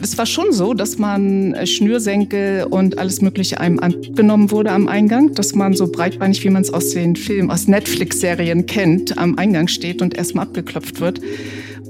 Es 0.00 0.18
war 0.18 0.26
schon 0.26 0.52
so, 0.52 0.74
dass 0.74 0.98
man 0.98 1.56
Schnürsenkel 1.64 2.66
und 2.68 2.98
alles 2.98 3.22
Mögliche 3.22 3.58
einem 3.58 3.78
abgenommen 3.78 4.50
wurde 4.50 4.70
am 4.70 4.86
Eingang, 4.86 5.32
dass 5.32 5.54
man 5.54 5.72
so 5.72 5.86
breitbeinig, 5.86 6.44
wie 6.44 6.50
man 6.50 6.62
es 6.62 6.72
aus 6.72 6.90
den 6.90 7.16
Filmen, 7.16 7.50
aus 7.50 7.68
Netflix-Serien 7.68 8.66
kennt, 8.66 9.16
am 9.16 9.38
Eingang 9.38 9.66
steht 9.68 10.02
und 10.02 10.14
erstmal 10.14 10.46
abgeklopft 10.46 11.00
wird. 11.00 11.20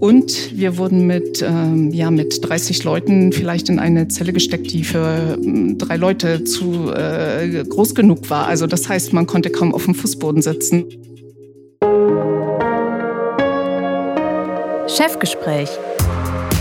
Und 0.00 0.56
wir 0.56 0.76
wurden 0.76 1.06
mit, 1.06 1.42
ähm, 1.42 1.90
ja, 1.92 2.10
mit 2.10 2.46
30 2.46 2.84
Leuten 2.84 3.32
vielleicht 3.32 3.68
in 3.68 3.78
eine 3.78 4.08
Zelle 4.08 4.32
gesteckt, 4.32 4.72
die 4.72 4.84
für 4.84 5.38
ähm, 5.42 5.78
drei 5.78 5.96
Leute 5.96 6.44
zu 6.44 6.92
äh, 6.92 7.64
groß 7.68 7.94
genug 7.94 8.28
war. 8.28 8.46
Also 8.46 8.66
das 8.66 8.88
heißt, 8.88 9.12
man 9.12 9.26
konnte 9.26 9.50
kaum 9.50 9.74
auf 9.74 9.84
dem 9.84 9.94
Fußboden 9.94 10.42
sitzen. 10.42 10.84
Chefgespräch, 14.86 15.70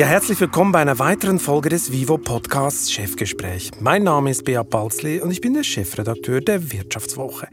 Ja, 0.00 0.06
herzlich 0.06 0.40
willkommen 0.40 0.72
bei 0.72 0.78
einer 0.78 0.98
weiteren 0.98 1.38
Folge 1.38 1.68
des 1.68 1.92
Vivo 1.92 2.16
Podcasts 2.16 2.90
Chefgespräch. 2.90 3.70
Mein 3.80 4.02
Name 4.02 4.30
ist 4.30 4.46
Beat 4.46 4.70
Balzli 4.70 5.20
und 5.20 5.30
ich 5.30 5.42
bin 5.42 5.52
der 5.52 5.62
Chefredakteur 5.62 6.40
der 6.40 6.72
Wirtschaftswoche. 6.72 7.48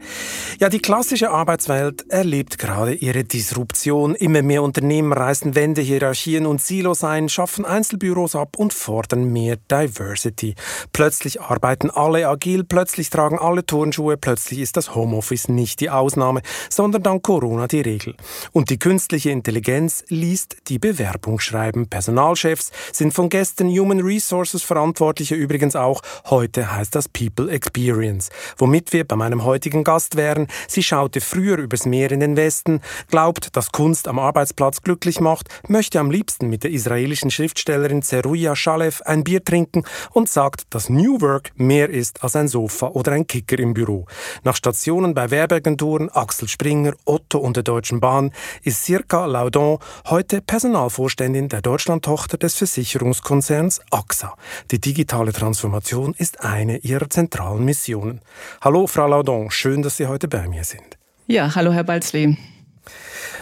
Ja, 0.58 0.70
die 0.70 0.78
klassische 0.78 1.30
Arbeitswelt 1.30 2.10
erlebt 2.10 2.56
gerade 2.56 2.94
ihre 2.94 3.22
Disruption. 3.22 4.14
Immer 4.14 4.40
mehr 4.40 4.62
Unternehmen 4.62 5.12
reißen 5.12 5.56
Wände, 5.56 5.82
Hierarchien 5.82 6.46
und 6.46 6.62
Silos 6.62 7.04
ein, 7.04 7.28
schaffen 7.28 7.66
Einzelbüros 7.66 8.34
ab 8.34 8.56
und 8.56 8.72
fordern 8.72 9.30
mehr 9.30 9.58
Diversity. 9.70 10.54
Plötzlich 10.94 11.42
arbeiten 11.42 11.90
alle 11.90 12.26
agil, 12.28 12.64
plötzlich 12.64 13.10
tragen 13.10 13.38
alle 13.38 13.66
Turnschuhe, 13.66 14.16
plötzlich 14.16 14.60
ist 14.60 14.78
das 14.78 14.94
Homeoffice 14.94 15.48
nicht 15.48 15.80
die 15.80 15.90
Ausnahme, 15.90 16.40
sondern 16.70 17.02
dank 17.02 17.24
Corona 17.24 17.66
die 17.66 17.82
Regel. 17.82 18.16
Und 18.52 18.70
die 18.70 18.78
künstliche 18.78 19.32
Intelligenz 19.32 20.02
liest 20.08 20.56
die 20.68 20.78
Bewerbung 20.78 21.40
schreiben. 21.40 21.90
Personal 21.90 22.37
Personalchefs 22.38 22.70
sind 22.92 23.12
von 23.12 23.28
gestern 23.28 23.68
Human 23.68 24.00
Resources 24.00 24.62
Verantwortliche 24.62 25.34
übrigens 25.34 25.76
auch. 25.76 26.02
Heute 26.26 26.74
heißt 26.74 26.94
das 26.94 27.08
People 27.08 27.50
Experience. 27.50 28.30
Womit 28.56 28.92
wir 28.92 29.06
bei 29.06 29.16
meinem 29.16 29.44
heutigen 29.44 29.84
Gast 29.84 30.16
wären. 30.16 30.46
Sie 30.68 30.82
schaute 30.82 31.20
früher 31.20 31.58
übers 31.58 31.86
Meer 31.86 32.12
in 32.12 32.20
den 32.20 32.36
Westen, 32.36 32.80
glaubt, 33.10 33.56
dass 33.56 33.72
Kunst 33.72 34.08
am 34.08 34.18
Arbeitsplatz 34.18 34.82
glücklich 34.82 35.20
macht, 35.20 35.48
möchte 35.68 36.00
am 36.00 36.10
liebsten 36.10 36.48
mit 36.48 36.64
der 36.64 36.70
israelischen 36.70 37.30
Schriftstellerin 37.30 38.02
Zeruya 38.02 38.54
Shalev 38.54 39.02
ein 39.04 39.24
Bier 39.24 39.44
trinken 39.44 39.84
und 40.12 40.28
sagt, 40.28 40.62
dass 40.70 40.88
New 40.88 41.20
Work 41.20 41.50
mehr 41.56 41.90
ist 41.90 42.22
als 42.22 42.36
ein 42.36 42.48
Sofa 42.48 42.88
oder 42.88 43.12
ein 43.12 43.26
Kicker 43.26 43.58
im 43.58 43.74
Büro. 43.74 44.06
Nach 44.44 44.56
Stationen 44.56 45.14
bei 45.14 45.30
Werbeagenturen, 45.30 46.08
Axel 46.10 46.48
Springer, 46.48 46.94
Otto 47.04 47.38
und 47.38 47.56
der 47.56 47.64
Deutschen 47.64 48.00
Bahn 48.00 48.32
ist 48.62 48.84
Circa 48.84 49.26
Laudon 49.26 49.78
heute 50.06 50.40
Personalvorständin 50.40 51.48
der 51.48 51.62
Deutschlandtochter 51.62 52.27
Tochter 52.28 52.36
des 52.36 52.56
Versicherungskonzerns 52.56 53.80
AXA. 53.90 54.34
Die 54.70 54.78
digitale 54.78 55.32
Transformation 55.32 56.14
ist 56.18 56.44
eine 56.44 56.76
ihrer 56.78 57.08
zentralen 57.08 57.64
Missionen. 57.64 58.20
Hallo, 58.60 58.86
Frau 58.86 59.06
Laudon, 59.08 59.50
schön, 59.50 59.80
dass 59.80 59.96
Sie 59.96 60.06
heute 60.06 60.28
bei 60.28 60.46
mir 60.46 60.62
sind. 60.62 60.98
Ja, 61.26 61.54
hallo, 61.54 61.72
Herr 61.72 61.84
Balzli. 61.84 62.36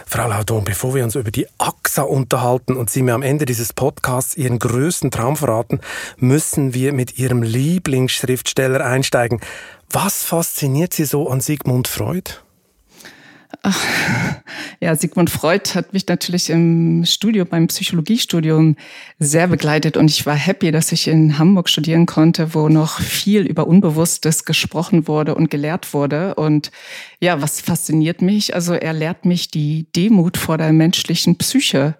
Frau 0.05 0.29
Laudon, 0.29 0.63
bevor 0.63 0.95
wir 0.95 1.03
uns 1.03 1.15
über 1.15 1.31
die 1.31 1.47
AXA 1.57 2.03
unterhalten 2.03 2.77
und 2.77 2.89
Sie 2.89 3.01
mir 3.01 3.13
am 3.13 3.23
Ende 3.23 3.45
dieses 3.45 3.73
Podcasts 3.73 4.37
Ihren 4.37 4.57
größten 4.57 5.11
Traum 5.11 5.35
verraten, 5.35 5.81
müssen 6.15 6.73
wir 6.73 6.93
mit 6.93 7.17
Ihrem 7.17 7.43
Lieblingsschriftsteller 7.43 8.85
einsteigen. 8.85 9.41
Was 9.89 10.23
fasziniert 10.23 10.93
Sie 10.93 11.03
so 11.03 11.29
an 11.29 11.41
Sigmund 11.41 11.89
Freud? 11.89 12.35
Ja, 14.79 14.95
Sigmund 14.95 15.31
Freud 15.31 15.71
hat 15.73 15.93
mich 15.93 16.07
natürlich 16.07 16.51
im 16.51 17.03
Studium, 17.03 17.47
beim 17.47 17.67
Psychologiestudium 17.67 18.75
sehr 19.17 19.47
begleitet 19.47 19.97
und 19.97 20.11
ich 20.11 20.25
war 20.27 20.35
happy, 20.35 20.71
dass 20.71 20.91
ich 20.91 21.07
in 21.07 21.39
Hamburg 21.39 21.67
studieren 21.67 22.05
konnte, 22.05 22.53
wo 22.53 22.69
noch 22.69 22.99
viel 22.99 23.41
über 23.41 23.65
Unbewusstes 23.65 24.45
gesprochen 24.45 25.07
wurde 25.07 25.33
und 25.33 25.49
gelehrt 25.49 25.95
wurde. 25.95 26.35
Und 26.35 26.71
ja, 27.19 27.41
was 27.41 27.59
fasziniert 27.59 28.21
mich? 28.21 28.53
Also 28.53 28.73
er 28.73 28.93
lehrt 28.93 29.25
mich 29.25 29.49
die 29.49 29.91
Demut 29.95 30.37
vor 30.37 30.59
der 30.59 30.71
menschlichen 30.73 31.37
Psyche. 31.37 31.95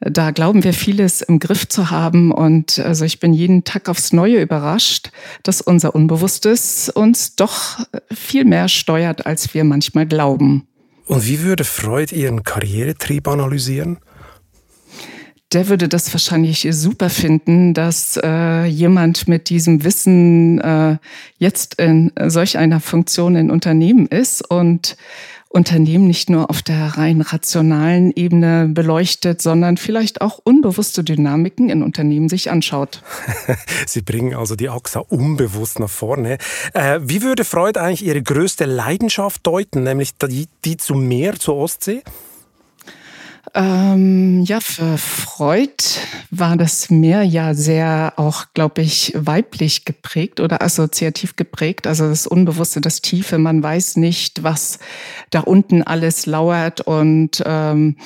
Da 0.00 0.30
glauben 0.32 0.62
wir 0.62 0.74
vieles 0.74 1.22
im 1.22 1.38
Griff 1.38 1.68
zu 1.68 1.90
haben 1.90 2.30
und 2.30 2.78
also 2.78 3.04
ich 3.04 3.18
bin 3.18 3.32
jeden 3.32 3.64
Tag 3.64 3.88
aufs 3.88 4.12
Neue 4.12 4.40
überrascht, 4.40 5.10
dass 5.42 5.60
unser 5.60 5.94
Unbewusstes 5.94 6.88
uns 6.88 7.34
doch 7.34 7.80
viel 8.12 8.44
mehr 8.44 8.68
steuert, 8.68 9.26
als 9.26 9.54
wir 9.54 9.64
manchmal 9.64 10.06
glauben. 10.06 10.68
Und 11.08 11.26
wie 11.26 11.40
würde 11.40 11.64
Freud 11.64 12.14
Ihren 12.14 12.44
Karrieretrieb 12.44 13.26
analysieren? 13.28 13.98
Der 15.52 15.68
würde 15.68 15.88
das 15.88 16.12
wahrscheinlich 16.12 16.68
super 16.70 17.08
finden, 17.08 17.72
dass 17.72 18.20
äh, 18.22 18.66
jemand 18.66 19.26
mit 19.26 19.48
diesem 19.48 19.82
Wissen 19.82 20.60
äh, 20.60 20.98
jetzt 21.38 21.76
in 21.76 22.12
solch 22.26 22.58
einer 22.58 22.80
Funktion 22.80 23.34
in 23.36 23.50
Unternehmen 23.50 24.06
ist 24.06 24.42
und 24.50 24.98
Unternehmen 25.58 26.06
nicht 26.06 26.30
nur 26.30 26.50
auf 26.50 26.62
der 26.62 26.96
rein 26.96 27.20
rationalen 27.20 28.12
Ebene 28.12 28.68
beleuchtet, 28.68 29.42
sondern 29.42 29.76
vielleicht 29.76 30.20
auch 30.20 30.38
unbewusste 30.42 31.02
Dynamiken 31.02 31.68
in 31.68 31.82
Unternehmen 31.82 32.28
sich 32.28 32.50
anschaut. 32.50 33.02
Sie 33.86 34.02
bringen 34.02 34.34
also 34.34 34.54
die 34.54 34.68
AXA 34.68 35.00
unbewusst 35.00 35.80
nach 35.80 35.90
vorne. 35.90 36.38
Äh, 36.74 37.00
wie 37.02 37.22
würde 37.22 37.44
Freud 37.44 37.78
eigentlich 37.78 38.04
Ihre 38.04 38.22
größte 38.22 38.66
Leidenschaft 38.66 39.44
deuten, 39.46 39.82
nämlich 39.82 40.16
die, 40.16 40.46
die 40.64 40.76
zu 40.76 40.94
Meer, 40.94 41.34
zur 41.40 41.56
Ostsee? 41.56 42.02
Ähm, 43.54 44.42
ja, 44.42 44.60
für 44.60 44.98
Freud 44.98 45.72
war 46.30 46.56
das 46.56 46.90
Meer 46.90 47.22
ja 47.22 47.54
sehr 47.54 48.14
auch, 48.16 48.46
glaube 48.54 48.82
ich, 48.82 49.12
weiblich 49.16 49.84
geprägt 49.84 50.40
oder 50.40 50.62
assoziativ 50.62 51.36
geprägt. 51.36 51.86
Also 51.86 52.08
das 52.08 52.26
Unbewusste, 52.26 52.80
das 52.80 53.00
Tiefe. 53.00 53.38
Man 53.38 53.62
weiß 53.62 53.96
nicht, 53.96 54.42
was 54.42 54.78
da 55.30 55.40
unten 55.40 55.82
alles 55.82 56.26
lauert 56.26 56.80
und 56.80 57.42
ähm, 57.46 57.96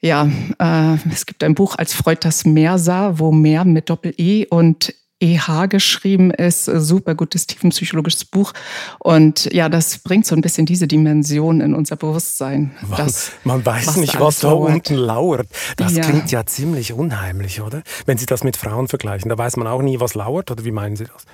ja, 0.00 0.28
äh, 0.58 0.98
es 1.10 1.24
gibt 1.24 1.42
ein 1.42 1.54
Buch, 1.54 1.76
als 1.78 1.94
Freud 1.94 2.18
das 2.20 2.44
Meer 2.44 2.78
sah, 2.78 3.18
wo 3.18 3.32
Meer 3.32 3.64
mit 3.64 3.88
Doppel-E 3.88 4.46
und 4.46 4.94
EH 5.24 5.68
geschrieben 5.68 6.30
ist. 6.30 6.64
Super 6.64 7.14
gutes 7.14 7.46
tiefenpsychologisches 7.46 8.24
Buch. 8.24 8.52
Und 8.98 9.52
ja, 9.52 9.68
das 9.68 9.98
bringt 9.98 10.26
so 10.26 10.34
ein 10.34 10.42
bisschen 10.42 10.66
diese 10.66 10.86
Dimension 10.86 11.60
in 11.60 11.74
unser 11.74 11.96
Bewusstsein. 11.96 12.72
Das, 12.96 13.32
man 13.44 13.64
weiß 13.64 13.96
nicht, 13.96 14.20
was 14.20 14.40
da 14.40 14.50
lauert. 14.50 14.74
unten 14.74 14.94
lauert. 14.94 15.48
Das 15.76 15.94
ja. 15.94 16.02
klingt 16.02 16.30
ja 16.30 16.44
ziemlich 16.46 16.92
unheimlich, 16.92 17.60
oder? 17.60 17.82
Wenn 18.06 18.18
Sie 18.18 18.26
das 18.26 18.44
mit 18.44 18.56
Frauen 18.56 18.88
vergleichen, 18.88 19.28
da 19.28 19.38
weiß 19.38 19.56
man 19.56 19.66
auch 19.66 19.82
nie, 19.82 20.00
was 20.00 20.14
lauert, 20.14 20.50
oder 20.50 20.64
wie 20.64 20.70
meinen 20.70 20.96
Sie 20.96 21.04
das? 21.04 21.24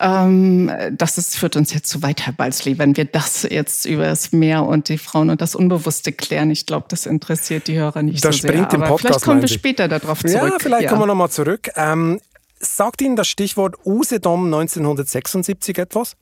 Ähm, 0.00 0.70
das 0.90 1.16
ist, 1.16 1.36
führt 1.36 1.54
uns 1.54 1.72
jetzt 1.72 1.88
zu 1.88 2.02
weit, 2.02 2.26
Herr 2.26 2.32
Balzli, 2.32 2.78
wenn 2.78 2.96
wir 2.96 3.04
das 3.04 3.46
jetzt 3.48 3.84
über 3.86 4.04
das 4.04 4.32
Meer 4.32 4.64
und 4.64 4.88
die 4.88 4.98
Frauen 4.98 5.30
und 5.30 5.40
das 5.40 5.54
Unbewusste 5.54 6.12
klären. 6.12 6.50
Ich 6.50 6.66
glaube, 6.66 6.86
das 6.88 7.06
interessiert 7.06 7.68
die 7.68 7.78
Hörer 7.78 8.02
nicht 8.02 8.24
das 8.24 8.36
so 8.36 8.42
sehr. 8.42 8.52
Springt 8.52 8.72
im 8.72 8.80
Podcast, 8.80 9.00
vielleicht 9.00 9.24
kommen 9.24 9.40
wir 9.42 9.48
später 9.48 9.86
darauf 9.86 10.20
zurück. 10.20 10.34
Ja, 10.34 10.56
vielleicht 10.58 10.82
ja. 10.84 10.88
kommen 10.88 11.02
wir 11.02 11.06
nochmal 11.06 11.30
zurück. 11.30 11.70
Ähm, 11.76 12.18
Sagt 12.64 13.02
Ihnen 13.02 13.16
das 13.16 13.26
Stichwort 13.26 13.76
Usedom 13.84 14.44
1976 14.44 15.78
etwas? 15.78 16.16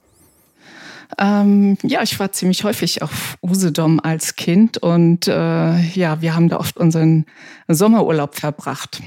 Ähm, 1.19 1.77
ja, 1.83 2.03
ich 2.03 2.19
war 2.19 2.33
ziemlich 2.33 2.65
häufig 2.65 3.03
auf 3.03 3.37
Usedom 3.43 4.01
als 4.01 4.37
Kind 4.37 4.78
und 4.78 5.28
äh, 5.28 5.81
ja, 5.81 6.23
wir 6.23 6.34
haben 6.34 6.49
da 6.49 6.59
oft 6.59 6.78
unseren 6.78 7.27
Sommerurlaub 7.69 8.37
verbracht. 8.37 9.03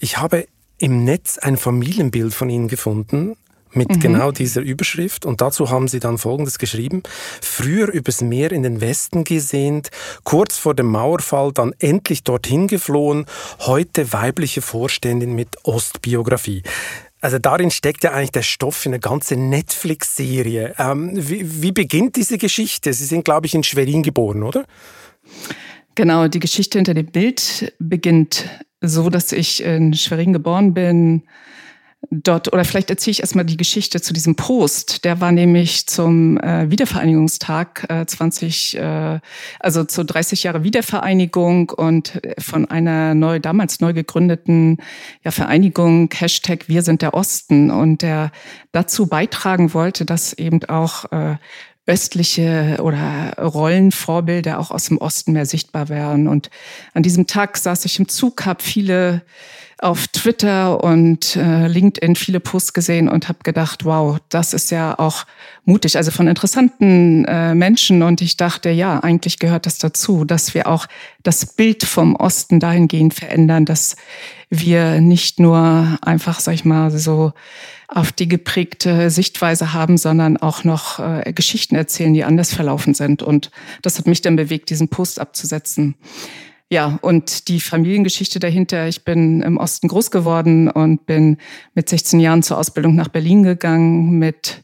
Ich 0.00 0.18
habe 0.18 0.46
im 0.76 1.04
Netz 1.04 1.38
ein 1.38 1.56
Familienbild 1.56 2.34
von 2.34 2.50
Ihnen 2.50 2.68
gefunden 2.68 3.36
mit 3.72 3.88
mhm. 3.88 4.00
genau 4.00 4.32
dieser 4.32 4.60
Überschrift. 4.60 5.26
Und 5.26 5.40
dazu 5.40 5.70
haben 5.70 5.88
sie 5.88 6.00
dann 6.00 6.18
Folgendes 6.18 6.58
geschrieben. 6.58 7.02
Früher 7.40 7.88
übers 7.88 8.20
Meer 8.20 8.52
in 8.52 8.62
den 8.62 8.80
Westen 8.80 9.24
gesehnt, 9.24 9.90
kurz 10.24 10.56
vor 10.56 10.74
dem 10.74 10.86
Mauerfall 10.86 11.52
dann 11.52 11.74
endlich 11.78 12.22
dorthin 12.24 12.66
geflohen, 12.66 13.26
heute 13.60 14.12
weibliche 14.12 14.62
Vorständin 14.62 15.34
mit 15.34 15.56
Ostbiografie. 15.64 16.62
Also 17.20 17.38
darin 17.38 17.70
steckt 17.70 18.02
ja 18.04 18.12
eigentlich 18.12 18.32
der 18.32 18.42
Stoff 18.42 18.76
für 18.76 18.88
eine 18.88 18.98
ganze 18.98 19.36
Netflix-Serie. 19.36 20.74
Ähm, 20.78 21.12
wie, 21.14 21.62
wie 21.62 21.72
beginnt 21.72 22.16
diese 22.16 22.38
Geschichte? 22.38 22.92
Sie 22.94 23.04
sind, 23.04 23.24
glaube 23.24 23.46
ich, 23.46 23.54
in 23.54 23.62
Schwerin 23.62 24.02
geboren, 24.02 24.42
oder? 24.42 24.64
Genau, 25.94 26.28
die 26.28 26.38
Geschichte 26.38 26.78
hinter 26.78 26.94
dem 26.94 27.06
Bild 27.06 27.74
beginnt 27.78 28.48
so, 28.80 29.10
dass 29.10 29.32
ich 29.32 29.62
in 29.62 29.92
Schwerin 29.92 30.32
geboren 30.32 30.72
bin, 30.72 31.24
dort, 32.10 32.52
oder 32.52 32.64
vielleicht 32.64 32.90
erzähle 32.90 33.12
ich 33.12 33.20
erstmal 33.20 33.44
die 33.44 33.56
Geschichte 33.56 34.00
zu 34.00 34.12
diesem 34.12 34.34
Post. 34.34 35.04
Der 35.04 35.20
war 35.20 35.32
nämlich 35.32 35.86
zum 35.86 36.38
äh, 36.38 36.70
Wiedervereinigungstag 36.70 37.86
äh, 37.88 38.06
20, 38.06 38.76
äh, 38.76 39.20
also 39.58 39.84
zu 39.84 40.04
30 40.04 40.42
Jahre 40.44 40.64
Wiedervereinigung 40.64 41.70
und 41.70 42.20
von 42.38 42.64
einer 42.66 43.14
neu, 43.14 43.38
damals 43.38 43.80
neu 43.80 43.92
gegründeten 43.92 44.78
ja, 45.24 45.30
Vereinigung, 45.30 46.10
Hashtag 46.12 46.68
Wir 46.68 46.82
sind 46.82 47.02
der 47.02 47.14
Osten 47.14 47.70
und 47.70 48.02
der 48.02 48.32
dazu 48.72 49.06
beitragen 49.06 49.74
wollte, 49.74 50.04
dass 50.04 50.32
eben 50.32 50.64
auch 50.64 51.10
äh, 51.12 51.36
östliche 51.86 52.78
oder 52.82 53.34
Rollenvorbilder 53.38 54.58
auch 54.58 54.70
aus 54.70 54.86
dem 54.86 54.98
Osten 54.98 55.32
mehr 55.32 55.46
sichtbar 55.46 55.88
wären. 55.88 56.28
Und 56.28 56.50
an 56.94 57.02
diesem 57.02 57.26
Tag 57.26 57.56
saß 57.56 57.84
ich 57.84 57.98
im 57.98 58.08
Zug, 58.08 58.46
habe 58.46 58.62
viele 58.62 59.22
auf 59.80 60.08
Twitter 60.08 60.84
und 60.84 61.36
äh, 61.36 61.66
LinkedIn 61.66 62.14
viele 62.14 62.38
Posts 62.38 62.74
gesehen 62.74 63.08
und 63.08 63.28
habe 63.28 63.38
gedacht, 63.42 63.86
wow, 63.86 64.18
das 64.28 64.52
ist 64.52 64.70
ja 64.70 64.98
auch 64.98 65.24
mutig, 65.64 65.96
also 65.96 66.10
von 66.10 66.28
interessanten 66.28 67.24
äh, 67.24 67.54
Menschen. 67.54 68.02
Und 68.02 68.20
ich 68.20 68.36
dachte, 68.36 68.68
ja, 68.70 69.00
eigentlich 69.00 69.38
gehört 69.38 69.64
das 69.64 69.78
dazu, 69.78 70.26
dass 70.26 70.52
wir 70.52 70.66
auch 70.66 70.86
das 71.22 71.46
Bild 71.46 71.84
vom 71.84 72.14
Osten 72.14 72.60
dahingehend 72.60 73.14
verändern, 73.14 73.64
dass 73.64 73.96
wir 74.50 75.00
nicht 75.00 75.40
nur 75.40 75.98
einfach, 76.02 76.40
sag 76.40 76.54
ich 76.54 76.64
mal, 76.66 76.90
so 76.90 77.32
auf 77.88 78.12
die 78.12 78.28
geprägte 78.28 79.10
Sichtweise 79.10 79.72
haben, 79.72 79.96
sondern 79.96 80.36
auch 80.36 80.62
noch 80.62 80.98
äh, 80.98 81.32
Geschichten 81.32 81.74
erzählen, 81.74 82.12
die 82.12 82.24
anders 82.24 82.52
verlaufen 82.52 82.92
sind. 82.92 83.22
Und 83.22 83.50
das 83.80 83.98
hat 83.98 84.06
mich 84.06 84.20
dann 84.20 84.36
bewegt, 84.36 84.68
diesen 84.68 84.88
Post 84.88 85.20
abzusetzen. 85.20 85.94
Ja, 86.72 87.00
und 87.02 87.48
die 87.48 87.58
Familiengeschichte 87.58 88.38
dahinter. 88.38 88.86
Ich 88.86 89.04
bin 89.04 89.42
im 89.42 89.56
Osten 89.56 89.88
groß 89.88 90.12
geworden 90.12 90.70
und 90.70 91.04
bin 91.04 91.38
mit 91.74 91.88
16 91.88 92.20
Jahren 92.20 92.44
zur 92.44 92.58
Ausbildung 92.58 92.94
nach 92.94 93.08
Berlin 93.08 93.42
gegangen, 93.42 94.20
mit 94.20 94.62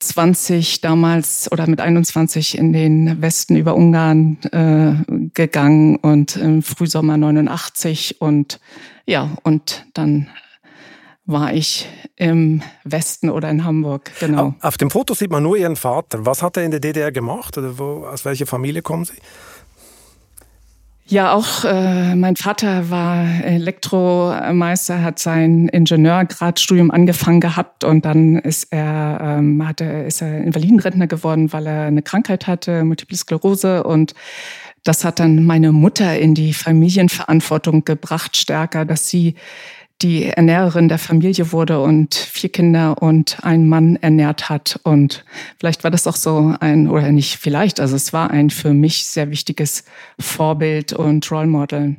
20 0.00 0.80
damals 0.80 1.50
oder 1.52 1.68
mit 1.68 1.80
21 1.80 2.58
in 2.58 2.72
den 2.72 3.22
Westen 3.22 3.54
über 3.54 3.76
Ungarn 3.76 4.38
äh, 4.50 5.28
gegangen 5.34 5.96
und 5.96 6.36
im 6.36 6.62
Frühsommer 6.62 7.16
89 7.16 8.20
und 8.20 8.58
ja, 9.06 9.30
und 9.44 9.86
dann 9.94 10.28
war 11.26 11.52
ich 11.52 11.86
im 12.16 12.62
Westen 12.82 13.30
oder 13.30 13.50
in 13.50 13.64
Hamburg, 13.64 14.10
genau. 14.18 14.54
Auf 14.62 14.78
dem 14.78 14.90
Foto 14.90 15.14
sieht 15.14 15.30
man 15.30 15.44
nur 15.44 15.56
Ihren 15.56 15.76
Vater. 15.76 16.26
Was 16.26 16.42
hat 16.42 16.56
er 16.56 16.64
in 16.64 16.72
der 16.72 16.80
DDR 16.80 17.12
gemacht 17.12 17.56
oder 17.56 17.78
wo, 17.78 18.06
aus 18.06 18.24
welcher 18.24 18.46
Familie 18.46 18.82
kommen 18.82 19.04
Sie? 19.04 19.14
Ja, 21.10 21.32
auch 21.32 21.64
äh, 21.64 22.14
mein 22.14 22.36
Vater 22.36 22.88
war 22.88 23.26
Elektromeister, 23.42 25.02
hat 25.02 25.18
sein 25.18 25.66
Ingenieurgradstudium 25.66 26.92
angefangen 26.92 27.40
gehabt 27.40 27.82
und 27.82 28.04
dann 28.04 28.36
ist 28.36 28.68
er, 28.70 29.18
ähm, 29.20 29.66
hatte, 29.66 29.84
ist 29.84 30.22
er 30.22 30.38
Invalidenrentner 30.38 31.08
geworden, 31.08 31.52
weil 31.52 31.66
er 31.66 31.86
eine 31.86 32.02
Krankheit 32.02 32.46
hatte, 32.46 32.84
Multiple 32.84 33.16
Sklerose 33.16 33.82
und 33.82 34.14
das 34.84 35.04
hat 35.04 35.18
dann 35.18 35.44
meine 35.44 35.72
Mutter 35.72 36.16
in 36.16 36.36
die 36.36 36.52
Familienverantwortung 36.54 37.84
gebracht, 37.84 38.36
stärker, 38.36 38.84
dass 38.84 39.08
sie 39.08 39.34
die 40.02 40.26
Ernährerin 40.26 40.88
der 40.88 40.98
Familie 40.98 41.52
wurde 41.52 41.80
und 41.80 42.14
vier 42.14 42.50
Kinder 42.50 43.02
und 43.02 43.44
einen 43.44 43.68
Mann 43.68 43.96
ernährt 43.96 44.48
hat. 44.48 44.80
Und 44.82 45.24
vielleicht 45.58 45.84
war 45.84 45.90
das 45.90 46.06
auch 46.06 46.16
so 46.16 46.54
ein, 46.60 46.88
oder 46.88 47.12
nicht 47.12 47.36
vielleicht, 47.36 47.80
also 47.80 47.96
es 47.96 48.12
war 48.12 48.30
ein 48.30 48.50
für 48.50 48.72
mich 48.72 49.06
sehr 49.06 49.30
wichtiges 49.30 49.84
Vorbild 50.18 50.92
und 50.94 51.30
Role 51.30 51.46
Model. 51.46 51.96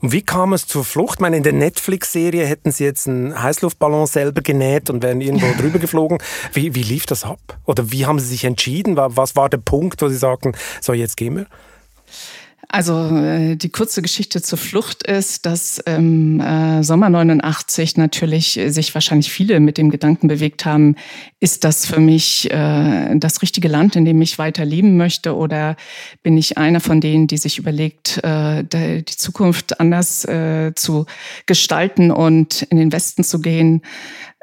Und 0.00 0.12
wie 0.12 0.22
kam 0.22 0.52
es 0.52 0.66
zur 0.66 0.84
Flucht? 0.84 1.18
Ich 1.18 1.20
meine, 1.20 1.36
in 1.36 1.42
der 1.42 1.52
Netflix-Serie 1.52 2.46
hätten 2.46 2.72
Sie 2.72 2.84
jetzt 2.84 3.06
einen 3.06 3.40
Heißluftballon 3.40 4.06
selber 4.06 4.42
genäht 4.42 4.90
und 4.90 5.02
wären 5.02 5.20
irgendwo 5.20 5.46
drüber 5.60 5.78
geflogen. 5.78 6.18
Wie, 6.52 6.74
wie 6.74 6.82
lief 6.82 7.06
das 7.06 7.24
ab? 7.24 7.58
Oder 7.64 7.92
wie 7.92 8.06
haben 8.06 8.18
Sie 8.18 8.26
sich 8.26 8.44
entschieden? 8.44 8.96
Was 8.96 9.36
war 9.36 9.48
der 9.48 9.58
Punkt, 9.58 10.02
wo 10.02 10.08
Sie 10.08 10.16
sagten, 10.16 10.52
so 10.80 10.92
jetzt 10.92 11.16
gehen 11.16 11.36
wir? 11.36 11.46
Also 12.68 13.08
äh, 13.16 13.56
die 13.56 13.70
kurze 13.70 14.00
Geschichte 14.00 14.42
zur 14.42 14.58
Flucht 14.58 15.02
ist, 15.02 15.44
dass 15.44 15.78
im 15.78 16.40
äh, 16.40 16.84
Sommer 16.84 17.10
89 17.10 17.96
natürlich 17.96 18.60
sich 18.68 18.94
wahrscheinlich 18.94 19.32
viele 19.32 19.58
mit 19.58 19.76
dem 19.76 19.90
Gedanken 19.90 20.28
bewegt 20.28 20.64
haben, 20.64 20.94
ist 21.40 21.64
das 21.64 21.84
für 21.84 21.98
mich 21.98 22.50
äh, 22.50 23.16
das 23.16 23.42
richtige 23.42 23.66
Land, 23.66 23.96
in 23.96 24.04
dem 24.04 24.22
ich 24.22 24.38
weiter 24.38 24.64
leben 24.64 24.96
möchte 24.96 25.34
oder 25.34 25.76
bin 26.22 26.38
ich 26.38 26.58
einer 26.58 26.80
von 26.80 27.00
denen, 27.00 27.26
die 27.26 27.38
sich 27.38 27.58
überlegt, 27.58 28.20
die 28.22 29.04
Zukunft 29.06 29.80
anders 29.80 30.26
zu 30.74 31.06
gestalten 31.46 32.10
und 32.10 32.62
in 32.62 32.76
den 32.76 32.92
Westen 32.92 33.24
zu 33.24 33.40
gehen. 33.40 33.82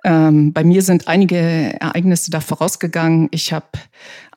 Ähm, 0.07 0.53
bei 0.53 0.63
mir 0.63 0.81
sind 0.83 1.09
einige 1.09 1.35
Ereignisse 1.35 2.31
da 2.31 2.39
vorausgegangen. 2.39 3.27
Ich 3.31 3.51
habe 3.51 3.65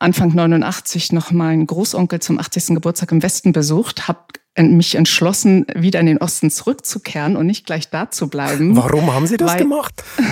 Anfang 0.00 0.34
89 0.34 1.12
noch 1.12 1.30
meinen 1.30 1.64
Großonkel 1.64 2.18
zum 2.18 2.40
80. 2.40 2.74
Geburtstag 2.74 3.12
im 3.12 3.22
Westen 3.22 3.52
besucht, 3.52 4.08
habe 4.08 4.18
mich 4.58 4.96
entschlossen, 4.96 5.64
wieder 5.74 6.00
in 6.00 6.06
den 6.06 6.18
Osten 6.18 6.50
zurückzukehren 6.50 7.36
und 7.36 7.46
nicht 7.46 7.66
gleich 7.66 7.88
da 7.88 8.10
zu 8.10 8.28
bleiben. 8.28 8.76
Warum 8.76 9.14
haben 9.14 9.26
Sie 9.26 9.36
das 9.36 9.52
weil, 9.52 9.58
gemacht? 9.58 10.02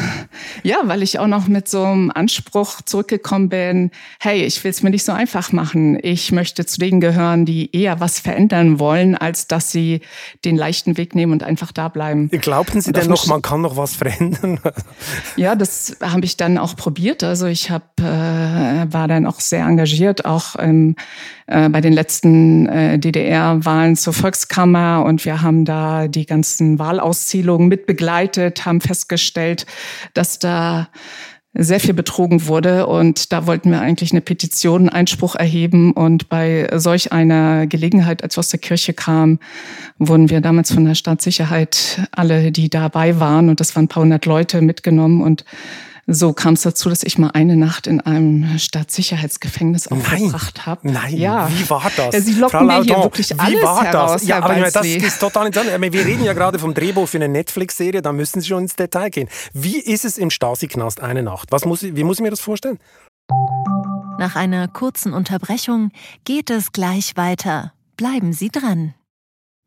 Ja, 0.62 0.78
weil 0.84 1.02
ich 1.02 1.18
auch 1.18 1.26
noch 1.26 1.48
mit 1.48 1.68
so 1.68 1.82
einem 1.84 2.10
Anspruch 2.10 2.82
zurückgekommen 2.82 3.48
bin, 3.48 3.90
hey, 4.20 4.44
ich 4.44 4.62
will 4.62 4.70
es 4.70 4.82
mir 4.82 4.90
nicht 4.90 5.04
so 5.04 5.12
einfach 5.12 5.52
machen. 5.52 5.98
Ich 6.02 6.32
möchte 6.32 6.66
zu 6.66 6.78
denen 6.78 7.00
gehören, 7.00 7.44
die 7.44 7.74
eher 7.74 8.00
was 8.00 8.20
verändern 8.20 8.78
wollen, 8.78 9.16
als 9.16 9.46
dass 9.46 9.72
sie 9.72 10.00
den 10.44 10.56
leichten 10.56 10.96
Weg 10.96 11.14
nehmen 11.14 11.32
und 11.32 11.42
einfach 11.42 11.72
da 11.72 11.88
bleiben. 11.88 12.28
Glaubten 12.28 12.80
Sie 12.80 12.92
denn 12.92 13.08
noch, 13.08 13.26
man 13.26 13.42
kann 13.42 13.62
noch 13.62 13.76
was 13.76 13.96
verändern? 13.96 14.60
ja, 15.36 15.54
das 15.54 15.96
habe 16.02 16.24
ich 16.24 16.36
dann 16.36 16.58
auch 16.58 16.76
probiert. 16.76 17.22
Also 17.22 17.46
ich 17.46 17.70
hab, 17.70 17.98
äh, 18.00 18.04
war 18.04 19.08
dann 19.08 19.26
auch 19.26 19.40
sehr 19.40 19.64
engagiert, 19.64 20.24
auch 20.24 20.56
ähm, 20.58 20.96
äh, 21.48 21.68
bei 21.68 21.80
den 21.80 21.92
letzten 21.92 22.66
äh, 22.66 22.98
DDR-Wahlen 22.98 23.96
zur 23.96 24.12
Volkskammer 24.12 25.04
und 25.04 25.24
wir 25.24 25.42
haben 25.42 25.64
da 25.64 26.06
die 26.06 26.26
ganzen 26.26 26.78
Wahlauszählungen 26.78 27.68
mit 27.68 27.86
begleitet, 27.86 28.66
haben 28.66 28.80
festgestellt, 28.80 29.66
dass 30.12 30.38
da 30.38 30.88
sehr 31.54 31.80
viel 31.80 31.94
betrogen 31.94 32.46
wurde. 32.46 32.86
Und 32.86 33.32
da 33.32 33.46
wollten 33.46 33.70
wir 33.70 33.80
eigentlich 33.80 34.12
eine 34.12 34.20
Petition, 34.20 34.88
Einspruch 34.88 35.34
erheben. 35.34 35.92
Und 35.92 36.28
bei 36.28 36.68
solch 36.74 37.12
einer 37.12 37.66
Gelegenheit, 37.66 38.22
als 38.22 38.36
wir 38.36 38.40
aus 38.40 38.50
der 38.50 38.60
Kirche 38.60 38.92
kam, 38.92 39.38
wurden 39.98 40.30
wir 40.30 40.40
damals 40.40 40.72
von 40.72 40.84
der 40.84 40.94
Staatssicherheit 40.94 42.06
alle, 42.12 42.52
die 42.52 42.68
dabei 42.68 43.18
waren 43.18 43.48
und 43.48 43.60
das 43.60 43.74
waren 43.74 43.84
ein 43.84 43.88
paar 43.88 44.02
hundert 44.02 44.26
Leute 44.26 44.60
mitgenommen. 44.60 45.22
Und 45.22 45.44
so 46.10 46.32
kam 46.32 46.54
es 46.54 46.62
dazu, 46.62 46.88
dass 46.88 47.02
ich 47.02 47.18
mal 47.18 47.32
eine 47.34 47.54
Nacht 47.54 47.86
in 47.86 48.00
einem 48.00 48.58
auch 49.88 49.96
Nein. 49.96 50.30
verbracht 50.30 50.64
habe. 50.64 50.90
Nein, 50.90 51.14
ja. 51.18 51.50
wie 51.50 51.68
war 51.68 51.92
das? 51.94 52.14
Ja, 52.14 52.20
Sie 52.22 52.32
locken 52.32 52.60
Frau 52.60 52.64
mir 52.64 52.82
hier 52.82 52.96
wirklich 52.96 53.28
wie 53.28 53.38
alles 53.38 53.62
war 53.62 53.84
heraus, 53.84 54.12
das? 54.12 54.26
Ja, 54.26 54.38
aber 54.38 54.48
meine, 54.48 54.70
das 54.70 54.86
ist 54.86 55.20
total 55.20 55.48
interessant. 55.48 55.92
Wir 55.92 56.06
reden 56.06 56.24
ja 56.24 56.32
gerade 56.32 56.58
vom 56.58 56.72
Drehbuch 56.72 57.06
für 57.06 57.18
eine 57.18 57.28
Netflix-Serie, 57.28 58.00
da 58.00 58.12
müssen 58.12 58.40
Sie 58.40 58.48
schon 58.48 58.62
ins 58.62 58.74
Detail 58.74 59.10
gehen. 59.10 59.28
Wie 59.52 59.78
ist 59.78 60.06
es 60.06 60.16
im 60.16 60.30
Stasi-Knast 60.30 61.00
eine 61.00 61.22
Nacht? 61.22 61.52
Was 61.52 61.66
muss, 61.66 61.82
wie 61.82 62.04
muss 62.04 62.16
ich 62.16 62.22
mir 62.22 62.30
das 62.30 62.40
vorstellen? 62.40 62.78
Nach 64.18 64.34
einer 64.34 64.66
kurzen 64.66 65.12
Unterbrechung 65.12 65.90
geht 66.24 66.48
es 66.48 66.72
gleich 66.72 67.18
weiter. 67.18 67.74
Bleiben 67.98 68.32
Sie 68.32 68.48
dran. 68.48 68.94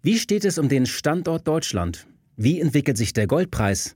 Wie 0.02 0.18
steht 0.18 0.46
es 0.46 0.58
um 0.58 0.70
den 0.70 0.88
Standort 0.88 1.48
Deutschland? 1.48 2.08
Wie 2.36 2.60
entwickelt 2.60 2.98
sich 2.98 3.14
der 3.14 3.28
Goldpreis? 3.28 3.96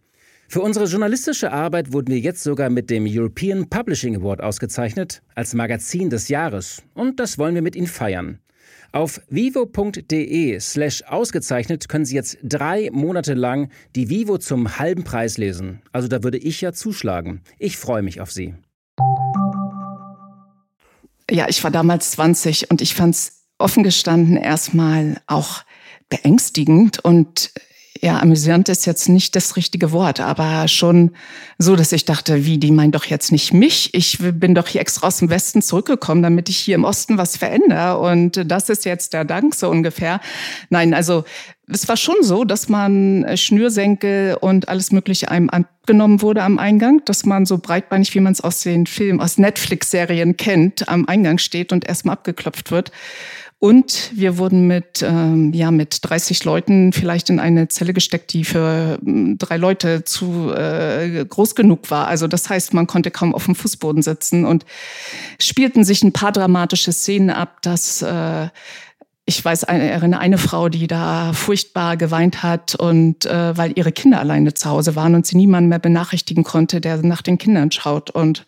Für 0.51 0.59
unsere 0.59 0.83
journalistische 0.83 1.53
Arbeit 1.53 1.93
wurden 1.93 2.09
wir 2.09 2.19
jetzt 2.19 2.43
sogar 2.43 2.69
mit 2.69 2.89
dem 2.89 3.05
European 3.07 3.69
Publishing 3.69 4.17
Award 4.17 4.41
ausgezeichnet 4.41 5.21
als 5.33 5.53
Magazin 5.53 6.09
des 6.09 6.27
Jahres 6.27 6.83
und 6.93 7.21
das 7.21 7.37
wollen 7.37 7.55
wir 7.55 7.61
mit 7.61 7.73
Ihnen 7.77 7.87
feiern. 7.87 8.39
Auf 8.91 9.21
vivo.de 9.29 10.59
slash 10.59 11.03
ausgezeichnet 11.03 11.87
können 11.87 12.03
Sie 12.03 12.15
jetzt 12.15 12.37
drei 12.43 12.89
Monate 12.91 13.33
lang 13.33 13.71
die 13.95 14.09
Vivo 14.09 14.39
zum 14.39 14.77
halben 14.77 15.05
Preis 15.05 15.37
lesen. 15.37 15.83
Also 15.93 16.09
da 16.09 16.21
würde 16.21 16.37
ich 16.37 16.59
ja 16.59 16.73
zuschlagen. 16.73 17.43
Ich 17.57 17.77
freue 17.77 18.01
mich 18.01 18.19
auf 18.19 18.29
Sie. 18.29 18.53
Ja, 21.29 21.47
ich 21.47 21.63
war 21.63 21.71
damals 21.71 22.11
20 22.11 22.69
und 22.69 22.81
ich 22.81 22.93
fand 22.93 23.15
es 23.15 23.45
offen 23.57 23.83
gestanden 23.83 24.35
erstmal 24.35 25.21
auch 25.27 25.63
beängstigend 26.09 26.99
und 27.05 27.53
ja, 28.01 28.19
amüsant 28.19 28.67
ist 28.67 28.87
jetzt 28.87 29.09
nicht 29.09 29.35
das 29.35 29.55
richtige 29.55 29.91
Wort, 29.91 30.19
aber 30.19 30.67
schon 30.67 31.11
so, 31.59 31.75
dass 31.75 31.91
ich 31.91 32.03
dachte, 32.03 32.45
wie, 32.45 32.57
die 32.57 32.71
meinen 32.71 32.91
doch 32.91 33.05
jetzt 33.05 33.31
nicht 33.31 33.53
mich. 33.53 33.93
Ich 33.93 34.17
bin 34.19 34.55
doch 34.55 34.67
hier 34.67 34.81
extra 34.81 35.07
aus 35.07 35.19
dem 35.19 35.29
Westen 35.29 35.61
zurückgekommen, 35.61 36.23
damit 36.23 36.49
ich 36.49 36.57
hier 36.57 36.75
im 36.75 36.83
Osten 36.83 37.19
was 37.19 37.37
verändere. 37.37 37.99
Und 37.99 38.41
das 38.49 38.69
ist 38.69 38.85
jetzt 38.85 39.13
der 39.13 39.23
Dank 39.23 39.53
so 39.53 39.69
ungefähr. 39.69 40.19
Nein, 40.71 40.95
also 40.95 41.25
es 41.67 41.87
war 41.87 41.95
schon 41.95 42.15
so, 42.21 42.43
dass 42.43 42.69
man 42.69 43.25
Schnürsenkel 43.35 44.35
und 44.41 44.67
alles 44.67 44.91
Mögliche 44.91 45.29
einem 45.29 45.51
abgenommen 45.51 46.23
wurde 46.23 46.41
am 46.41 46.57
Eingang, 46.57 47.03
dass 47.05 47.25
man 47.25 47.45
so 47.45 47.59
breitbeinig, 47.59 48.15
wie 48.15 48.19
man 48.19 48.33
es 48.33 48.41
aus 48.41 48.61
den 48.61 48.87
Filmen, 48.87 49.21
aus 49.21 49.37
Netflix-Serien 49.37 50.37
kennt, 50.37 50.89
am 50.89 51.07
Eingang 51.07 51.37
steht 51.37 51.71
und 51.71 51.87
erstmal 51.87 52.13
abgeklopft 52.13 52.71
wird. 52.71 52.91
Und 53.63 54.09
wir 54.15 54.39
wurden 54.39 54.65
mit, 54.65 55.03
ähm, 55.03 55.53
ja, 55.53 55.69
mit 55.69 55.99
30 56.01 56.43
Leuten 56.45 56.93
vielleicht 56.93 57.29
in 57.29 57.39
eine 57.39 57.67
Zelle 57.67 57.93
gesteckt, 57.93 58.33
die 58.33 58.43
für 58.43 58.97
äh, 59.05 59.35
drei 59.37 59.57
Leute 59.57 60.03
zu 60.03 60.51
äh, 60.51 61.23
groß 61.23 61.53
genug 61.53 61.91
war. 61.91 62.07
Also 62.07 62.25
das 62.25 62.49
heißt, 62.49 62.73
man 62.73 62.87
konnte 62.87 63.11
kaum 63.11 63.35
auf 63.35 63.45
dem 63.45 63.53
Fußboden 63.53 64.01
sitzen 64.01 64.45
und 64.45 64.65
spielten 65.37 65.83
sich 65.83 66.01
ein 66.01 66.11
paar 66.11 66.31
dramatische 66.31 66.91
Szenen 66.91 67.29
ab, 67.29 67.61
dass 67.61 68.01
äh, 68.01 68.47
ich 69.31 69.43
weiß, 69.43 69.63
eine, 69.63 69.89
erinnere 69.89 70.19
eine 70.19 70.37
Frau, 70.37 70.67
die 70.67 70.87
da 70.87 71.31
furchtbar 71.31 71.95
geweint 71.95 72.43
hat 72.43 72.75
und 72.75 73.25
äh, 73.25 73.57
weil 73.57 73.71
ihre 73.75 73.93
Kinder 73.93 74.19
alleine 74.19 74.53
zu 74.53 74.69
Hause 74.69 74.97
waren 74.97 75.15
und 75.15 75.25
sie 75.25 75.37
niemanden 75.37 75.69
mehr 75.69 75.79
benachrichtigen 75.79 76.43
konnte, 76.43 76.81
der 76.81 76.97
nach 76.97 77.21
den 77.21 77.37
Kindern 77.37 77.71
schaut. 77.71 78.09
Und 78.09 78.45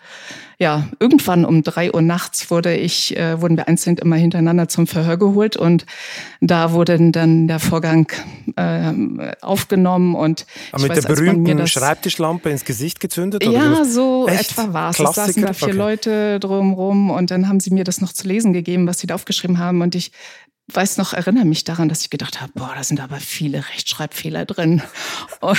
ja, 0.60 0.88
irgendwann 1.00 1.46
um 1.46 1.64
drei 1.64 1.94
Uhr 1.94 2.02
nachts 2.02 2.52
wurde 2.52 2.76
ich, 2.76 3.18
äh, 3.18 3.42
wurden 3.42 3.58
wir 3.58 3.68
einzeln 3.68 3.98
immer 3.98 4.16
hintereinander 4.16 4.68
zum 4.68 4.88
Verhör 4.88 5.18
geholt 5.18 5.58
und 5.58 5.86
da 6.42 6.74
wurde 6.74 7.12
dann 7.12 7.48
der 7.48 7.60
Vorgang 7.60 8.08
äh, 8.56 8.94
aufgenommen 9.42 10.16
und 10.16 10.46
Aber 10.72 10.84
mit 10.84 10.92
weiß, 10.92 11.06
der 11.06 11.16
berühmten 11.16 11.68
Schreibtischlampe 11.68 12.50
ins 12.50 12.66
Gesicht 12.66 13.00
gezündet? 13.00 13.44
ja, 13.46 13.84
so 13.86 14.28
Echt? 14.28 14.52
etwa 14.52 14.74
war 14.74 14.90
es. 14.92 15.00
Es 15.00 15.16
saßen 15.16 15.44
da 15.44 15.54
vier 15.54 15.70
okay. 15.70 15.78
Leute 15.78 16.40
drumrum 16.40 17.10
und 17.10 17.32
dann 17.32 17.48
haben 17.48 17.60
sie 17.60 17.72
mir 17.72 17.84
das 17.84 18.02
noch 18.02 18.14
zu 18.14 18.28
lesen 18.28 18.54
gegeben, 18.54 18.88
was 18.88 19.00
sie 19.00 19.08
da 19.08 19.16
aufgeschrieben 19.16 19.60
haben 19.60 19.82
und 19.82 19.96
ich 19.96 20.12
weiß 20.72 20.98
noch, 20.98 21.14
erinnere 21.14 21.46
mich 21.46 21.66
daran, 21.66 21.90
dass 21.90 22.02
ich 22.02 22.10
gedacht 22.10 22.42
habe, 22.42 22.52
boah, 22.56 22.72
da 22.76 22.84
sind 22.84 23.02
aber 23.02 23.18
viele 23.18 23.60
Rechtschreibfehler 23.70 24.46
drin. 24.46 24.82
Und, 25.42 25.58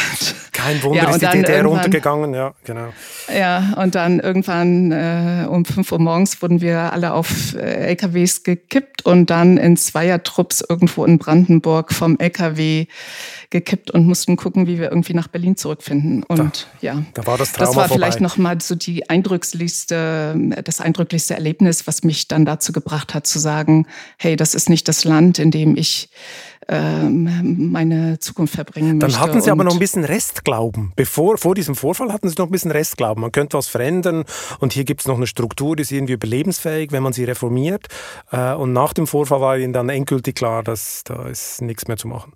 Kein 0.52 0.82
Wunder, 0.82 1.04
ja, 1.04 1.10
ist 1.10 1.22
die 1.22 1.26
DDR 1.26 1.66
runtergegangen, 1.66 2.32
ja, 2.32 2.54
genau. 2.64 2.92
Ja, 3.34 3.74
und 3.76 3.94
dann 3.94 4.20
irgendwann 4.20 4.92
äh, 4.92 5.46
um 5.46 5.64
5 5.64 5.92
Uhr 5.92 5.98
morgens 5.98 6.40
wurden 6.40 6.60
wir 6.60 6.92
alle 6.92 7.12
auf 7.12 7.54
äh, 7.54 7.88
LKWs 7.88 8.44
gekippt 8.44 9.04
und 9.04 9.28
dann 9.28 9.58
in 9.58 9.76
Zweiertrupps 9.76 10.64
irgendwo 10.66 11.04
in 11.04 11.18
Brandenburg 11.18 11.92
vom 11.92 12.18
LKW 12.18 12.86
gekippt 13.50 13.90
und 13.90 14.06
mussten 14.06 14.36
gucken, 14.36 14.66
wie 14.66 14.78
wir 14.78 14.90
irgendwie 14.90 15.14
nach 15.14 15.28
Berlin 15.28 15.56
zurückfinden. 15.56 16.22
Und 16.24 16.38
da, 16.38 16.52
ja, 16.80 17.02
da 17.14 17.26
war 17.26 17.38
das 17.38 17.52
Trauma 17.52 17.66
Das 17.66 17.76
war 17.76 17.88
vorbei. 17.88 17.94
vielleicht 17.94 18.20
nochmal 18.20 18.60
so 18.60 18.74
die 18.74 19.08
eindrücklichste, 19.08 20.62
das 20.64 20.80
eindrücklichste 20.80 21.34
Erlebnis, 21.34 21.86
was 21.86 22.04
mich 22.04 22.28
dann 22.28 22.44
dazu 22.44 22.72
gebracht 22.72 23.14
hat, 23.14 23.26
zu 23.26 23.38
sagen, 23.38 23.86
hey, 24.18 24.36
das 24.36 24.54
ist 24.54 24.68
nicht 24.68 24.88
das 24.88 25.04
Land, 25.04 25.38
in 25.38 25.50
dem 25.50 25.76
ich 25.76 26.08
ähm, 26.68 27.70
meine 27.72 28.18
Zukunft 28.18 28.54
verbringen 28.54 28.98
möchte. 28.98 29.12
Dann 29.12 29.20
hatten 29.20 29.40
Sie 29.40 29.50
aber 29.50 29.64
noch 29.64 29.74
ein 29.74 29.78
bisschen 29.78 30.04
Restglauben. 30.04 30.92
Bevor, 30.96 31.38
vor 31.38 31.54
diesem 31.54 31.74
Vorfall 31.74 32.12
hatten 32.12 32.28
Sie 32.28 32.36
noch 32.38 32.46
ein 32.46 32.52
bisschen 32.52 32.70
Restglauben. 32.70 33.20
Man 33.20 33.32
könnte 33.32 33.58
was 33.58 33.68
verändern 33.68 34.24
und 34.60 34.72
hier 34.72 34.84
gibt 34.84 35.02
es 35.02 35.06
noch 35.06 35.16
eine 35.16 35.26
Struktur, 35.26 35.76
die 35.76 35.82
ist 35.82 35.92
irgendwie 35.92 36.14
überlebensfähig, 36.14 36.92
wenn 36.92 37.02
man 37.02 37.12
sie 37.12 37.24
reformiert. 37.24 37.88
Äh, 38.30 38.54
und 38.54 38.72
nach 38.72 38.92
dem 38.92 39.06
Vorfall 39.06 39.40
war 39.40 39.58
Ihnen 39.58 39.72
dann 39.72 39.88
endgültig 39.88 40.34
klar, 40.36 40.62
dass 40.62 41.02
da 41.04 41.26
ist 41.26 41.60
nichts 41.60 41.86
mehr 41.86 41.96
zu 41.96 42.08
machen. 42.08 42.32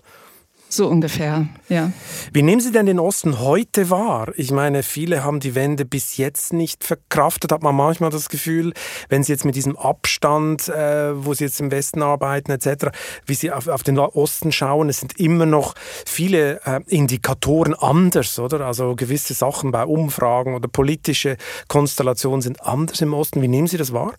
So 0.70 0.86
ungefähr, 0.86 1.46
ja. 1.70 1.92
Wie 2.32 2.42
nehmen 2.42 2.60
Sie 2.60 2.70
denn 2.70 2.84
den 2.84 2.98
Osten 2.98 3.40
heute 3.40 3.88
wahr? 3.88 4.32
Ich 4.36 4.50
meine, 4.50 4.82
viele 4.82 5.24
haben 5.24 5.40
die 5.40 5.54
Wende 5.54 5.86
bis 5.86 6.18
jetzt 6.18 6.52
nicht 6.52 6.84
verkraftet, 6.84 7.52
hat 7.52 7.62
man 7.62 7.74
manchmal 7.74 8.10
das 8.10 8.28
Gefühl, 8.28 8.74
wenn 9.08 9.22
Sie 9.22 9.32
jetzt 9.32 9.46
mit 9.46 9.56
diesem 9.56 9.78
Abstand, 9.78 10.68
äh, 10.68 11.24
wo 11.24 11.32
Sie 11.32 11.44
jetzt 11.44 11.58
im 11.60 11.70
Westen 11.70 12.02
arbeiten 12.02 12.52
etc., 12.52 12.88
wie 13.24 13.34
Sie 13.34 13.50
auf, 13.50 13.66
auf 13.66 13.82
den 13.82 13.98
Osten 13.98 14.52
schauen, 14.52 14.90
es 14.90 15.00
sind 15.00 15.18
immer 15.18 15.46
noch 15.46 15.74
viele 16.04 16.60
äh, 16.66 16.80
Indikatoren 16.86 17.74
anders, 17.74 18.38
oder? 18.38 18.60
Also 18.60 18.94
gewisse 18.94 19.32
Sachen 19.32 19.70
bei 19.70 19.84
Umfragen 19.84 20.54
oder 20.54 20.68
politische 20.68 21.38
Konstellationen 21.68 22.42
sind 22.42 22.62
anders 22.62 23.00
im 23.00 23.14
Osten. 23.14 23.40
Wie 23.40 23.48
nehmen 23.48 23.68
Sie 23.68 23.78
das 23.78 23.94
wahr? 23.94 24.12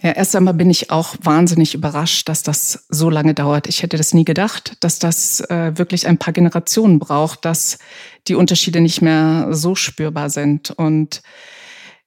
Ja, 0.00 0.12
erst 0.12 0.36
einmal 0.36 0.54
bin 0.54 0.70
ich 0.70 0.90
auch 0.90 1.16
wahnsinnig 1.22 1.74
überrascht, 1.74 2.28
dass 2.28 2.44
das 2.44 2.86
so 2.88 3.10
lange 3.10 3.34
dauert. 3.34 3.66
Ich 3.66 3.82
hätte 3.82 3.96
das 3.96 4.14
nie 4.14 4.24
gedacht, 4.24 4.76
dass 4.80 5.00
das 5.00 5.40
äh, 5.50 5.76
wirklich 5.76 6.06
ein 6.06 6.18
paar 6.18 6.32
Generationen 6.32 7.00
braucht, 7.00 7.44
dass 7.44 7.78
die 8.28 8.36
Unterschiede 8.36 8.80
nicht 8.80 9.02
mehr 9.02 9.48
so 9.50 9.74
spürbar 9.74 10.30
sind. 10.30 10.70
Und 10.70 11.22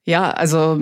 ja, 0.04 0.30
also 0.30 0.80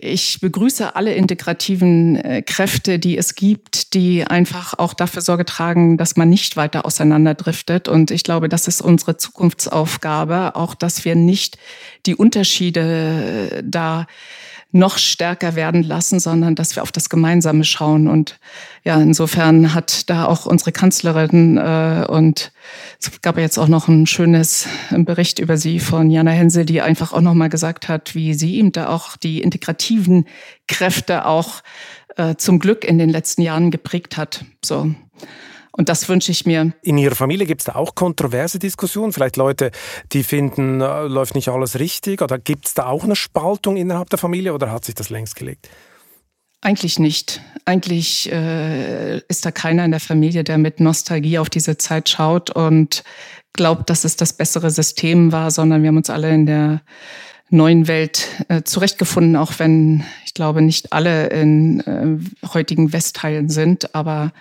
ich 0.00 0.38
begrüße 0.40 0.94
alle 0.94 1.14
integrativen 1.14 2.16
äh, 2.16 2.42
Kräfte, 2.42 2.98
die 2.98 3.16
es 3.16 3.34
gibt, 3.34 3.94
die 3.94 4.24
einfach 4.24 4.78
auch 4.78 4.92
dafür 4.92 5.22
Sorge 5.22 5.46
tragen, 5.46 5.96
dass 5.96 6.16
man 6.16 6.28
nicht 6.28 6.56
weiter 6.56 6.84
auseinanderdriftet. 6.84 7.88
Und 7.88 8.10
ich 8.10 8.22
glaube, 8.22 8.50
das 8.50 8.68
ist 8.68 8.82
unsere 8.82 9.16
Zukunftsaufgabe, 9.16 10.54
auch 10.56 10.74
dass 10.74 11.06
wir 11.06 11.16
nicht 11.16 11.56
die 12.04 12.14
Unterschiede 12.14 13.50
äh, 13.50 13.62
da 13.64 14.06
noch 14.72 14.98
stärker 14.98 15.56
werden 15.56 15.82
lassen, 15.82 16.20
sondern 16.20 16.54
dass 16.54 16.76
wir 16.76 16.82
auf 16.82 16.92
das 16.92 17.08
Gemeinsame 17.08 17.64
schauen. 17.64 18.06
Und 18.06 18.38
ja, 18.84 19.00
insofern 19.00 19.74
hat 19.74 20.08
da 20.08 20.26
auch 20.26 20.46
unsere 20.46 20.72
Kanzlerin 20.72 21.56
äh, 21.56 22.06
und 22.08 22.52
es 23.00 23.20
gab 23.20 23.38
jetzt 23.38 23.58
auch 23.58 23.68
noch 23.68 23.88
ein 23.88 24.06
schönes 24.06 24.66
Bericht 24.90 25.38
über 25.38 25.56
sie 25.56 25.80
von 25.80 26.10
Jana 26.10 26.30
Hensel, 26.30 26.64
die 26.64 26.80
einfach 26.80 27.12
auch 27.12 27.20
nochmal 27.20 27.48
gesagt 27.48 27.88
hat, 27.88 28.14
wie 28.14 28.34
sie 28.34 28.56
ihm 28.56 28.72
da 28.72 28.88
auch 28.88 29.16
die 29.16 29.42
integrativen 29.42 30.26
Kräfte 30.68 31.26
auch 31.26 31.62
äh, 32.16 32.36
zum 32.36 32.58
Glück 32.58 32.84
in 32.84 32.98
den 32.98 33.10
letzten 33.10 33.42
Jahren 33.42 33.70
geprägt 33.70 34.16
hat. 34.16 34.44
So. 34.64 34.94
Und 35.72 35.88
das 35.88 36.08
wünsche 36.08 36.32
ich 36.32 36.46
mir. 36.46 36.72
In 36.82 36.98
Ihrer 36.98 37.14
Familie 37.14 37.46
gibt 37.46 37.60
es 37.60 37.66
da 37.66 37.76
auch 37.76 37.94
kontroverse 37.94 38.58
Diskussionen? 38.58 39.12
Vielleicht 39.12 39.36
Leute, 39.36 39.70
die 40.12 40.24
finden, 40.24 40.80
äh, 40.80 41.04
läuft 41.04 41.34
nicht 41.34 41.48
alles 41.48 41.78
richtig? 41.78 42.22
Oder 42.22 42.38
gibt 42.38 42.66
es 42.66 42.74
da 42.74 42.86
auch 42.86 43.04
eine 43.04 43.16
Spaltung 43.16 43.76
innerhalb 43.76 44.10
der 44.10 44.18
Familie 44.18 44.52
oder 44.52 44.70
hat 44.70 44.84
sich 44.84 44.94
das 44.94 45.10
längst 45.10 45.36
gelegt? 45.36 45.68
Eigentlich 46.62 46.98
nicht. 46.98 47.40
Eigentlich 47.64 48.30
äh, 48.30 49.18
ist 49.28 49.46
da 49.46 49.50
keiner 49.50 49.84
in 49.84 49.92
der 49.92 50.00
Familie, 50.00 50.44
der 50.44 50.58
mit 50.58 50.80
Nostalgie 50.80 51.38
auf 51.38 51.48
diese 51.48 51.78
Zeit 51.78 52.08
schaut 52.10 52.50
und 52.50 53.02
glaubt, 53.54 53.88
dass 53.88 54.04
es 54.04 54.16
das 54.16 54.34
bessere 54.34 54.70
System 54.70 55.32
war, 55.32 55.50
sondern 55.50 55.82
wir 55.82 55.88
haben 55.88 55.96
uns 55.96 56.10
alle 56.10 56.30
in 56.34 56.46
der 56.46 56.82
neuen 57.48 57.88
Welt 57.88 58.28
äh, 58.48 58.62
zurechtgefunden, 58.62 59.36
auch 59.36 59.52
wenn 59.58 60.04
ich 60.24 60.34
glaube, 60.34 60.62
nicht 60.62 60.92
alle 60.92 61.28
in 61.28 61.80
äh, 61.80 62.46
heutigen 62.48 62.92
Westteilen 62.92 63.48
sind, 63.48 63.94
aber 63.94 64.32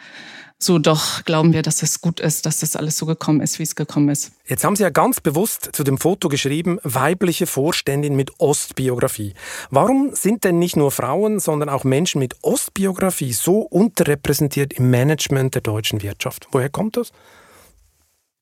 so 0.61 0.77
doch 0.77 1.23
glauben 1.23 1.53
wir, 1.53 1.61
dass 1.61 1.81
es 1.83 2.01
gut 2.01 2.19
ist, 2.19 2.45
dass 2.45 2.59
das 2.59 2.75
alles 2.75 2.97
so 2.97 3.05
gekommen 3.05 3.39
ist, 3.39 3.59
wie 3.59 3.63
es 3.63 3.75
gekommen 3.75 4.09
ist. 4.09 4.33
Jetzt 4.45 4.65
haben 4.65 4.75
Sie 4.75 4.83
ja 4.83 4.89
ganz 4.89 5.21
bewusst 5.21 5.69
zu 5.71 5.85
dem 5.85 5.97
Foto 5.97 6.27
geschrieben, 6.27 6.79
weibliche 6.83 7.47
Vorständin 7.47 8.15
mit 8.15 8.39
Ostbiografie. 8.39 9.33
Warum 9.69 10.13
sind 10.13 10.43
denn 10.43 10.59
nicht 10.59 10.75
nur 10.75 10.91
Frauen, 10.91 11.39
sondern 11.39 11.69
auch 11.69 11.85
Menschen 11.85 12.19
mit 12.19 12.35
Ostbiografie 12.41 13.31
so 13.31 13.59
unterrepräsentiert 13.59 14.73
im 14.73 14.89
Management 14.89 15.55
der 15.55 15.61
deutschen 15.61 16.01
Wirtschaft? 16.01 16.47
Woher 16.51 16.69
kommt 16.69 16.97
das? 16.97 17.13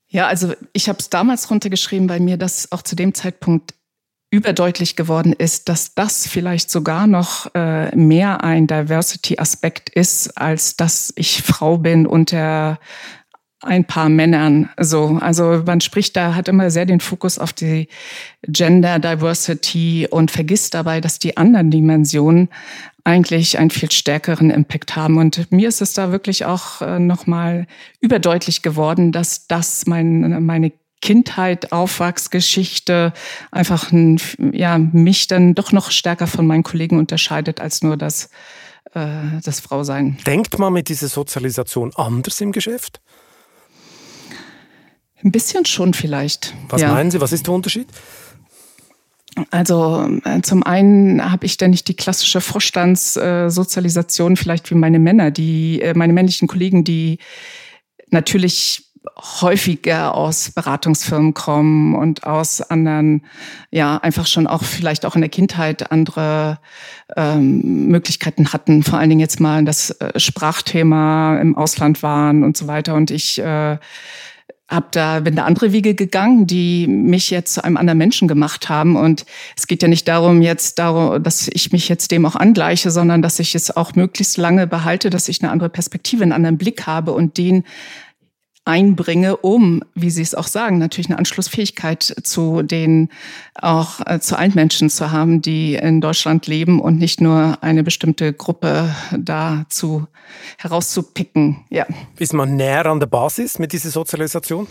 Ja, 0.09 0.25
also 0.27 0.53
ich 0.73 0.89
habe 0.89 0.99
es 0.99 1.09
damals 1.09 1.51
runtergeschrieben, 1.51 2.09
weil 2.09 2.21
mir 2.21 2.37
das 2.37 2.71
auch 2.71 2.81
zu 2.81 2.95
dem 2.95 3.13
Zeitpunkt 3.13 3.73
überdeutlich 4.29 4.95
geworden 4.95 5.33
ist, 5.33 5.69
dass 5.69 5.93
das 5.93 6.27
vielleicht 6.27 6.69
sogar 6.69 7.07
noch 7.07 7.53
äh, 7.55 7.95
mehr 7.95 8.43
ein 8.43 8.67
Diversity-Aspekt 8.67 9.89
ist, 9.89 10.37
als 10.37 10.75
dass 10.75 11.13
ich 11.15 11.41
Frau 11.43 11.77
bin 11.77 12.05
unter 12.05 12.79
ein 13.61 13.85
paar 13.85 14.09
Männern. 14.09 14.69
So, 14.79 15.17
also 15.19 15.63
man 15.65 15.81
spricht 15.81 16.15
da, 16.15 16.35
hat 16.35 16.47
immer 16.47 16.69
sehr 16.69 16.85
den 16.85 16.99
Fokus 16.99 17.39
auf 17.39 17.53
die 17.53 17.87
Gender 18.43 18.99
Diversity 18.99 20.07
und 20.09 20.29
vergisst 20.29 20.73
dabei, 20.73 21.01
dass 21.01 21.19
die 21.19 21.37
anderen 21.37 21.71
Dimensionen 21.71 22.49
eigentlich 23.03 23.57
einen 23.57 23.71
viel 23.71 23.91
stärkeren 23.91 24.51
Impact 24.51 24.95
haben. 24.95 25.17
Und 25.17 25.51
mir 25.51 25.69
ist 25.69 25.81
es 25.81 25.93
da 25.93 26.11
wirklich 26.11 26.45
auch 26.45 26.81
äh, 26.81 26.99
nochmal 26.99 27.65
überdeutlich 28.01 28.61
geworden, 28.61 29.11
dass 29.11 29.47
das 29.47 29.87
mein, 29.87 30.43
meine 30.45 30.73
Kindheit, 31.01 31.71
Aufwachsgeschichte 31.71 33.13
einfach 33.51 33.91
ein, 33.91 34.19
ja, 34.51 34.77
mich 34.77 35.27
dann 35.27 35.55
doch 35.55 35.71
noch 35.71 35.91
stärker 35.91 36.27
von 36.27 36.47
meinen 36.47 36.63
Kollegen 36.63 36.97
unterscheidet 36.97 37.61
als 37.61 37.83
nur 37.83 37.97
das, 37.97 38.29
äh, 38.93 39.39
das 39.43 39.59
Frausein. 39.59 40.17
Denkt 40.25 40.57
man 40.59 40.73
mit 40.73 40.89
dieser 40.89 41.07
Sozialisation 41.07 41.91
anders 41.95 42.41
im 42.41 42.51
Geschäft? 42.51 42.99
Ein 45.23 45.31
bisschen 45.31 45.65
schon 45.65 45.93
vielleicht. 45.93 46.53
Was 46.69 46.81
ja. 46.81 46.91
meinen 46.91 47.11
Sie, 47.11 47.21
was 47.21 47.31
ist 47.31 47.47
der 47.47 47.53
Unterschied? 47.53 47.87
Also 49.51 50.09
äh, 50.23 50.41
zum 50.41 50.63
einen 50.63 51.31
habe 51.31 51.45
ich 51.45 51.57
da 51.57 51.67
nicht 51.67 51.87
die 51.87 51.95
klassische 51.95 52.41
Vorstandssozialisation, 52.41 54.35
vielleicht 54.35 54.71
wie 54.71 54.75
meine 54.75 54.99
Männer, 54.99 55.29
die 55.31 55.81
äh, 55.81 55.93
meine 55.93 56.13
männlichen 56.13 56.47
Kollegen, 56.47 56.83
die 56.83 57.19
natürlich 58.09 58.86
häufiger 59.15 60.15
aus 60.15 60.51
Beratungsfirmen 60.51 61.33
kommen 61.33 61.95
und 61.95 62.25
aus 62.25 62.61
anderen, 62.61 63.25
ja, 63.71 63.97
einfach 63.97 64.27
schon 64.27 64.47
auch 64.47 64.63
vielleicht 64.63 65.05
auch 65.05 65.15
in 65.15 65.21
der 65.21 65.29
Kindheit 65.29 65.91
andere 65.91 66.59
ähm, 67.15 67.87
Möglichkeiten 67.87 68.53
hatten. 68.53 68.83
Vor 68.83 68.99
allen 68.99 69.09
Dingen 69.09 69.21
jetzt 69.21 69.39
mal 69.39 69.63
das 69.65 69.91
äh, 69.91 70.19
Sprachthema 70.19 71.39
im 71.39 71.57
Ausland 71.57 72.03
waren 72.03 72.43
und 72.43 72.57
so 72.57 72.67
weiter. 72.67 72.95
Und 72.95 73.11
ich 73.11 73.39
äh, 73.39 73.77
hab 74.69 74.91
da, 74.91 75.21
bin 75.21 75.35
da 75.35 75.45
andere 75.45 75.71
Wege 75.71 75.95
gegangen, 75.95 76.45
die 76.45 76.87
mich 76.87 77.29
jetzt 77.29 77.53
zu 77.53 77.63
einem 77.63 77.77
anderen 77.77 77.97
Menschen 77.97 78.27
gemacht 78.27 78.67
haben. 78.67 78.97
Und 78.97 79.25
es 79.55 79.67
geht 79.67 79.81
ja 79.81 79.87
nicht 79.87 80.07
darum, 80.07 80.41
jetzt 80.41 80.77
darum, 80.77 81.23
dass 81.23 81.47
ich 81.47 81.71
mich 81.71 81.87
jetzt 81.87 82.11
dem 82.11 82.25
auch 82.25 82.35
angleiche, 82.35 82.91
sondern 82.91 83.21
dass 83.21 83.39
ich 83.39 83.55
es 83.55 83.75
auch 83.75 83.95
möglichst 83.95 84.37
lange 84.37 84.67
behalte, 84.67 85.09
dass 85.09 85.29
ich 85.29 85.41
eine 85.41 85.51
andere 85.51 85.69
Perspektive, 85.69 86.23
einen 86.23 86.33
anderen 86.33 86.57
Blick 86.57 86.85
habe 86.85 87.13
und 87.13 87.37
den 87.37 87.63
einbringe, 88.67 89.37
um, 89.37 89.81
wie 89.95 90.09
Sie 90.09 90.21
es 90.21 90.35
auch 90.35 90.47
sagen, 90.47 90.77
natürlich 90.77 91.07
eine 91.07 91.17
Anschlussfähigkeit 91.17 92.03
zu 92.23 92.61
den 92.61 93.09
auch 93.55 94.05
äh, 94.05 94.19
zu 94.19 94.37
allen 94.37 94.53
Menschen 94.53 94.89
zu 94.89 95.11
haben, 95.11 95.41
die 95.41 95.75
in 95.75 96.01
Deutschland 96.01 96.47
leben 96.47 96.79
und 96.79 96.99
nicht 96.99 97.21
nur 97.21 97.57
eine 97.63 97.83
bestimmte 97.83 98.33
Gruppe 98.33 98.93
da 99.17 99.65
zu 99.69 100.07
herauszupicken. 100.57 101.65
Ja. 101.69 101.85
Ist 102.19 102.33
man 102.33 102.55
näher 102.55 102.85
an 102.85 102.99
der 102.99 103.07
Basis 103.07 103.57
mit 103.57 103.71
dieser 103.71 103.89
Sozialisation? 103.89 104.67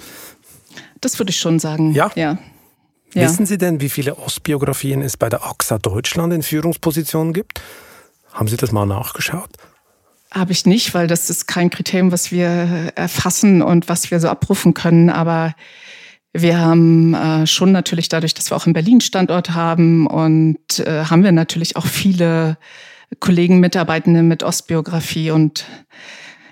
Das 1.00 1.18
würde 1.18 1.30
ich 1.30 1.40
schon 1.40 1.58
sagen. 1.58 1.92
Ja. 1.92 2.10
ja. 2.14 2.38
Ja. 3.14 3.22
Wissen 3.22 3.46
Sie 3.46 3.56
denn, 3.56 3.80
wie 3.80 3.88
viele 3.88 4.18
Ostbiografien 4.18 5.00
es 5.00 5.16
bei 5.16 5.30
der 5.30 5.46
AXA 5.46 5.78
Deutschland 5.78 6.34
in 6.34 6.42
Führungspositionen 6.42 7.32
gibt? 7.32 7.62
Haben 8.32 8.48
Sie 8.48 8.58
das 8.58 8.72
mal 8.72 8.84
nachgeschaut? 8.84 9.48
Habe 10.32 10.52
ich 10.52 10.66
nicht, 10.66 10.92
weil 10.94 11.06
das 11.06 11.30
ist 11.30 11.46
kein 11.46 11.70
Kriterium, 11.70 12.12
was 12.12 12.32
wir 12.32 12.92
erfassen 12.94 13.62
und 13.62 13.88
was 13.88 14.10
wir 14.10 14.20
so 14.20 14.28
abrufen 14.28 14.74
können. 14.74 15.08
Aber 15.08 15.54
wir 16.32 16.58
haben 16.58 17.14
äh, 17.14 17.46
schon 17.46 17.72
natürlich 17.72 18.08
dadurch, 18.08 18.34
dass 18.34 18.50
wir 18.50 18.56
auch 18.56 18.66
in 18.66 18.72
Berlin 18.72 19.00
Standort 19.00 19.54
haben 19.54 20.06
und 20.06 20.80
äh, 20.80 21.04
haben 21.04 21.24
wir 21.24 21.32
natürlich 21.32 21.76
auch 21.76 21.86
viele 21.86 22.58
Kollegen, 23.20 23.60
Mitarbeitende 23.60 24.22
mit 24.22 24.42
Ostbiografie 24.42 25.30
und 25.30 25.64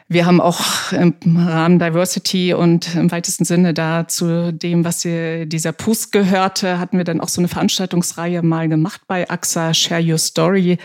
wir 0.06 0.26
haben 0.26 0.40
auch 0.40 0.92
im 0.92 1.14
Rahmen 1.36 1.78
Diversity 1.78 2.52
und 2.54 2.94
im 2.94 3.10
weitesten 3.10 3.44
Sinne 3.44 3.72
da 3.72 4.06
zu 4.06 4.52
dem, 4.52 4.84
was 4.84 5.02
hier 5.02 5.46
dieser 5.46 5.72
Post 5.72 6.12
gehörte, 6.12 6.78
hatten 6.78 6.98
wir 6.98 7.04
dann 7.04 7.20
auch 7.20 7.28
so 7.28 7.40
eine 7.40 7.48
Veranstaltungsreihe 7.48 8.42
mal 8.42 8.68
gemacht 8.68 9.00
bei 9.06 9.28
AXA 9.28 9.72
Share 9.72 10.02
Your 10.02 10.18
Story, 10.18 10.78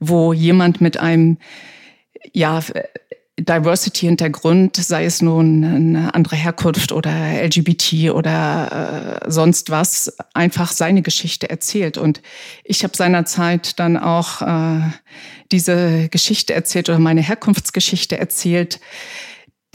wo 0.00 0.32
jemand 0.32 0.80
mit 0.80 0.98
einem 0.98 1.38
ja, 2.32 2.60
Diversity-Hintergrund, 3.38 4.76
sei 4.76 5.04
es 5.04 5.20
nun 5.20 5.62
eine 5.62 6.14
andere 6.14 6.36
Herkunft 6.36 6.90
oder 6.90 7.10
LGBT 7.42 8.10
oder 8.10 9.20
äh, 9.26 9.30
sonst 9.30 9.68
was, 9.70 10.16
einfach 10.32 10.72
seine 10.72 11.02
Geschichte 11.02 11.50
erzählt. 11.50 11.98
Und 11.98 12.22
ich 12.64 12.82
habe 12.82 12.96
seinerzeit 12.96 13.78
dann 13.78 13.98
auch 13.98 14.40
äh, 14.40 14.80
diese 15.52 16.08
Geschichte 16.08 16.54
erzählt 16.54 16.88
oder 16.88 16.98
meine 16.98 17.20
Herkunftsgeschichte 17.20 18.16
erzählt, 18.16 18.80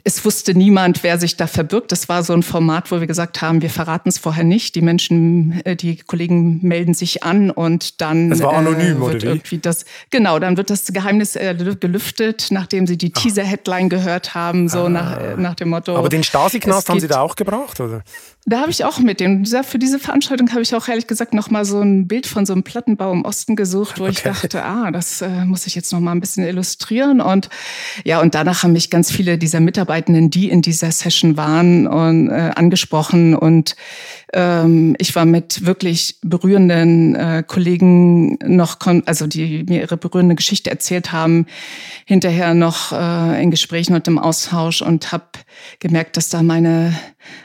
es 0.03 0.23
wusste 0.25 0.53
niemand, 0.53 1.03
wer 1.03 1.19
sich 1.19 1.37
da 1.37 1.47
verbirgt. 1.47 1.91
Das 1.91 2.09
war 2.09 2.23
so 2.23 2.33
ein 2.33 2.43
Format, 2.43 2.91
wo 2.91 2.99
wir 2.99 3.07
gesagt 3.07 3.41
haben, 3.41 3.61
wir 3.61 3.69
verraten 3.69 4.09
es 4.09 4.17
vorher 4.17 4.43
nicht. 4.43 4.75
Die 4.75 4.81
Menschen, 4.81 5.61
äh, 5.65 5.75
die 5.75 5.97
Kollegen 5.97 6.59
melden 6.61 6.93
sich 6.93 7.23
an 7.23 7.51
und 7.51 8.01
dann 8.01 8.29
das 8.29 8.41
war 8.41 8.53
anonym, 8.53 8.97
äh, 8.97 8.99
wird 8.99 9.15
oder 9.15 9.21
wie? 9.21 9.27
irgendwie 9.27 9.57
das 9.59 9.85
genau, 10.09 10.39
dann 10.39 10.57
wird 10.57 10.69
das 10.69 10.87
Geheimnis 10.87 11.35
äh, 11.35 11.55
gelüftet, 11.79 12.47
nachdem 12.51 12.87
sie 12.87 12.97
die 12.97 13.11
Teaser-Headline 13.11 13.89
gehört 13.89 14.33
haben, 14.33 14.69
so 14.69 14.85
ah. 14.85 14.89
nach, 14.89 15.19
äh, 15.19 15.35
nach 15.37 15.55
dem 15.55 15.69
Motto. 15.69 15.95
Aber 15.95 16.09
den 16.09 16.23
Stasi-Knast 16.23 16.89
haben 16.89 16.99
Sie 16.99 17.07
da 17.07 17.21
auch 17.21 17.35
gebraucht, 17.35 17.79
oder? 17.79 18.03
Da 18.45 18.61
habe 18.61 18.71
ich 18.71 18.83
auch 18.85 18.97
mit 18.97 19.19
dem, 19.19 19.45
für 19.45 19.77
diese 19.77 19.99
Veranstaltung 19.99 20.49
habe 20.49 20.63
ich 20.63 20.73
auch 20.73 20.87
ehrlich 20.87 21.05
gesagt 21.05 21.35
noch 21.35 21.51
mal 21.51 21.63
so 21.63 21.79
ein 21.79 22.07
Bild 22.07 22.25
von 22.25 22.47
so 22.47 22.53
einem 22.53 22.63
Plattenbau 22.63 23.11
im 23.11 23.23
Osten 23.23 23.55
gesucht, 23.55 23.99
wo 23.99 24.03
okay. 24.03 24.13
ich 24.13 24.23
dachte, 24.23 24.63
ah, 24.63 24.89
das 24.89 25.21
äh, 25.21 25.45
muss 25.45 25.67
ich 25.67 25.75
jetzt 25.75 25.93
noch 25.93 25.99
mal 25.99 26.11
ein 26.11 26.19
bisschen 26.19 26.43
illustrieren 26.43 27.21
und 27.21 27.49
ja, 28.03 28.19
und 28.19 28.33
danach 28.33 28.63
haben 28.63 28.73
mich 28.73 28.89
ganz 28.89 29.11
viele 29.11 29.37
dieser 29.37 29.59
Mitarbeitenden, 29.59 30.31
die 30.31 30.49
in 30.49 30.63
dieser 30.63 30.91
Session 30.91 31.37
waren, 31.37 31.85
und, 31.85 32.29
äh, 32.29 32.51
angesprochen 32.55 33.35
und 33.35 33.75
ähm, 34.33 34.95
ich 34.97 35.15
war 35.15 35.25
mit 35.25 35.67
wirklich 35.67 36.17
berührenden 36.23 37.15
äh, 37.15 37.43
Kollegen 37.45 38.39
noch, 38.43 38.77
also 39.05 39.27
die 39.27 39.65
mir 39.67 39.81
ihre 39.81 39.97
berührende 39.97 40.33
Geschichte 40.33 40.71
erzählt 40.71 41.11
haben, 41.11 41.45
hinterher 42.05 42.55
noch 42.55 42.91
äh, 42.91 43.43
in 43.43 43.51
Gesprächen 43.51 43.93
und 43.93 44.07
im 44.07 44.17
Austausch 44.17 44.81
und 44.81 45.11
habe 45.11 45.25
gemerkt, 45.79 46.17
dass 46.17 46.29
da 46.29 46.41
meine 46.41 46.97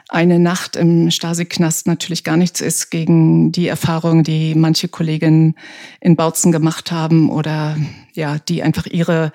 eine 0.08 0.38
Nacht 0.38 0.76
im 0.76 1.10
Stasi-Knast 1.10 1.88
natürlich 1.88 2.22
gar 2.22 2.36
nichts 2.36 2.60
ist 2.60 2.90
gegen 2.90 3.50
die 3.50 3.66
Erfahrungen, 3.66 4.22
die 4.22 4.54
manche 4.54 4.88
Kolleginnen 4.88 5.56
in 6.00 6.14
Bautzen 6.14 6.52
gemacht 6.52 6.92
haben 6.92 7.28
oder 7.28 7.76
ja, 8.14 8.38
die 8.38 8.62
einfach 8.62 8.86
ihre 8.86 9.32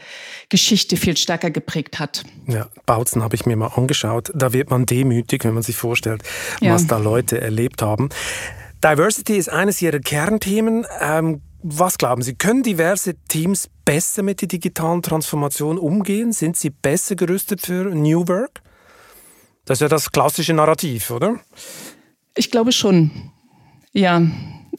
Geschichte 0.50 0.96
viel 0.96 1.18
stärker 1.18 1.52
geprägt 1.52 2.00
hat. 2.00 2.24
Ja, 2.48 2.68
Bautzen 2.86 3.22
habe 3.22 3.36
ich 3.36 3.46
mir 3.46 3.58
mal 3.58 3.68
angeschaut. 3.68 4.32
Da 4.34 4.54
wird 4.54 4.70
man 4.70 4.86
demütig, 4.86 5.44
wenn 5.44 5.54
man 5.54 5.64
sich 5.64 5.76
vorstellt, 5.76 6.24
ja. 6.62 6.74
was 6.74 6.88
da 6.88 6.98
Leute 6.98 7.42
erlebt 7.42 7.82
haben. 7.82 8.10
Diversity 8.84 9.36
ist 9.36 9.50
eines 9.50 9.82
Ihrer 9.82 10.00
Kernthemen. 10.00 10.86
Ähm, 11.02 11.42
was 11.62 11.98
glauben 12.00 12.24
Sie, 12.24 12.34
können 12.34 12.64
diverse 12.64 13.14
Teams 13.28 13.70
besser 13.86 14.24
mit 14.24 14.42
der 14.42 14.48
digitalen 14.48 15.04
Transformation 15.04 15.78
umgehen? 15.78 16.34
Sind 16.34 16.58
sie 16.58 16.72
besser 16.72 17.16
gerüstet 17.16 17.62
für 17.62 17.94
New 17.94 18.28
Work? 18.28 18.62
Das 19.72 19.78
ist 19.78 19.84
ja 19.84 19.88
das 19.88 20.12
klassische 20.12 20.52
Narrativ, 20.52 21.12
oder? 21.12 21.40
Ich 22.36 22.52
glaube 22.52 22.74
schon. 22.74 23.32
Ja. 23.94 24.22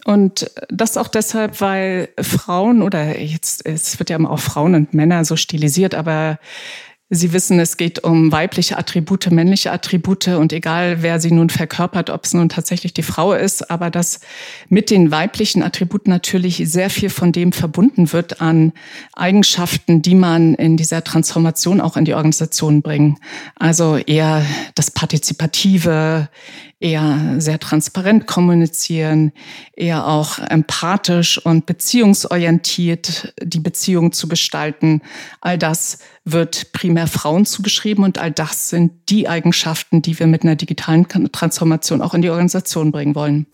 Und 0.04 0.50
das 0.68 0.98
auch 0.98 1.08
deshalb, 1.08 1.62
weil 1.62 2.10
Frauen 2.20 2.82
oder 2.82 3.18
jetzt, 3.18 3.64
es 3.64 3.98
wird 3.98 4.10
ja 4.10 4.16
immer 4.16 4.30
auch 4.30 4.38
Frauen 4.38 4.74
und 4.74 4.92
Männer 4.92 5.24
so 5.24 5.34
stilisiert, 5.34 5.94
aber 5.94 6.38
Sie 7.14 7.34
wissen, 7.34 7.60
es 7.60 7.76
geht 7.76 8.02
um 8.04 8.32
weibliche 8.32 8.78
Attribute, 8.78 9.30
männliche 9.30 9.70
Attribute 9.70 10.28
und 10.28 10.50
egal, 10.54 11.02
wer 11.02 11.20
sie 11.20 11.30
nun 11.30 11.50
verkörpert, 11.50 12.08
ob 12.08 12.24
es 12.24 12.32
nun 12.32 12.48
tatsächlich 12.48 12.94
die 12.94 13.02
Frau 13.02 13.34
ist, 13.34 13.70
aber 13.70 13.90
dass 13.90 14.20
mit 14.70 14.88
den 14.88 15.10
weiblichen 15.10 15.62
Attributen 15.62 16.08
natürlich 16.08 16.62
sehr 16.64 16.88
viel 16.88 17.10
von 17.10 17.30
dem 17.30 17.52
verbunden 17.52 18.14
wird 18.14 18.40
an 18.40 18.72
Eigenschaften, 19.12 20.00
die 20.00 20.14
man 20.14 20.54
in 20.54 20.78
dieser 20.78 21.04
Transformation 21.04 21.82
auch 21.82 21.98
in 21.98 22.06
die 22.06 22.14
Organisation 22.14 22.80
bringen. 22.80 23.18
Also 23.56 23.98
eher 23.98 24.42
das 24.74 24.90
Partizipative, 24.90 26.30
eher 26.82 27.36
sehr 27.38 27.58
transparent 27.58 28.26
kommunizieren, 28.26 29.32
eher 29.74 30.06
auch 30.06 30.38
empathisch 30.38 31.38
und 31.44 31.64
beziehungsorientiert 31.66 33.34
die 33.40 33.60
Beziehung 33.60 34.12
zu 34.12 34.28
gestalten. 34.28 35.00
All 35.40 35.58
das 35.58 35.98
wird 36.24 36.72
primär 36.72 37.06
Frauen 37.06 37.46
zugeschrieben 37.46 38.04
und 38.04 38.18
all 38.18 38.32
das 38.32 38.68
sind 38.68 38.92
die 39.08 39.28
Eigenschaften, 39.28 40.02
die 40.02 40.18
wir 40.18 40.26
mit 40.26 40.42
einer 40.42 40.56
digitalen 40.56 41.06
Transformation 41.32 42.02
auch 42.02 42.14
in 42.14 42.22
die 42.22 42.30
Organisation 42.30 42.90
bringen 42.90 43.14
wollen. 43.14 43.46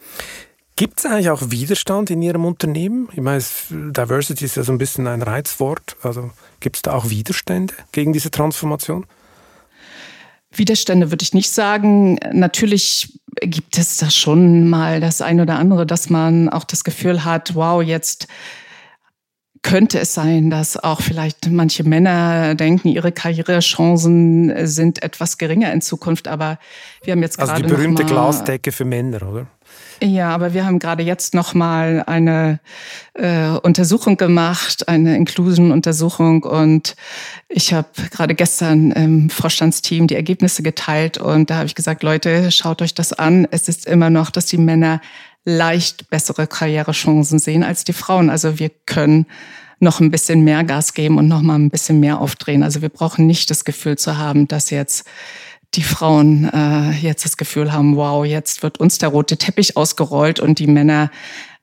Gibt 0.77 1.01
es 1.01 1.07
eigentlich 1.07 1.31
auch 1.31 1.51
Widerstand 1.51 2.09
in 2.11 2.23
Ihrem 2.23 2.45
Unternehmen? 2.45 3.09
Ich 3.13 3.21
meine, 3.21 3.43
Diversity 3.71 4.45
ist 4.45 4.57
ja 4.57 4.63
so 4.63 4.71
ein 4.71 4.79
bisschen 4.79 5.09
ein 5.09 5.23
Reizwort. 5.23 5.97
Also 6.03 6.31
gibt 6.61 6.77
es 6.77 6.83
da 6.83 6.93
auch 6.93 7.11
Widerstände 7.11 7.75
gegen 7.91 8.13
diese 8.13 8.31
Transformation? 8.31 9.05
Widerstände 10.59 11.11
würde 11.11 11.23
ich 11.23 11.35
nicht 11.35 11.51
sagen. 11.51 12.19
Natürlich 12.33 13.19
gibt 13.41 13.79
es 13.79 13.99
da 13.99 14.11
schon 14.11 14.69
mal 14.69 15.01
das 15.01 15.21
eine 15.23 15.43
oder 15.43 15.59
andere, 15.59 15.87
dass 15.87 16.11
man 16.11 16.49
auch 16.49 16.65
das 16.65 16.85
Gefühl 16.85 17.25
hat, 17.25 17.55
wow, 17.55 17.83
jetzt 17.83 18.29
könnte 19.63 19.99
es 19.99 20.15
sein, 20.15 20.51
dass 20.51 20.77
auch 20.77 21.01
vielleicht 21.01 21.51
manche 21.51 21.85
Männer 21.85 22.55
denken, 22.55 22.89
ihre 22.89 23.13
Karrierechancen 23.13 24.67
sind 24.67 25.03
etwas 25.03 25.39
geringer 25.39 25.73
in 25.73 25.81
Zukunft. 25.81 26.29
Aber 26.29 26.59
wir 27.03 27.13
haben 27.13 27.23
jetzt 27.23 27.39
also 27.39 27.53
gerade 27.53 27.67
die 27.67 27.75
berühmte 27.75 28.05
Glasdecke 28.05 28.73
für 28.73 28.85
Männer, 28.85 29.23
oder? 29.23 29.47
Ja, 30.01 30.31
aber 30.31 30.55
wir 30.55 30.65
haben 30.65 30.79
gerade 30.79 31.03
jetzt 31.03 31.35
noch 31.35 31.55
mal 31.55 32.05
eine 32.07 32.61
äh, 33.15 33.49
Untersuchung 33.49 34.17
gemacht, 34.17 34.89
eine 34.89 35.17
Inclusion-Untersuchung 35.17 36.45
und 36.45 36.95
ich 37.49 37.75
habe 37.75 37.89
gerade 38.13 38.37
gestern 38.37 38.93
im 38.93 39.29
Vorstandsteam 39.29 40.07
die 40.07 40.15
Ergebnisse 40.15 40.63
geteilt 40.63 41.19
und 41.19 41.51
da 41.51 41.57
habe 41.57 41.67
ich 41.67 41.75
gesagt, 41.75 42.05
Leute, 42.05 42.53
schaut 42.53 42.81
euch 42.81 42.95
das 42.95 43.13
an. 43.13 43.49
Es 43.51 43.69
ist 43.69 43.87
immer 43.87 44.09
noch, 44.09 44.31
dass 44.31 44.47
die 44.47 44.59
Männer 44.59 45.01
leicht 45.45 46.11
bessere 46.11 46.47
Karrierechancen 46.47 47.41
sehen 47.41 47.65
als 47.65 47.83
die 47.83 47.93
Frauen. 47.93 48.31
Also 48.31 48.61
wir 48.61 48.71
können 48.87 49.27
noch 49.81 50.01
ein 50.01 50.11
bisschen 50.11 50.43
mehr 50.45 50.63
Gas 50.65 50.95
geben 50.95 51.19
und 51.19 51.27
noch 51.29 51.43
mal 51.43 51.57
ein 51.57 51.71
bisschen 51.71 51.99
mehr 52.01 52.21
aufdrehen. 52.21 52.63
Also 52.63 52.83
wir 52.83 52.89
brauchen 52.89 53.27
nicht 53.27 53.51
das 53.51 53.65
Gefühl 53.65 53.97
zu 53.97 54.17
haben, 54.17 54.47
dass 54.47 54.71
jetzt 54.71 55.07
die 55.75 55.83
Frauen 55.83 56.49
äh, 56.53 56.91
jetzt 56.93 57.25
das 57.25 57.37
Gefühl 57.37 57.73
haben, 57.73 57.97
wow, 57.97 58.25
jetzt 58.25 58.63
wird 58.63 58.81
uns 58.81 58.99
der 58.99 59.11
rote 59.11 59.37
Teppich 59.37 59.77
ausgerollt 59.77 60.41
und 60.41 60.59
die 60.59 60.67
Männer 60.67 61.11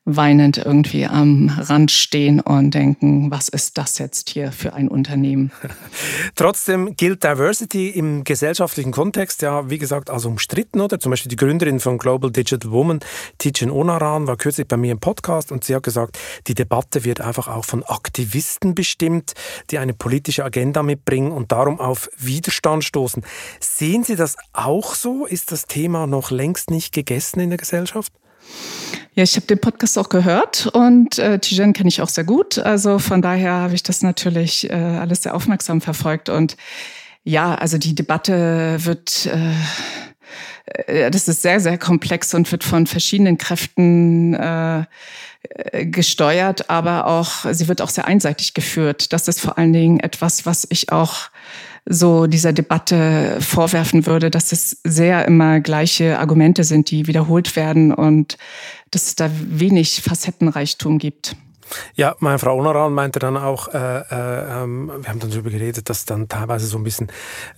weinend 0.06 0.60
irgendwie 0.60 1.08
am 1.08 1.50
Rand 1.50 1.89
stehen 1.89 2.39
und 2.39 2.76
denken, 2.76 3.32
was 3.32 3.50
ist 3.50 3.80
das 3.80 3.98
jetzt 3.98 4.30
hier 4.30 4.52
für 4.52 4.74
ein 4.74 4.88
Unternehmen? 4.88 5.52
Trotzdem 6.36 6.96
gilt 6.96 7.24
Diversity 7.24 7.89
im 7.89 8.24
gesellschaftlichen 8.24 8.91
Kontext 8.91 9.41
ja, 9.41 9.68
wie 9.70 9.80
gesagt, 9.80 10.12
als 10.12 10.26
umstritten, 10.26 10.80
oder? 10.80 11.00
Zum 11.00 11.10
Beispiel 11.10 11.30
die 11.30 11.36
Gründerin 11.36 11.80
von 11.80 11.98
Global 11.98 12.32
Digital 12.32 12.72
Woman, 12.72 13.00
Tijen 13.39 13.72
Onaran, 13.72 14.28
war 14.28 14.38
kürzlich 14.38 14.68
bei 14.68 14.78
mir 14.78 14.91
im 14.91 15.00
Podcast 15.00 15.52
und 15.52 15.63
sie 15.63 15.74
hat 15.74 15.82
gesagt, 15.82 16.20
die 16.46 16.54
Debatte 16.54 17.04
wird 17.04 17.20
einfach 17.22 17.48
auch 17.48 17.65
von 17.65 17.84
Aktivisten 17.84 18.76
bestimmt, 18.76 19.34
die 19.72 19.80
eine 19.80 19.94
politische 19.94 20.46
Agenda 20.46 20.84
mitbringen 20.84 21.32
und 21.32 21.52
darum 21.52 21.80
auf 21.80 22.10
Widerstand 22.18 22.84
stoßen. 22.84 23.24
Sehen 23.60 24.04
Sie 24.04 24.15
das 24.15 24.38
auch 24.54 24.94
so? 24.94 25.26
Ist 25.26 25.52
das 25.52 25.65
Thema 25.65 26.06
noch 26.06 26.30
längst 26.30 26.70
nicht 26.70 26.94
gegessen 26.94 27.39
in 27.39 27.50
der 27.50 27.58
Gesellschaft? 27.58 28.13
Ja, 29.16 29.24
ich 29.24 29.38
habe 29.38 29.46
den 29.46 29.60
Podcast 29.60 29.98
auch 29.98 30.10
gehört 30.10 30.68
und 30.74 31.20
äh, 31.20 31.40
Tijen 31.40 31.72
kenne 31.72 31.88
ich 31.88 32.02
auch 32.02 32.10
sehr 32.10 32.26
gut. 32.26 32.58
Also 32.58 33.00
von 33.00 33.22
daher 33.22 33.54
habe 33.54 33.74
ich 33.74 33.82
das 33.82 34.02
natürlich 34.02 34.70
äh, 34.70 34.74
alles 34.74 35.24
sehr 35.24 35.34
aufmerksam 35.34 35.80
verfolgt. 35.80 36.28
Und 36.28 36.58
ja, 37.24 37.56
also 37.56 37.78
die 37.78 37.96
Debatte 37.96 38.76
wird, 38.80 39.28
äh, 39.28 41.06
äh 41.06 41.12
das 41.12 41.30
ist 41.30 41.44
sehr, 41.44 41.62
sehr 41.62 41.78
komplex 41.78 42.34
und 42.34 42.52
wird 42.52 42.66
von 42.66 42.88
verschiedenen 42.88 43.38
Kräften 43.38 44.34
äh, 44.34 44.84
gesteuert, 45.86 46.70
aber 46.70 47.08
auch, 47.08 47.46
sie 47.52 47.70
wird 47.70 47.82
auch 47.82 47.90
sehr 47.90 48.06
einseitig 48.08 48.54
geführt. 48.54 49.14
Das 49.14 49.30
ist 49.30 49.40
vor 49.40 49.58
allen 49.58 49.72
Dingen 49.72 50.00
etwas, 50.02 50.46
was 50.46 50.68
ich 50.70 50.92
auch 50.92 51.30
so 51.86 52.26
dieser 52.28 52.52
Debatte 52.52 53.38
vorwerfen 53.39 54.06
würde, 54.06 54.32
dass 54.32 54.52
es 54.52 54.82
sehr 54.84 55.26
immer 55.28 55.60
gleiche 55.60 56.19
Argumente 56.19 56.63
sind, 56.63 56.89
die 56.89 57.08
wiederholt 57.08 57.56
werden 57.56 57.93
und 57.93 58.38
dass 58.91 59.08
es 59.08 59.15
da 59.15 59.30
wenig 59.32 60.02
Facettenreichtum 60.02 60.98
gibt. 60.98 61.36
Ja, 61.96 62.16
meine 62.20 62.40
Frau 62.40 62.58
Onaran 62.58 62.94
meinte 62.94 63.20
dann 63.20 63.38
auch, 63.38 63.68
äh, 63.74 63.78
äh, 63.78 64.64
ähm, 64.64 64.92
wir 65.02 65.10
haben 65.10 65.20
dann 65.20 65.30
darüber 65.30 65.50
geredet, 65.50 65.90
dass 65.90 66.06
dann 66.06 66.28
teilweise 66.28 66.68
so 66.68 66.78
ein 66.78 66.84
bisschen 66.84 67.12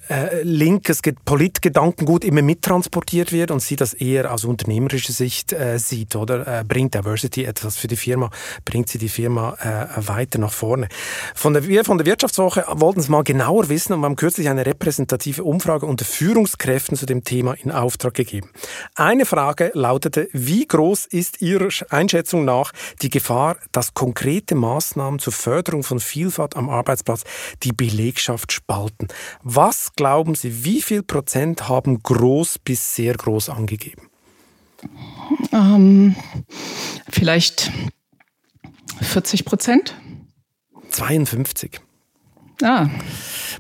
äh, 0.10 0.42
linkes 0.44 1.02
Politgedankengut 1.26 2.24
immer 2.24 2.42
mittransportiert 2.42 3.32
wird 3.32 3.52
und 3.52 3.62
sie 3.62 3.76
das 3.76 3.94
eher 3.94 4.34
aus 4.34 4.46
unternehmerischer 4.46 5.14
Sicht 5.14 5.54
äh, 5.54 5.78
sieht, 5.80 6.16
oder? 6.16 6.48
Äh, 6.48 6.64
bringt 6.64 6.94
Diversity 6.94 7.46
etwas 7.46 7.78
für 7.78 7.88
die 7.88 7.96
Firma, 7.96 8.30
bringt 8.66 8.90
sie 8.90 8.98
die 8.98 9.10
Firma 9.10 9.56
äh, 9.62 10.08
weiter 10.08 10.40
nach 10.40 10.52
vorne. 10.52 10.88
Von 11.36 11.54
der, 11.54 11.68
wir 11.68 11.86
von 11.86 11.98
der 11.98 12.06
Wirtschaftswoche 12.06 12.66
wollten 12.70 13.00
es 13.00 13.10
mal 13.10 13.24
genauer 13.24 13.70
wissen 13.70 13.94
und 13.94 14.02
wir 14.02 14.06
haben 14.06 14.16
kürzlich 14.16 14.50
eine 14.50 14.66
repräsentative 14.66 15.44
Umfrage 15.44 15.86
unter 15.86 16.06
Führungskräften 16.06 16.98
zu 16.98 17.06
dem 17.06 17.24
Thema 17.24 17.54
in 17.54 17.72
Auftrag 17.72 18.14
gegeben. 18.14 18.50
Eine 18.96 19.26
Frage 19.26 19.72
lautete, 19.74 20.30
wie 20.34 20.66
groß 20.68 21.06
ist 21.06 21.42
Ihrer 21.42 21.70
Einschätzung 21.90 22.46
nach 22.46 22.72
die 23.02 23.10
Gefahr, 23.10 23.58
dass 23.72 23.94
konkrete 24.08 24.56
Maßnahmen 24.56 25.20
zur 25.20 25.34
Förderung 25.34 25.84
von 25.84 26.00
Vielfalt 26.00 26.56
am 26.56 26.70
Arbeitsplatz 26.70 27.26
die 27.64 27.74
Belegschaft 27.74 28.54
spalten. 28.54 29.10
Was 29.44 29.92
glauben 29.98 30.34
Sie, 30.34 30.64
wie 30.64 30.82
viel 30.82 31.04
Prozent 31.04 31.68
haben 31.68 32.02
groß 32.04 32.60
bis 32.60 32.96
sehr 32.96 33.16
groß 33.16 33.50
angegeben? 33.50 34.10
Ähm, 35.52 36.16
vielleicht 37.10 37.70
40 39.02 39.44
Prozent? 39.44 39.94
52. 40.90 41.82
Ah. 42.62 42.88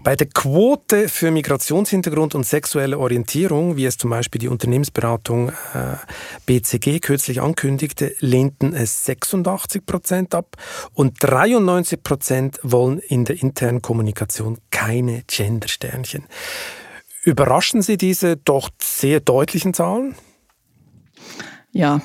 Bei 0.03 0.15
der 0.15 0.27
Quote 0.27 1.10
für 1.10 1.31
Migrationshintergrund 1.31 2.33
und 2.36 2.45
sexuelle 2.45 2.97
Orientierung, 2.97 3.77
wie 3.77 3.86
es 3.86 3.97
zum 3.97 4.10
Beispiel 4.10 4.39
die 4.39 4.47
Unternehmensberatung 4.47 5.49
äh, 5.49 5.97
BCG 6.45 6.99
kürzlich 6.99 7.41
ankündigte, 7.41 8.15
lehnten 8.19 8.73
es 8.73 9.05
86 9.05 9.86
Prozent 9.86 10.36
ab 10.36 10.55
und 10.93 11.17
93 11.19 12.01
Prozent 12.01 12.60
wollen 12.63 12.99
in 12.99 13.25
der 13.25 13.41
internen 13.41 13.81
Kommunikation 13.81 14.57
keine 14.71 15.23
Gendersternchen. 15.27 16.25
Überraschen 17.23 17.81
Sie 17.81 17.97
diese 17.97 18.38
doch 18.38 18.69
sehr 18.81 19.19
deutlichen 19.19 19.73
Zahlen? 19.73 20.15
Ja, 21.71 22.01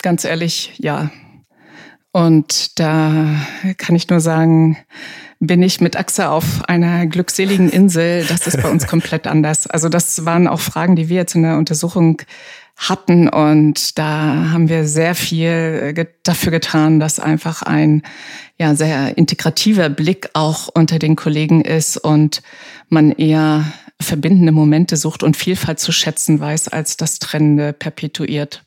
ganz 0.00 0.24
ehrlich, 0.24 0.72
ja. 0.78 1.10
Und 2.12 2.80
da 2.80 3.36
kann 3.76 3.94
ich 3.94 4.08
nur 4.08 4.20
sagen, 4.20 4.78
bin 5.38 5.62
ich 5.62 5.80
mit 5.80 5.96
Axa 5.96 6.30
auf 6.30 6.64
einer 6.68 7.06
glückseligen 7.06 7.68
Insel. 7.68 8.24
Das 8.26 8.46
ist 8.46 8.62
bei 8.62 8.70
uns 8.70 8.86
komplett 8.88 9.26
anders. 9.26 9.66
Also 9.66 9.88
das 9.88 10.24
waren 10.24 10.48
auch 10.48 10.60
Fragen, 10.60 10.96
die 10.96 11.08
wir 11.08 11.16
jetzt 11.16 11.34
in 11.34 11.42
der 11.42 11.58
Untersuchung 11.58 12.22
hatten 12.76 13.28
und 13.28 13.98
da 13.98 14.50
haben 14.52 14.68
wir 14.68 14.86
sehr 14.86 15.14
viel 15.14 15.94
äh, 15.96 16.06
dafür 16.22 16.52
getan, 16.52 17.00
dass 17.00 17.18
einfach 17.18 17.62
ein 17.62 18.02
ja 18.58 18.74
sehr 18.74 19.16
integrativer 19.16 19.88
Blick 19.88 20.28
auch 20.34 20.68
unter 20.74 20.98
den 20.98 21.16
Kollegen 21.16 21.62
ist 21.62 21.96
und 21.96 22.42
man 22.90 23.12
eher 23.12 23.64
verbindende 24.00 24.52
Momente 24.52 24.96
sucht 24.96 25.22
und 25.22 25.38
Vielfalt 25.38 25.80
zu 25.80 25.90
schätzen 25.90 26.38
weiß, 26.38 26.68
als 26.68 26.98
das 26.98 27.18
Trennende 27.18 27.72
perpetuiert. 27.72 28.62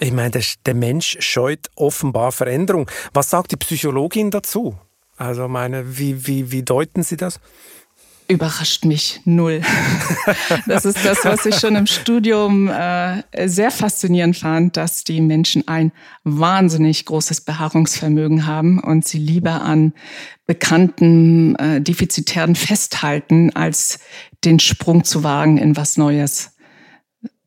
Ich 0.00 0.12
meine, 0.12 0.38
der 0.66 0.74
Mensch 0.74 1.16
scheut 1.20 1.70
offenbar 1.76 2.32
Veränderung. 2.32 2.90
Was 3.14 3.30
sagt 3.30 3.52
die 3.52 3.56
Psychologin 3.56 4.30
dazu? 4.30 4.76
Also 5.20 5.48
meine, 5.48 5.98
wie, 5.98 6.26
wie, 6.26 6.50
wie 6.50 6.62
deuten 6.62 7.02
Sie 7.02 7.18
das? 7.18 7.40
Überrascht 8.26 8.86
mich 8.86 9.20
null. 9.26 9.60
Das 10.66 10.86
ist 10.86 11.04
das, 11.04 11.24
was 11.24 11.44
ich 11.44 11.56
schon 11.56 11.76
im 11.76 11.86
Studium 11.86 12.68
äh, 12.68 13.22
sehr 13.46 13.70
faszinierend 13.70 14.38
fand, 14.38 14.78
dass 14.78 15.04
die 15.04 15.20
Menschen 15.20 15.68
ein 15.68 15.92
wahnsinnig 16.24 17.04
großes 17.04 17.42
Beharrungsvermögen 17.42 18.46
haben 18.46 18.78
und 18.78 19.06
sie 19.06 19.18
lieber 19.18 19.60
an 19.60 19.92
bekannten 20.46 21.54
äh, 21.56 21.82
Defizitären 21.82 22.54
festhalten, 22.54 23.54
als 23.54 23.98
den 24.44 24.58
Sprung 24.58 25.04
zu 25.04 25.22
wagen 25.22 25.58
in 25.58 25.76
was 25.76 25.98
Neues. 25.98 26.56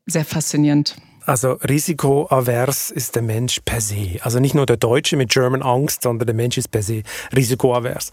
Sehr 0.06 0.26
faszinierend. 0.26 0.96
Also 1.26 1.54
risikoavers 1.54 2.92
ist 2.92 3.16
der 3.16 3.22
Mensch 3.22 3.62
per 3.64 3.82
se. 3.82 4.20
Also 4.22 4.40
nicht 4.40 4.56
nur 4.56 4.66
der 4.66 4.78
Deutsche 4.78 5.16
mit 5.16 5.30
German 5.30 5.62
Angst, 5.62 6.04
sondern 6.04 6.26
der 6.26 6.36
Mensch 6.36 6.58
ist 6.58 6.70
per 6.70 6.84
se 6.84 7.04
risikoavers. 7.36 8.12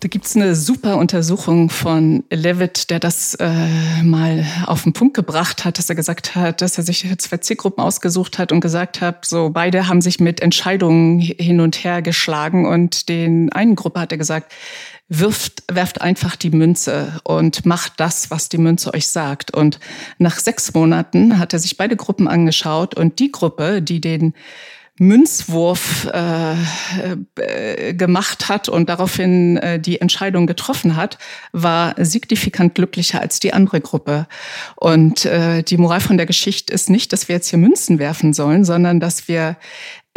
Da 0.00 0.08
gibt's 0.08 0.34
eine 0.34 0.54
super 0.54 0.96
Untersuchung 0.96 1.68
von 1.68 2.24
Levitt, 2.30 2.88
der 2.88 3.00
das 3.00 3.34
äh, 3.34 4.02
mal 4.02 4.46
auf 4.64 4.84
den 4.84 4.94
Punkt 4.94 5.12
gebracht 5.12 5.66
hat, 5.66 5.76
dass 5.76 5.90
er 5.90 5.94
gesagt 5.94 6.34
hat, 6.34 6.62
dass 6.62 6.78
er 6.78 6.84
sich 6.84 7.06
zwei 7.18 7.36
Zielgruppen 7.36 7.84
ausgesucht 7.84 8.38
hat 8.38 8.50
und 8.50 8.60
gesagt 8.60 9.02
hat, 9.02 9.26
so 9.26 9.50
beide 9.50 9.88
haben 9.88 10.00
sich 10.00 10.18
mit 10.18 10.40
Entscheidungen 10.40 11.20
hin 11.20 11.60
und 11.60 11.84
her 11.84 12.00
geschlagen 12.00 12.66
und 12.66 13.10
den 13.10 13.52
einen 13.52 13.76
Gruppe 13.76 14.00
hat 14.00 14.12
er 14.12 14.16
gesagt, 14.16 14.50
wirft, 15.10 15.64
werft 15.70 16.00
einfach 16.00 16.36
die 16.36 16.50
Münze 16.50 17.20
und 17.24 17.66
macht 17.66 17.94
das, 17.98 18.30
was 18.30 18.48
die 18.48 18.58
Münze 18.58 18.94
euch 18.94 19.08
sagt. 19.08 19.52
Und 19.54 19.78
nach 20.18 20.38
sechs 20.38 20.72
Monaten 20.72 21.38
hat 21.38 21.52
er 21.52 21.58
sich 21.58 21.76
beide 21.76 21.96
Gruppen 21.96 22.28
angeschaut 22.28 22.94
und 22.94 23.18
die 23.18 23.32
Gruppe, 23.32 23.82
die 23.82 24.00
den 24.00 24.32
Münzwurf 25.00 26.10
äh, 26.12 26.52
äh, 27.36 27.94
gemacht 27.94 28.50
hat 28.50 28.68
und 28.68 28.90
daraufhin 28.90 29.56
äh, 29.56 29.80
die 29.80 29.98
Entscheidung 29.98 30.46
getroffen 30.46 30.94
hat, 30.94 31.16
war 31.52 31.94
signifikant 31.96 32.74
glücklicher 32.74 33.22
als 33.22 33.40
die 33.40 33.54
andere 33.54 33.80
Gruppe. 33.80 34.26
Und 34.76 35.24
äh, 35.24 35.62
die 35.62 35.78
Moral 35.78 36.00
von 36.00 36.18
der 36.18 36.26
Geschichte 36.26 36.74
ist 36.74 36.90
nicht, 36.90 37.14
dass 37.14 37.28
wir 37.28 37.36
jetzt 37.36 37.48
hier 37.48 37.58
Münzen 37.58 37.98
werfen 37.98 38.34
sollen, 38.34 38.62
sondern 38.66 39.00
dass 39.00 39.26
wir 39.26 39.56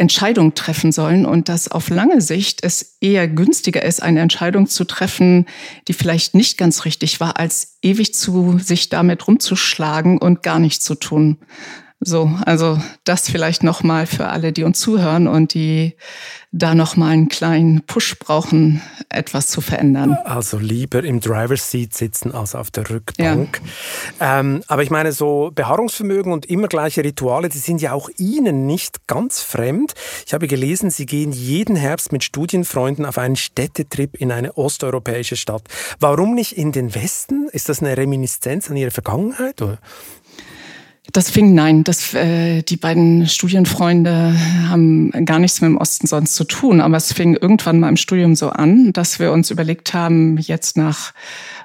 Entscheidung 0.04 0.52
treffen 0.52 0.92
sollen 0.92 1.24
und 1.24 1.48
dass 1.48 1.68
auf 1.68 1.88
lange 1.88 2.20
Sicht 2.20 2.62
es 2.62 2.98
eher 3.00 3.26
günstiger 3.26 3.82
ist, 3.82 4.02
eine 4.02 4.20
Entscheidung 4.20 4.66
zu 4.66 4.84
treffen, 4.84 5.46
die 5.88 5.94
vielleicht 5.94 6.34
nicht 6.34 6.58
ganz 6.58 6.84
richtig 6.84 7.20
war, 7.20 7.38
als 7.38 7.78
ewig 7.80 8.12
zu 8.12 8.58
sich 8.58 8.90
damit 8.90 9.26
rumzuschlagen 9.26 10.18
und 10.18 10.42
gar 10.42 10.58
nichts 10.58 10.84
zu 10.84 10.94
tun. 10.94 11.38
So, 12.06 12.30
also 12.44 12.78
das 13.04 13.30
vielleicht 13.30 13.62
nochmal 13.62 14.06
für 14.06 14.28
alle, 14.28 14.52
die 14.52 14.64
uns 14.64 14.78
zuhören 14.78 15.26
und 15.26 15.54
die 15.54 15.96
da 16.52 16.74
nochmal 16.74 17.12
einen 17.12 17.28
kleinen 17.28 17.82
Push 17.82 18.16
brauchen, 18.18 18.80
etwas 19.08 19.48
zu 19.48 19.60
verändern. 19.60 20.16
Also 20.24 20.58
lieber 20.58 21.02
im 21.02 21.20
Driver's 21.20 21.70
Seat 21.70 21.94
sitzen 21.94 22.32
als 22.32 22.54
auf 22.54 22.70
der 22.70 22.88
Rückbank. 22.88 23.60
Ja. 24.20 24.40
Ähm, 24.40 24.62
aber 24.68 24.82
ich 24.82 24.90
meine, 24.90 25.12
so 25.12 25.50
Beharrungsvermögen 25.52 26.32
und 26.32 26.46
immer 26.46 26.68
gleiche 26.68 27.02
Rituale, 27.02 27.48
die 27.48 27.58
sind 27.58 27.80
ja 27.80 27.92
auch 27.92 28.08
Ihnen 28.18 28.66
nicht 28.66 29.08
ganz 29.08 29.40
fremd. 29.40 29.94
Ich 30.26 30.34
habe 30.34 30.46
gelesen, 30.46 30.90
Sie 30.90 31.06
gehen 31.06 31.32
jeden 31.32 31.74
Herbst 31.74 32.12
mit 32.12 32.22
Studienfreunden 32.22 33.04
auf 33.04 33.18
einen 33.18 33.36
Städtetrip 33.36 34.14
in 34.16 34.30
eine 34.30 34.56
osteuropäische 34.56 35.36
Stadt. 35.36 35.62
Warum 35.98 36.34
nicht 36.34 36.52
in 36.52 36.70
den 36.70 36.94
Westen? 36.94 37.48
Ist 37.50 37.68
das 37.68 37.80
eine 37.80 37.96
Reminiszenz 37.96 38.70
an 38.70 38.76
Ihre 38.76 38.92
Vergangenheit? 38.92 39.60
Oder? 39.60 39.78
Das 41.12 41.30
fing, 41.30 41.54
nein, 41.54 41.84
das, 41.84 42.14
äh, 42.14 42.62
die 42.62 42.78
beiden 42.78 43.28
Studienfreunde 43.28 44.34
haben 44.68 45.10
gar 45.26 45.38
nichts 45.38 45.60
mit 45.60 45.68
dem 45.68 45.76
Osten 45.76 46.06
sonst 46.06 46.34
zu 46.34 46.44
tun. 46.44 46.80
Aber 46.80 46.96
es 46.96 47.12
fing 47.12 47.34
irgendwann 47.34 47.78
mal 47.78 47.90
im 47.90 47.96
Studium 47.96 48.34
so 48.34 48.48
an, 48.48 48.92
dass 48.92 49.18
wir 49.18 49.30
uns 49.30 49.50
überlegt 49.50 49.92
haben, 49.92 50.38
jetzt 50.38 50.76
nach 50.78 51.12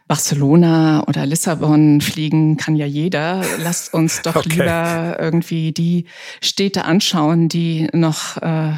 Barcelona 0.10 1.04
oder 1.08 1.26
Lissabon 1.26 2.02
fliegen 2.02 2.58
kann 2.58 2.76
ja 2.76 2.86
jeder. 2.86 3.44
Lasst 3.60 3.94
uns 3.94 4.22
doch 4.24 4.36
okay. 4.36 4.50
lieber 4.50 5.18
irgendwie 5.20 5.72
die 5.72 6.06
Städte 6.42 6.84
anschauen, 6.84 7.48
die 7.48 7.88
noch 7.94 8.38
äh, 8.38 8.74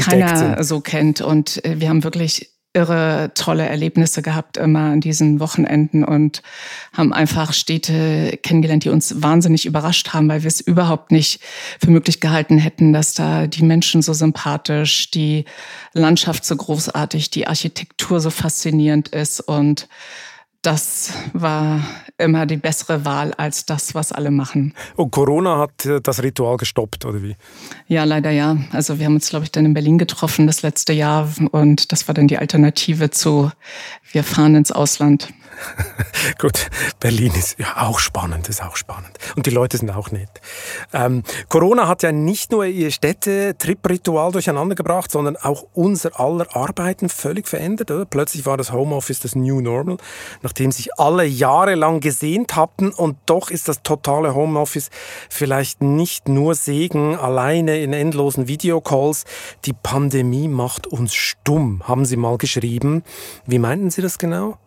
keiner 0.00 0.36
sind. 0.36 0.64
so 0.64 0.80
kennt. 0.80 1.20
Und 1.20 1.64
äh, 1.64 1.80
wir 1.80 1.88
haben 1.88 2.02
wirklich 2.02 2.53
irre 2.74 3.30
tolle 3.34 3.66
Erlebnisse 3.66 4.20
gehabt 4.20 4.56
immer 4.56 4.90
an 4.90 5.00
diesen 5.00 5.38
Wochenenden 5.38 6.04
und 6.04 6.42
haben 6.92 7.12
einfach 7.12 7.52
Städte 7.52 8.38
kennengelernt, 8.42 8.84
die 8.84 8.90
uns 8.90 9.22
wahnsinnig 9.22 9.64
überrascht 9.64 10.12
haben, 10.12 10.28
weil 10.28 10.42
wir 10.42 10.48
es 10.48 10.60
überhaupt 10.60 11.12
nicht 11.12 11.40
für 11.80 11.90
möglich 11.90 12.20
gehalten 12.20 12.58
hätten, 12.58 12.92
dass 12.92 13.14
da 13.14 13.46
die 13.46 13.62
Menschen 13.62 14.02
so 14.02 14.12
sympathisch, 14.12 15.10
die 15.12 15.44
Landschaft 15.92 16.44
so 16.44 16.56
großartig, 16.56 17.30
die 17.30 17.46
Architektur 17.46 18.20
so 18.20 18.30
faszinierend 18.30 19.08
ist 19.08 19.40
und 19.40 19.88
das 20.64 21.12
war 21.32 21.80
immer 22.18 22.46
die 22.46 22.56
bessere 22.56 23.04
Wahl 23.04 23.34
als 23.34 23.66
das, 23.66 23.94
was 23.94 24.12
alle 24.12 24.30
machen. 24.30 24.74
Und 24.96 25.10
Corona 25.10 25.58
hat 25.58 25.84
äh, 25.84 26.00
das 26.00 26.22
Ritual 26.22 26.56
gestoppt, 26.56 27.04
oder 27.04 27.22
wie? 27.22 27.36
Ja, 27.86 28.04
leider 28.04 28.30
ja. 28.30 28.56
Also 28.72 28.98
wir 28.98 29.06
haben 29.06 29.14
uns, 29.14 29.28
glaube 29.28 29.44
ich, 29.44 29.52
dann 29.52 29.66
in 29.66 29.74
Berlin 29.74 29.98
getroffen 29.98 30.46
das 30.46 30.62
letzte 30.62 30.92
Jahr 30.92 31.28
und 31.50 31.92
das 31.92 32.08
war 32.08 32.14
dann 32.14 32.28
die 32.28 32.38
Alternative 32.38 33.10
zu 33.10 33.50
wir 34.12 34.24
fahren 34.24 34.54
ins 34.54 34.72
Ausland. 34.72 35.28
Gut, 36.38 36.68
Berlin 37.00 37.32
ist 37.34 37.58
ja 37.58 37.82
auch 37.86 37.98
spannend, 37.98 38.48
ist 38.48 38.62
auch 38.62 38.76
spannend. 38.76 39.18
Und 39.36 39.46
die 39.46 39.50
Leute 39.50 39.76
sind 39.76 39.90
auch 39.90 40.10
nett. 40.10 40.30
Ähm, 40.92 41.22
Corona 41.48 41.88
hat 41.88 42.02
ja 42.02 42.12
nicht 42.12 42.50
nur 42.50 42.64
ihr 42.64 42.90
Städte-Trip-Ritual 42.90 44.32
durcheinander 44.32 44.74
gebracht, 44.74 45.10
sondern 45.10 45.36
auch 45.36 45.66
unser 45.74 46.18
aller 46.18 46.54
Arbeiten 46.56 47.08
völlig 47.08 47.48
verändert. 47.48 47.90
Oder? 47.90 48.04
Plötzlich 48.04 48.46
war 48.46 48.56
das 48.56 48.72
Homeoffice 48.72 49.20
das 49.20 49.34
New 49.34 49.60
Normal, 49.60 49.98
nachdem 50.42 50.72
sich 50.72 50.98
alle 50.98 51.24
jahrelang 51.24 52.00
gesehnt 52.00 52.56
hatten. 52.56 52.90
Und 52.90 53.18
doch 53.26 53.50
ist 53.50 53.68
das 53.68 53.82
totale 53.82 54.34
Homeoffice 54.34 54.90
vielleicht 55.28 55.82
nicht 55.82 56.28
nur 56.28 56.54
Segen 56.54 57.16
alleine 57.16 57.80
in 57.80 57.92
endlosen 57.92 58.48
Videocalls. 58.48 59.24
Die 59.64 59.72
Pandemie 59.72 60.48
macht 60.48 60.86
uns 60.86 61.14
stumm, 61.14 61.82
haben 61.86 62.04
Sie 62.04 62.16
mal 62.16 62.38
geschrieben. 62.38 63.02
Wie 63.46 63.58
meinten 63.58 63.90
Sie 63.90 64.02
das 64.02 64.18
genau? 64.18 64.58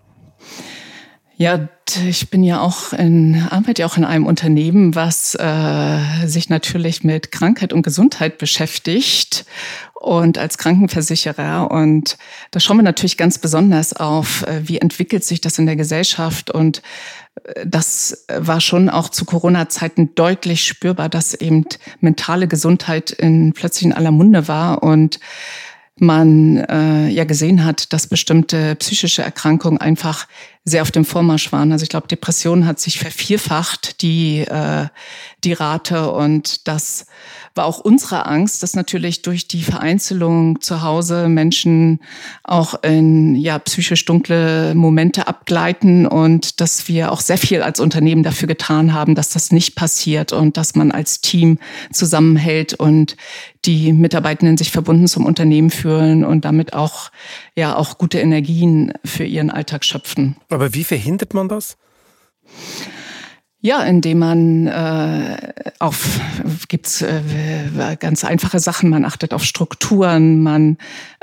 Ja, 1.40 1.70
ich 2.08 2.32
bin 2.32 2.44
ja 2.44 2.62
auch 2.62 2.94
in, 2.94 3.48
arbeite 3.52 3.84
ja 3.84 3.88
auch 3.88 3.96
in 3.96 4.06
einem 4.06 4.26
Unternehmen, 4.26 4.96
was 4.96 5.36
äh, 5.36 6.26
sich 6.26 6.50
natürlich 6.50 7.04
mit 7.04 7.32
Krankheit 7.32 7.74
und 7.74 7.84
Gesundheit 7.84 8.40
beschäftigt 8.40 9.46
und 9.94 10.40
als 10.40 10.58
Krankenversicherer. 10.58 11.70
Und 11.70 12.18
da 12.50 12.60
schauen 12.60 12.78
wir 12.78 12.84
natürlich 12.84 13.18
ganz 13.18 13.38
besonders 13.38 13.94
auf, 13.94 14.48
äh, 14.48 14.68
wie 14.68 14.80
entwickelt 14.80 15.24
sich 15.24 15.40
das 15.40 15.60
in 15.60 15.68
der 15.68 15.76
Gesellschaft. 15.76 16.50
Und 16.50 16.82
äh, 17.44 17.68
das 17.68 18.26
war 18.36 18.60
schon 18.60 18.90
auch 18.90 19.10
zu 19.10 19.24
Corona-Zeiten 19.26 20.16
deutlich 20.16 20.64
spürbar, 20.64 21.08
dass 21.08 21.36
eben 21.36 21.66
mentale 22.00 22.48
Gesundheit 22.48 23.12
in, 23.12 23.54
plötzlich 23.54 23.86
in 23.86 23.94
aller 23.94 24.12
Munde 24.12 24.48
war 24.48 24.82
und 24.82 25.20
man 26.02 26.58
äh, 26.58 27.08
ja 27.10 27.24
gesehen 27.24 27.64
hat, 27.64 27.94
dass 27.94 28.08
bestimmte 28.08 28.76
psychische 28.76 29.22
Erkrankungen 29.22 29.80
einfach 29.80 30.28
sehr 30.64 30.82
auf 30.82 30.92
dem 30.92 31.06
Vormarsch 31.06 31.52
waren. 31.52 31.72
Also 31.72 31.84
ich 31.84 31.90
glaube, 31.90 32.08
Depression 32.08 32.66
hat 32.66 32.80
sich 32.80 33.00
vervierfacht, 33.00 34.02
die, 34.02 34.40
äh, 34.40 34.88
die 35.44 35.54
Rate. 35.54 36.12
Und 36.12 36.68
das 36.68 37.08
war 37.58 37.66
auch 37.66 37.80
unsere 37.80 38.26
Angst, 38.26 38.64
dass 38.64 38.76
natürlich 38.76 39.24
durch 39.24 39.48
die 39.48 39.64
Vereinzelung 39.64 40.62
zu 40.62 40.82
Hause 40.84 41.28
Menschen 41.28 42.00
auch 42.44 42.82
in 42.84 43.36
ja, 43.36 43.60
psychisch 43.60 44.06
dunkle 44.06 44.76
Momente 44.76 45.28
abgleiten 45.28 46.06
und 46.06 46.62
dass 46.62 46.88
wir 46.88 47.12
auch 47.12 47.20
sehr 47.20 47.38
viel 47.38 47.62
als 47.62 47.80
Unternehmen 47.80 48.24
dafür 48.24 48.48
getan 48.48 48.94
haben, 48.94 49.16
dass 49.16 49.32
das 49.32 49.52
nicht 49.52 49.76
passiert 49.76 50.32
und 50.32 50.56
dass 50.56 50.76
man 50.76 50.92
als 50.92 51.22
Team 51.22 51.58
zusammenhält 51.92 52.76
und 52.76 53.18
die 53.66 53.92
Mitarbeitenden 53.92 54.58
sich 54.58 54.72
verbunden 54.72 55.08
zum 55.08 55.26
Unternehmen 55.26 55.72
fühlen 55.72 56.24
und 56.24 56.46
damit 56.46 56.74
auch 56.74 57.12
ja 57.56 57.76
auch 57.76 57.98
gute 57.98 58.20
Energien 58.20 58.94
für 59.04 59.26
ihren 59.26 59.50
Alltag 59.50 59.84
schöpfen. 59.84 60.38
Aber 60.50 60.74
wie 60.74 60.84
verhindert 60.84 61.34
man 61.34 61.50
das? 61.50 61.78
Ja, 63.68 63.84
indem 63.84 64.20
man 64.20 64.68
äh, 64.68 65.54
auf 65.80 66.22
gibt's 66.70 67.02
äh, 67.02 67.98
ganz 68.00 68.24
einfache 68.24 68.62
Sachen. 68.62 68.90
Man 68.90 69.04
achtet 69.04 69.34
auf 69.34 69.44
Strukturen, 69.44 70.42
man 70.42 70.78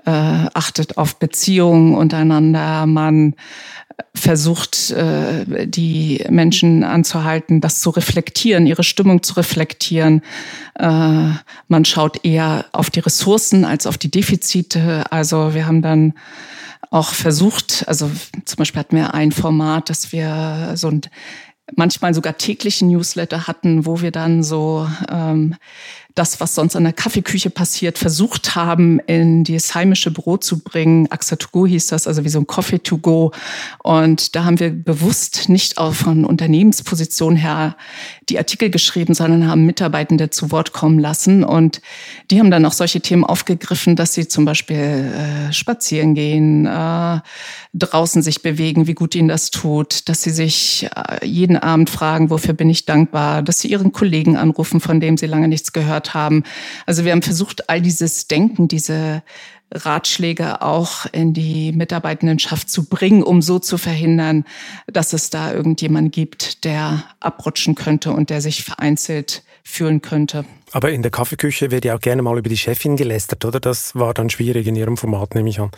äh, 0.05 0.11
achtet 0.11 0.99
auf 0.99 1.19
Beziehungen 1.19 1.95
untereinander, 1.95 2.85
man 2.85 3.35
versucht, 4.15 4.91
äh, 4.91 5.67
die 5.67 6.23
Menschen 6.29 6.85
anzuhalten, 6.85 7.63
das 7.63 7.81
zu 7.81 7.89
reflektieren, 7.89 8.67
ihre 8.67 8.85
Stimmung 8.85 9.23
zu 9.23 9.37
reflektieren. 9.37 10.21
Äh, 10.79 11.31
man 11.69 11.85
schaut 11.87 12.27
eher 12.27 12.67
auf 12.73 12.91
die 12.91 13.01
Ressourcen 13.01 13.65
als 13.65 13.87
auf 13.87 13.97
die 13.97 14.11
Defizite. 14.11 15.11
Also 15.11 15.55
wir 15.55 15.67
haben 15.67 15.81
dann 15.81 16.13
auch 16.91 17.09
versucht, 17.09 17.85
also 17.89 18.11
zum 18.45 18.57
Beispiel 18.57 18.81
hatten 18.81 18.97
wir 18.97 19.15
ein 19.15 19.33
Format, 19.33 19.89
dass 19.89 20.13
wir 20.13 20.73
so 20.75 20.89
ein 20.89 21.01
manchmal 21.77 22.15
sogar 22.15 22.37
täglichen 22.37 22.89
Newsletter 22.89 23.47
hatten, 23.47 23.87
wo 23.87 24.01
wir 24.01 24.11
dann 24.11 24.43
so 24.43 24.89
ähm, 25.11 25.57
das, 26.15 26.39
was 26.39 26.55
sonst 26.55 26.77
an 26.77 26.85
der 26.85 26.93
Kaffeeküche 26.93 27.51
passiert, 27.51 27.99
versucht 27.99 28.55
haben, 28.55 29.01
in 29.01 29.43
das 29.43 29.75
heimische 29.75 30.13
Büro 30.13 30.37
zu 30.37 30.61
bringen. 30.61 31.11
AXA 31.11 31.35
to 31.37 31.49
go 31.51 31.67
hieß 31.67 31.89
das, 31.89 32.07
also 32.07 32.25
wie 32.25 32.29
so 32.29 32.39
ein 32.39 32.47
Coffee 32.47 32.79
to 32.79 32.99
go. 32.99 33.33
Und 33.83 34.37
da 34.37 34.45
haben 34.45 34.61
wir 34.61 34.71
bewusst 34.71 35.49
nicht 35.49 35.77
auch 35.77 35.93
von 35.93 36.25
Unternehmensposition 36.25 37.35
her 37.35 37.77
die 38.29 38.39
Artikel 38.39 38.71
geschrieben, 38.71 39.15
sondern 39.15 39.49
haben 39.49 39.67
Mitarbeitende 39.67 40.31
zu 40.31 40.53
Wort 40.53 40.73
kommen 40.73 41.01
lassen. 41.01 41.43
Und 41.43 41.83
die 42.31 42.39
haben 42.39 42.51
dann 42.51 42.65
auch 42.65 42.73
solche 42.73 43.01
Themen 43.01 43.25
aufgegriffen, 43.25 43.97
dass 43.97 44.15
sie 44.15 44.29
zum 44.29 44.45
Beispiel 44.45 44.77
äh, 44.77 45.53
spazieren 45.53 46.15
gehen, 46.15 46.67
äh, 46.67 47.21
draußen 47.75 48.23
sich 48.23 48.41
bewegen, 48.41 48.87
wie 48.87 48.95
gut 48.95 49.17
ihnen 49.17 49.29
das 49.29 49.51
tut, 49.51 50.09
dass 50.09 50.23
sie 50.23 50.31
sich 50.31 50.89
äh, 50.95 51.27
jeden 51.27 51.57
Abend 51.57 51.91
fragen, 51.91 52.31
wofür 52.31 52.55
bin 52.55 52.71
ich 52.71 52.87
dankbar, 52.87 53.43
dass 53.43 53.59
sie 53.59 53.69
ihren 53.69 53.91
Kollegen 53.91 54.37
anrufen, 54.37 54.79
von 54.79 55.01
dem 55.01 55.17
sie 55.17 55.27
lange 55.27 55.49
nichts 55.49 55.73
gehört 55.73 56.04
haben. 56.13 56.43
Also 56.85 57.07
wir 57.07 57.13
haben 57.13 57.23
versucht, 57.23 57.71
all 57.71 57.81
dieses 57.81 58.27
Denken, 58.27 58.69
diese 58.69 59.23
Ratschläge 59.73 60.63
auch 60.63 61.07
in 61.13 61.33
die 61.33 61.73
Mitarbeitendenschaft 61.73 62.69
zu 62.69 62.85
bringen, 62.85 63.23
um 63.23 63.43
so 63.43 63.59
zu 63.59 63.79
verhindern, 63.79 64.45
dass 64.87 65.13
es 65.13 65.31
da 65.31 65.53
irgendjemand 65.53 66.13
gibt, 66.13 66.65
der 66.65 67.05
abrutschen 67.21 67.75
könnte 67.75 68.13
und 68.13 68.31
der 68.31 68.41
sich 68.41 68.63
vereinzelt 68.63 69.43
fühlen 69.63 70.03
könnte. 70.03 70.45
Aber 70.73 70.91
in 70.91 71.03
der 71.03 71.11
Kaffeeküche 71.11 71.71
wird 71.71 71.85
ja 71.85 71.97
auch 71.97 72.01
gerne 72.01 72.23
mal 72.23 72.39
über 72.39 72.49
die 72.49 72.57
Chefin 72.57 72.97
gelästert, 72.97 73.45
oder? 73.45 73.61
Das 73.61 73.95
war 73.95 74.13
dann 74.13 74.29
schwierig 74.31 74.67
in 74.67 74.77
Ihrem 74.77 74.97
Format, 74.97 75.35
nehme 75.35 75.49
ich 75.49 75.61
an. 75.61 75.71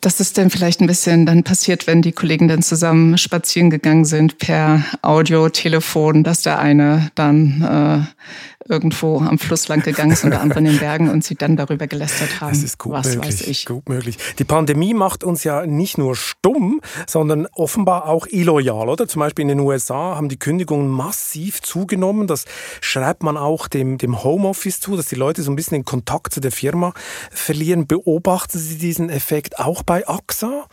Das 0.00 0.20
ist 0.20 0.36
dann 0.36 0.50
vielleicht 0.50 0.82
ein 0.82 0.86
bisschen 0.86 1.24
dann 1.24 1.44
passiert, 1.44 1.86
wenn 1.86 2.02
die 2.02 2.12
Kollegen 2.12 2.46
dann 2.46 2.60
zusammen 2.60 3.16
spazieren 3.16 3.70
gegangen 3.70 4.04
sind 4.04 4.36
per 4.36 4.84
Audio, 5.00 5.48
Telefon, 5.48 6.24
dass 6.24 6.42
der 6.42 6.58
eine 6.58 7.10
dann 7.14 7.62
äh, 7.62 8.53
irgendwo 8.68 9.18
am 9.18 9.38
Fluss 9.38 9.68
lang 9.68 9.82
gegangen 9.82 10.12
ist 10.12 10.24
und 10.24 10.30
der 10.30 10.40
andere 10.40 10.60
in 10.60 10.64
den 10.66 10.78
Bergen 10.78 11.10
und 11.10 11.24
sie 11.24 11.34
dann 11.34 11.56
darüber 11.56 11.86
gelästert 11.86 12.40
haben. 12.40 12.50
Das 12.50 12.62
ist 12.62 12.78
gut 12.78 12.92
was 12.92 13.14
möglich, 13.14 13.26
weiß 13.26 13.40
ich. 13.42 13.66
Gut 13.66 13.88
möglich. 13.88 14.18
Die 14.38 14.44
Pandemie 14.44 14.94
macht 14.94 15.24
uns 15.24 15.44
ja 15.44 15.66
nicht 15.66 15.98
nur 15.98 16.16
stumm, 16.16 16.80
sondern 17.06 17.46
offenbar 17.52 18.08
auch 18.08 18.26
illoyal, 18.26 18.88
oder? 18.88 19.06
Zum 19.06 19.20
Beispiel 19.20 19.42
in 19.42 19.48
den 19.48 19.60
USA 19.60 20.16
haben 20.16 20.28
die 20.28 20.38
Kündigungen 20.38 20.88
massiv 20.88 21.62
zugenommen. 21.62 22.26
Das 22.26 22.44
schreibt 22.80 23.22
man 23.22 23.36
auch 23.36 23.68
dem, 23.68 23.98
dem 23.98 24.24
Homeoffice 24.24 24.80
zu, 24.80 24.96
dass 24.96 25.06
die 25.06 25.16
Leute 25.16 25.42
so 25.42 25.50
ein 25.50 25.56
bisschen 25.56 25.76
den 25.76 25.84
Kontakt 25.84 26.32
zu 26.32 26.40
der 26.40 26.52
Firma 26.52 26.94
verlieren. 27.30 27.86
Beobachten 27.86 28.58
Sie 28.58 28.78
diesen 28.78 29.10
Effekt 29.10 29.58
auch 29.58 29.82
bei 29.82 30.06
AXA? 30.08 30.66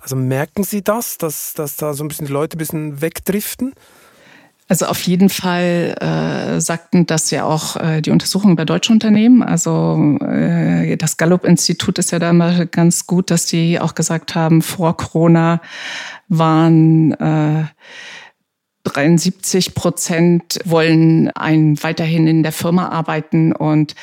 Also 0.00 0.16
merken 0.16 0.64
Sie 0.64 0.82
das, 0.82 1.18
dass, 1.18 1.54
dass 1.54 1.76
da 1.76 1.94
so 1.94 2.04
ein 2.04 2.08
bisschen 2.08 2.26
die 2.26 2.32
Leute 2.32 2.56
ein 2.56 2.58
bisschen 2.58 3.00
wegdriften? 3.00 3.74
Also 4.66 4.86
auf 4.86 5.02
jeden 5.02 5.28
Fall 5.28 5.94
äh, 6.00 6.60
sagten 6.60 7.04
das 7.04 7.30
ja 7.30 7.44
auch 7.44 7.76
äh, 7.76 8.00
die 8.00 8.10
Untersuchungen 8.10 8.56
bei 8.56 8.64
deutschen 8.64 8.94
Unternehmen. 8.94 9.42
Also 9.42 10.18
äh, 10.22 10.96
das 10.96 11.18
Gallup-Institut 11.18 11.98
ist 11.98 12.12
ja 12.12 12.18
da 12.18 12.30
immer 12.30 12.64
ganz 12.64 13.06
gut, 13.06 13.30
dass 13.30 13.44
die 13.44 13.78
auch 13.78 13.94
gesagt 13.94 14.34
haben, 14.34 14.62
vor 14.62 14.96
Corona 14.96 15.60
waren 16.28 17.12
äh, 17.12 17.64
73 18.84 19.74
Prozent 19.74 20.60
wollen 20.64 21.30
ein 21.30 21.82
weiterhin 21.82 22.26
in 22.26 22.42
der 22.42 22.52
Firma 22.52 22.88
arbeiten 22.88 23.52
und 23.52 23.94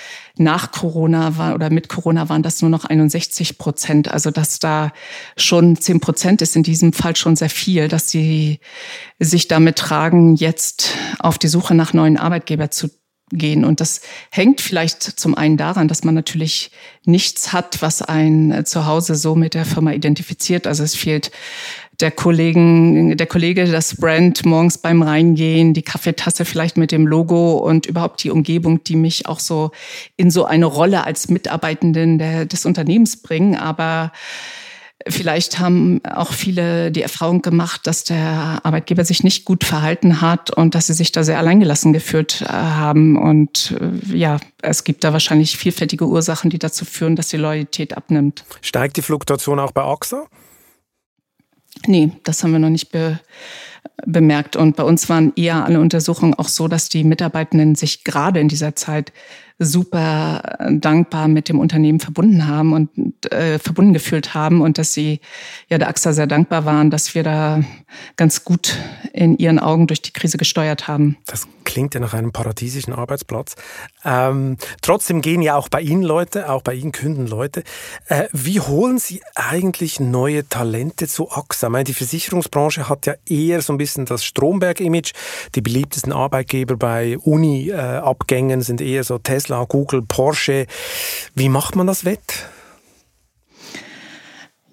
nach 0.41 0.71
Corona 0.71 1.37
war 1.37 1.55
oder 1.55 1.69
mit 1.69 1.87
Corona 1.87 2.29
waren 2.29 2.43
das 2.43 2.61
nur 2.61 2.69
noch 2.69 2.85
61 2.85 3.57
Prozent. 3.57 4.11
Also 4.11 4.31
dass 4.31 4.59
da 4.59 4.91
schon 5.37 5.75
10 5.77 5.99
Prozent 5.99 6.41
ist 6.41 6.55
in 6.55 6.63
diesem 6.63 6.93
Fall 6.93 7.15
schon 7.15 7.35
sehr 7.35 7.49
viel, 7.49 7.87
dass 7.87 8.09
sie 8.09 8.59
sich 9.19 9.47
damit 9.47 9.77
tragen, 9.77 10.35
jetzt 10.35 10.95
auf 11.19 11.37
die 11.37 11.47
Suche 11.47 11.75
nach 11.75 11.93
neuen 11.93 12.17
Arbeitgeber 12.17 12.71
zu 12.71 12.89
gehen. 13.31 13.63
Und 13.65 13.79
das 13.79 14.01
hängt 14.29 14.61
vielleicht 14.61 15.03
zum 15.03 15.35
einen 15.35 15.57
daran, 15.57 15.87
dass 15.87 16.03
man 16.03 16.15
natürlich 16.15 16.71
nichts 17.05 17.53
hat, 17.53 17.81
was 17.81 18.01
ein 18.01 18.63
zu 18.65 18.85
Hause 18.85 19.15
so 19.15 19.35
mit 19.35 19.53
der 19.53 19.65
Firma 19.65 19.93
identifiziert. 19.93 20.67
Also 20.67 20.83
es 20.83 20.95
fehlt 20.95 21.31
der 22.01 22.11
Kollegen, 22.11 23.15
der 23.15 23.27
Kollege, 23.27 23.65
das 23.65 23.95
Brand 23.95 24.45
morgens 24.45 24.77
beim 24.77 25.01
Reingehen, 25.01 25.73
die 25.73 25.83
Kaffeetasse 25.83 26.45
vielleicht 26.45 26.77
mit 26.77 26.91
dem 26.91 27.07
Logo 27.07 27.57
und 27.57 27.85
überhaupt 27.85 28.23
die 28.23 28.31
Umgebung, 28.31 28.83
die 28.83 28.95
mich 28.95 29.27
auch 29.27 29.39
so 29.39 29.71
in 30.17 30.31
so 30.31 30.45
eine 30.45 30.65
Rolle 30.65 31.05
als 31.05 31.29
Mitarbeitenden 31.29 32.17
der, 32.17 32.45
des 32.45 32.65
Unternehmens 32.65 33.21
bringen. 33.21 33.55
Aber 33.55 34.11
Vielleicht 35.07 35.59
haben 35.59 36.01
auch 36.05 36.31
viele 36.31 36.91
die 36.91 37.01
Erfahrung 37.01 37.41
gemacht, 37.41 37.87
dass 37.87 38.03
der 38.03 38.61
Arbeitgeber 38.63 39.03
sich 39.03 39.23
nicht 39.23 39.45
gut 39.45 39.63
verhalten 39.63 40.21
hat 40.21 40.55
und 40.55 40.75
dass 40.75 40.87
sie 40.87 40.93
sich 40.93 41.11
da 41.11 41.23
sehr 41.23 41.39
alleingelassen 41.39 41.93
gefühlt 41.93 42.41
äh, 42.41 42.45
haben. 42.49 43.17
Und 43.17 43.75
äh, 43.79 44.15
ja, 44.15 44.39
es 44.61 44.83
gibt 44.83 45.03
da 45.03 45.13
wahrscheinlich 45.13 45.57
vielfältige 45.57 46.05
Ursachen, 46.05 46.49
die 46.49 46.59
dazu 46.59 46.85
führen, 46.85 47.15
dass 47.15 47.29
die 47.29 47.37
Loyalität 47.37 47.97
abnimmt. 47.97 48.43
Steigt 48.61 48.97
die 48.97 49.01
Fluktuation 49.01 49.59
auch 49.59 49.71
bei 49.71 49.81
AXA? 49.81 50.27
Nee, 51.87 52.11
das 52.23 52.43
haben 52.43 52.51
wir 52.51 52.59
noch 52.59 52.69
nicht 52.69 52.91
be 52.91 53.19
bemerkt. 54.05 54.55
Und 54.55 54.75
bei 54.75 54.83
uns 54.83 55.09
waren 55.09 55.31
eher 55.35 55.63
alle 55.63 55.79
Untersuchungen 55.79 56.33
auch 56.33 56.47
so, 56.47 56.67
dass 56.67 56.89
die 56.89 57.03
Mitarbeitenden 57.03 57.75
sich 57.75 58.03
gerade 58.03 58.39
in 58.39 58.47
dieser 58.47 58.75
Zeit 58.75 59.11
super 59.59 60.57
dankbar 60.71 61.27
mit 61.27 61.47
dem 61.47 61.59
Unternehmen 61.59 61.99
verbunden 61.99 62.47
haben 62.47 62.73
und 62.73 63.31
äh, 63.31 63.59
verbunden 63.59 63.93
gefühlt 63.93 64.33
haben 64.33 64.61
und 64.61 64.79
dass 64.79 64.93
sie 64.93 65.19
ja 65.69 65.77
der 65.77 65.87
AXA 65.87 66.13
sehr 66.13 66.25
dankbar 66.25 66.65
waren, 66.65 66.89
dass 66.89 67.13
wir 67.13 67.21
da 67.21 67.63
ganz 68.15 68.43
gut 68.43 68.75
in 69.13 69.37
ihren 69.37 69.59
Augen 69.59 69.85
durch 69.85 70.01
die 70.01 70.13
Krise 70.13 70.39
gesteuert 70.39 70.87
haben. 70.87 71.17
Das 71.27 71.47
klingt 71.63 71.93
ja 71.93 71.99
nach 71.99 72.15
einem 72.15 72.31
paradiesischen 72.31 72.93
Arbeitsplatz. 72.93 73.55
Ähm, 74.03 74.57
trotzdem 74.81 75.21
gehen 75.21 75.41
ja 75.41 75.55
auch 75.55 75.69
bei 75.69 75.81
Ihnen 75.81 76.03
Leute, 76.03 76.49
auch 76.49 76.61
bei 76.61 76.73
Ihnen 76.73 76.91
künden 76.91 77.27
Leute. 77.27 77.63
Äh, 78.07 78.27
wie 78.31 78.59
holen 78.59 78.97
Sie 78.97 79.21
eigentlich 79.35 79.99
neue 79.99 80.47
Talente 80.47 81.07
zu 81.07 81.31
AXA? 81.31 81.67
Ich 81.67 81.71
meine, 81.71 81.83
die 81.83 81.93
Versicherungsbranche 81.93 82.89
hat 82.89 83.05
ja 83.05 83.13
eher 83.27 83.61
so 83.61 83.73
ein 83.73 83.77
bisschen 83.77 84.05
das 84.05 84.23
Stromberg-Image. 84.25 85.13
Die 85.55 85.61
beliebtesten 85.61 86.11
Arbeitgeber 86.11 86.77
bei 86.77 87.17
Uni-Abgängen 87.17 88.61
sind 88.61 88.81
eher 88.81 89.03
so 89.03 89.17
Tesla, 89.17 89.65
Google, 89.65 90.01
Porsche. 90.01 90.65
Wie 91.35 91.49
macht 91.49 91.75
man 91.75 91.87
das 91.87 92.05
wett? 92.05 92.49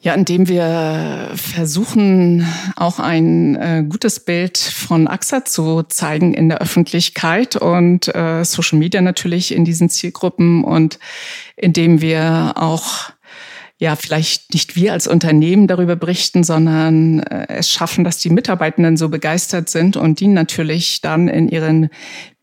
Ja, 0.00 0.14
indem 0.14 0.48
wir 0.48 1.32
versuchen, 1.34 2.46
auch 2.76 3.00
ein 3.00 3.56
äh, 3.56 3.84
gutes 3.88 4.20
Bild 4.20 4.56
von 4.56 5.08
AXA 5.08 5.44
zu 5.44 5.82
zeigen 5.82 6.34
in 6.34 6.48
der 6.48 6.58
Öffentlichkeit 6.58 7.56
und 7.56 8.14
äh, 8.14 8.44
Social 8.44 8.78
Media 8.78 9.00
natürlich 9.00 9.52
in 9.52 9.64
diesen 9.64 9.90
Zielgruppen 9.90 10.62
und 10.62 11.00
indem 11.56 12.00
wir 12.00 12.52
auch 12.54 13.10
ja, 13.80 13.94
vielleicht 13.94 14.54
nicht 14.54 14.74
wir 14.74 14.92
als 14.92 15.06
Unternehmen 15.06 15.68
darüber 15.68 15.94
berichten, 15.94 16.42
sondern 16.42 17.20
äh, 17.20 17.46
es 17.48 17.70
schaffen, 17.70 18.04
dass 18.04 18.18
die 18.18 18.30
Mitarbeitenden 18.30 18.96
so 18.96 19.08
begeistert 19.08 19.68
sind 19.68 19.96
und 19.96 20.20
die 20.20 20.26
natürlich 20.26 21.00
dann 21.00 21.28
in 21.28 21.48
ihren 21.48 21.88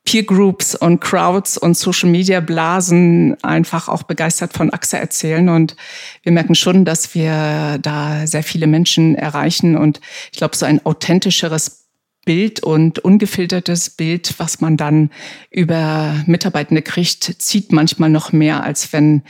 Peer 0.05 0.23
Groups 0.23 0.75
und 0.75 1.01
Crowds 1.01 1.57
und 1.57 1.75
Social 1.75 2.09
Media 2.09 2.39
Blasen 2.39 3.35
einfach 3.43 3.89
auch 3.89 4.03
begeistert 4.03 4.53
von 4.53 4.71
AXA 4.71 4.97
erzählen. 4.97 5.49
Und 5.49 5.75
wir 6.21 6.31
merken 6.31 6.53
schon, 6.53 6.85
dass 6.85 7.15
wir 7.15 7.79
da 7.81 8.27
sehr 8.27 8.43
viele 8.43 8.67
Menschen 8.67 9.15
erreichen. 9.15 9.75
Und 9.75 9.99
ich 10.31 10.37
glaube, 10.37 10.55
so 10.55 10.65
ein 10.65 10.85
authentischeres 10.85 11.85
Bild 12.23 12.61
und 12.61 12.99
ungefiltertes 12.99 13.91
Bild, 13.91 14.33
was 14.37 14.61
man 14.61 14.77
dann 14.77 15.11
über 15.49 16.23
Mitarbeitende 16.25 16.81
kriegt, 16.81 17.23
zieht 17.41 17.71
manchmal 17.71 18.09
noch 18.09 18.31
mehr, 18.31 18.63
als 18.63 18.93
wenn 18.93 19.23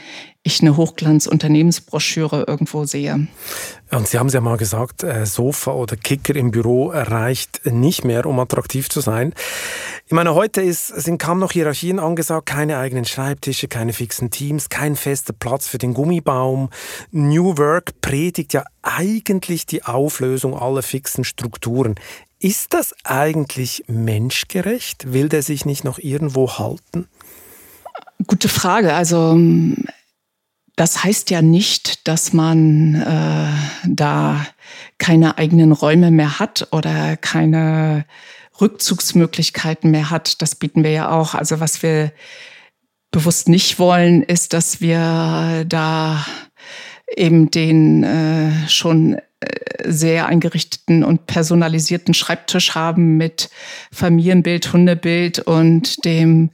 ich 0.46 0.60
eine 0.60 0.76
Hochglanz-Unternehmensbroschüre 0.76 2.44
irgendwo 2.46 2.84
sehe. 2.84 3.26
Und 3.90 4.08
Sie 4.08 4.18
haben 4.18 4.28
es 4.28 4.32
ja 4.32 4.40
mal 4.40 4.56
gesagt, 4.56 5.02
äh, 5.02 5.26
Sofa 5.26 5.72
oder 5.72 5.96
Kicker 5.96 6.36
im 6.36 6.52
Büro 6.52 6.90
reicht 6.92 7.66
nicht 7.66 8.04
mehr, 8.04 8.26
um 8.26 8.38
attraktiv 8.38 8.88
zu 8.88 9.00
sein. 9.00 9.34
Ich 10.06 10.12
meine, 10.12 10.34
heute 10.34 10.62
ist, 10.62 10.86
sind 10.86 11.18
kaum 11.18 11.40
noch 11.40 11.50
Hierarchien 11.50 11.98
angesagt, 11.98 12.46
keine 12.46 12.78
eigenen 12.78 13.04
Schreibtische, 13.04 13.66
keine 13.66 13.92
fixen 13.92 14.30
Teams, 14.30 14.68
kein 14.68 14.94
fester 14.94 15.32
Platz 15.32 15.66
für 15.66 15.78
den 15.78 15.94
Gummibaum. 15.94 16.70
New 17.10 17.58
Work 17.58 18.00
predigt 18.00 18.52
ja 18.52 18.64
eigentlich 18.82 19.66
die 19.66 19.84
Auflösung 19.84 20.56
aller 20.56 20.82
fixen 20.82 21.24
Strukturen. 21.24 21.96
Ist 22.38 22.72
das 22.72 22.94
eigentlich 23.02 23.84
menschgerecht? 23.88 25.12
Will 25.12 25.28
der 25.28 25.42
sich 25.42 25.64
nicht 25.64 25.82
noch 25.82 25.98
irgendwo 25.98 26.58
halten? 26.58 27.08
Gute 28.26 28.48
Frage. 28.48 28.94
Also 28.94 29.36
das 30.76 31.02
heißt 31.02 31.30
ja 31.30 31.40
nicht, 31.40 32.06
dass 32.06 32.34
man 32.34 32.94
äh, 32.94 33.88
da 33.88 34.46
keine 34.98 35.38
eigenen 35.38 35.72
Räume 35.72 36.10
mehr 36.10 36.38
hat 36.38 36.68
oder 36.70 37.16
keine 37.16 38.04
Rückzugsmöglichkeiten 38.60 39.90
mehr 39.90 40.10
hat. 40.10 40.42
Das 40.42 40.54
bieten 40.54 40.84
wir 40.84 40.90
ja 40.90 41.10
auch. 41.10 41.34
Also 41.34 41.60
was 41.60 41.82
wir 41.82 42.12
bewusst 43.10 43.48
nicht 43.48 43.78
wollen, 43.78 44.22
ist, 44.22 44.52
dass 44.52 44.82
wir 44.82 45.64
da 45.66 46.26
eben 47.16 47.50
den 47.50 48.02
äh, 48.02 48.68
schon 48.68 49.16
sehr 49.84 50.26
eingerichteten 50.26 51.04
und 51.04 51.26
personalisierten 51.26 52.14
Schreibtisch 52.14 52.74
haben 52.74 53.16
mit 53.16 53.50
Familienbild, 53.92 54.72
Hundebild 54.72 55.40
und 55.40 56.04
dem 56.04 56.50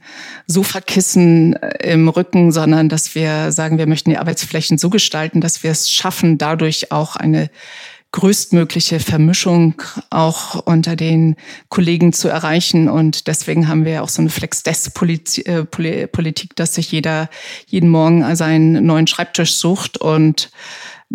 Sofakissen 0.47 1.53
äh, 1.55 1.93
im 1.93 2.09
Rücken, 2.09 2.51
sondern 2.51 2.89
dass 2.89 3.15
wir 3.15 3.51
sagen, 3.51 3.77
wir 3.77 3.87
möchten 3.87 4.09
die 4.09 4.17
Arbeitsflächen 4.17 4.77
so 4.77 4.89
gestalten, 4.89 5.41
dass 5.41 5.63
wir 5.63 5.71
es 5.71 5.89
schaffen, 5.89 6.37
dadurch 6.37 6.91
auch 6.91 7.15
eine 7.15 7.49
größtmögliche 8.11 8.99
Vermischung 8.99 9.81
auch 10.11 10.55
unter 10.67 10.95
den 10.95 11.35
Kollegen 11.69 12.13
zu 12.13 12.27
erreichen. 12.27 12.87
Und 12.87 13.27
deswegen 13.27 13.67
haben 13.67 13.85
wir 13.85 14.03
auch 14.03 14.09
so 14.09 14.21
eine 14.21 14.29
Flex-Desk-Politik, 14.29 15.47
äh, 15.47 16.55
dass 16.55 16.75
sich 16.75 16.91
jeder 16.91 17.29
jeden 17.65 17.89
Morgen 17.89 18.35
seinen 18.35 18.85
neuen 18.85 19.07
Schreibtisch 19.07 19.55
sucht 19.55 19.97
und 19.97 20.51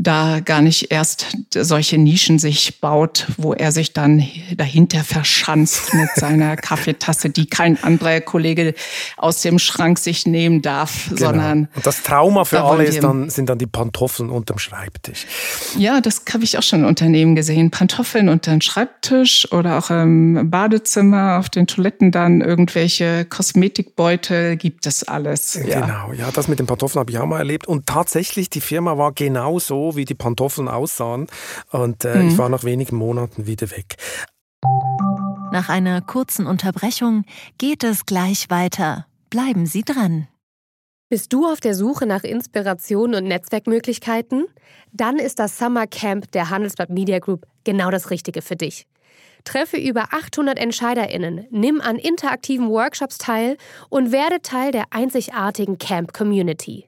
da 0.00 0.38
gar 0.38 0.62
nicht 0.62 0.92
erst 0.92 1.26
solche 1.52 1.98
Nischen 1.98 2.38
sich 2.38 2.80
baut, 2.80 3.26
wo 3.36 3.52
er 3.52 3.72
sich 3.72 3.92
dann 3.92 4.24
dahinter 4.56 5.02
verschanzt 5.02 5.92
mit 5.92 6.08
seiner 6.14 6.56
Kaffeetasse, 6.56 7.30
die 7.30 7.46
kein 7.46 7.82
anderer 7.82 8.20
Kollege 8.20 8.74
aus 9.16 9.42
dem 9.42 9.58
Schrank 9.58 9.98
sich 9.98 10.24
nehmen 10.24 10.62
darf, 10.62 11.06
genau. 11.08 11.26
sondern. 11.26 11.68
Und 11.74 11.84
das 11.84 12.04
Trauma 12.04 12.44
für 12.44 12.62
alle 12.62 12.84
ist 12.84 13.02
dann, 13.02 13.28
sind 13.28 13.48
dann 13.48 13.58
die 13.58 13.66
Pantoffeln 13.66 14.30
unterm 14.30 14.58
Schreibtisch. 14.58 15.26
Ja, 15.76 16.00
das 16.00 16.22
habe 16.32 16.44
ich 16.44 16.56
auch 16.56 16.62
schon 16.62 16.80
in 16.80 16.84
Unternehmen 16.84 17.34
gesehen. 17.34 17.72
Pantoffeln 17.72 18.28
unter 18.28 18.52
dem 18.52 18.60
Schreibtisch 18.60 19.50
oder 19.50 19.78
auch 19.78 19.90
im 19.90 20.48
Badezimmer, 20.48 21.38
auf 21.40 21.48
den 21.48 21.66
Toiletten 21.66 22.12
dann 22.12 22.40
irgendwelche 22.40 23.24
Kosmetikbeutel, 23.24 24.56
gibt 24.56 24.86
es 24.86 25.02
alles. 25.08 25.58
Ja. 25.66 25.80
Genau, 25.80 26.12
ja, 26.12 26.30
das 26.30 26.46
mit 26.46 26.60
den 26.60 26.66
Pantoffeln 26.66 27.00
habe 27.00 27.10
ich 27.10 27.18
auch 27.18 27.26
mal 27.26 27.38
erlebt. 27.38 27.66
Und 27.66 27.86
tatsächlich, 27.86 28.48
die 28.48 28.60
Firma 28.60 28.96
war 28.96 29.10
genau 29.10 29.58
so 29.58 29.87
wie 29.96 30.04
die 30.04 30.14
Pantoffeln 30.14 30.68
aussahen. 30.68 31.26
Und 31.70 32.04
äh, 32.04 32.16
mhm. 32.16 32.28
ich 32.28 32.38
war 32.38 32.48
nach 32.48 32.64
wenigen 32.64 32.96
Monaten 32.96 33.46
wieder 33.46 33.70
weg. 33.70 33.96
Nach 35.50 35.68
einer 35.68 36.00
kurzen 36.02 36.46
Unterbrechung 36.46 37.24
geht 37.56 37.82
es 37.82 38.04
gleich 38.06 38.50
weiter. 38.50 39.06
Bleiben 39.30 39.66
Sie 39.66 39.82
dran. 39.82 40.28
Bist 41.10 41.32
du 41.32 41.46
auf 41.46 41.60
der 41.60 41.74
Suche 41.74 42.04
nach 42.04 42.22
Inspiration 42.22 43.14
und 43.14 43.24
Netzwerkmöglichkeiten? 43.24 44.46
Dann 44.92 45.16
ist 45.16 45.38
das 45.38 45.56
Summer 45.56 45.86
Camp 45.86 46.30
der 46.32 46.50
Handelsblatt 46.50 46.90
Media 46.90 47.18
Group 47.18 47.46
genau 47.64 47.90
das 47.90 48.10
Richtige 48.10 48.42
für 48.42 48.56
dich. 48.56 48.86
Treffe 49.44 49.78
über 49.78 50.12
800 50.12 50.58
EntscheiderInnen, 50.58 51.46
nimm 51.50 51.80
an 51.80 51.96
interaktiven 51.96 52.68
Workshops 52.68 53.16
teil 53.16 53.56
und 53.88 54.12
werde 54.12 54.42
Teil 54.42 54.72
der 54.72 54.84
einzigartigen 54.90 55.78
Camp 55.78 56.12
Community. 56.12 56.87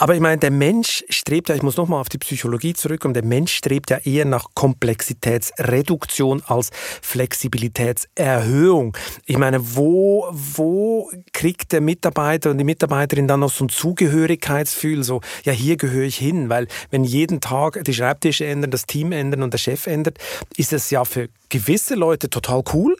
Aber 0.00 0.14
ich 0.14 0.20
meine, 0.20 0.38
der 0.38 0.52
Mensch 0.52 1.04
strebt 1.10 1.48
ja, 1.48 1.56
ich 1.56 1.62
muss 1.62 1.76
nochmal 1.76 2.00
auf 2.00 2.08
die 2.08 2.18
Psychologie 2.18 2.72
zurückkommen, 2.72 3.14
der 3.14 3.24
Mensch 3.24 3.52
strebt 3.52 3.90
ja 3.90 3.98
eher 3.98 4.24
nach 4.24 4.46
Komplexitätsreduktion 4.54 6.40
als 6.46 6.70
Flexibilitätserhöhung. 7.02 8.96
Ich 9.26 9.38
meine, 9.38 9.74
wo, 9.74 10.28
wo 10.30 11.10
kriegt 11.32 11.72
der 11.72 11.80
Mitarbeiter 11.80 12.52
und 12.52 12.58
die 12.58 12.64
Mitarbeiterin 12.64 13.26
dann 13.26 13.40
noch 13.40 13.50
so 13.50 13.64
ein 13.64 13.70
Zugehörigkeitsgefühl, 13.70 15.02
so, 15.02 15.20
ja, 15.44 15.52
hier 15.52 15.76
gehöre 15.76 16.06
ich 16.06 16.16
hin, 16.16 16.48
weil 16.48 16.68
wenn 16.90 17.02
jeden 17.02 17.40
Tag 17.40 17.82
die 17.82 17.92
Schreibtische 17.92 18.46
ändern, 18.46 18.70
das 18.70 18.86
Team 18.86 19.10
ändern 19.10 19.42
und 19.42 19.52
der 19.52 19.58
Chef 19.58 19.88
ändert, 19.88 20.18
ist 20.56 20.70
das 20.70 20.90
ja 20.90 21.04
für 21.04 21.28
gewisse 21.48 21.96
Leute 21.96 22.30
total 22.30 22.62
cool, 22.72 22.96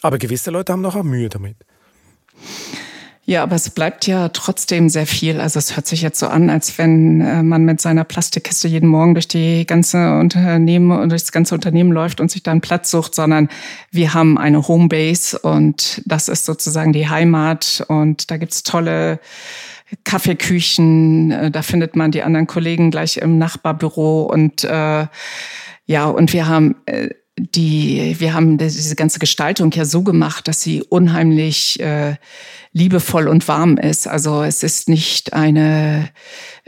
aber 0.00 0.18
gewisse 0.18 0.50
Leute 0.50 0.72
haben 0.72 0.82
noch 0.82 0.96
auch 0.96 1.04
Mühe 1.04 1.28
damit. 1.28 1.56
Ja, 3.24 3.44
aber 3.44 3.54
es 3.54 3.70
bleibt 3.70 4.08
ja 4.08 4.30
trotzdem 4.30 4.88
sehr 4.88 5.06
viel. 5.06 5.40
Also 5.40 5.60
es 5.60 5.76
hört 5.76 5.86
sich 5.86 6.02
jetzt 6.02 6.18
so 6.18 6.26
an, 6.26 6.50
als 6.50 6.76
wenn 6.76 7.20
äh, 7.20 7.42
man 7.44 7.64
mit 7.64 7.80
seiner 7.80 8.02
Plastikkiste 8.02 8.66
jeden 8.66 8.88
Morgen 8.88 9.14
durch 9.14 9.28
die 9.28 9.64
ganze 9.64 10.18
Unternehmen 10.18 10.90
und 10.90 11.10
durch 11.10 11.22
das 11.22 11.30
ganze 11.30 11.54
Unternehmen 11.54 11.92
läuft 11.92 12.20
und 12.20 12.32
sich 12.32 12.42
da 12.42 12.50
einen 12.50 12.60
Platz 12.60 12.90
sucht, 12.90 13.14
sondern 13.14 13.48
wir 13.92 14.12
haben 14.12 14.38
eine 14.38 14.66
Homebase 14.66 15.38
und 15.38 16.02
das 16.04 16.28
ist 16.28 16.46
sozusagen 16.46 16.92
die 16.92 17.08
Heimat. 17.08 17.84
Und 17.86 18.28
da 18.32 18.38
gibt's 18.38 18.64
tolle 18.64 19.20
Kaffeeküchen, 20.02 21.30
äh, 21.30 21.50
da 21.52 21.62
findet 21.62 21.94
man 21.94 22.10
die 22.10 22.24
anderen 22.24 22.48
Kollegen 22.48 22.90
gleich 22.90 23.18
im 23.18 23.38
Nachbarbüro. 23.38 24.22
Und 24.22 24.64
äh, 24.64 25.06
ja, 25.86 26.06
und 26.06 26.32
wir 26.32 26.48
haben 26.48 26.74
äh, 26.86 27.10
die, 27.38 28.16
wir 28.18 28.34
haben 28.34 28.58
diese 28.58 28.94
ganze 28.94 29.18
Gestaltung 29.18 29.70
ja 29.72 29.84
so 29.84 30.02
gemacht, 30.02 30.48
dass 30.48 30.62
sie 30.62 30.82
unheimlich 30.82 31.80
äh, 31.80 32.16
liebevoll 32.74 33.28
und 33.28 33.46
warm 33.48 33.76
ist. 33.76 34.08
Also 34.08 34.42
es 34.42 34.62
ist 34.62 34.88
nicht 34.88 35.34
eine 35.34 36.08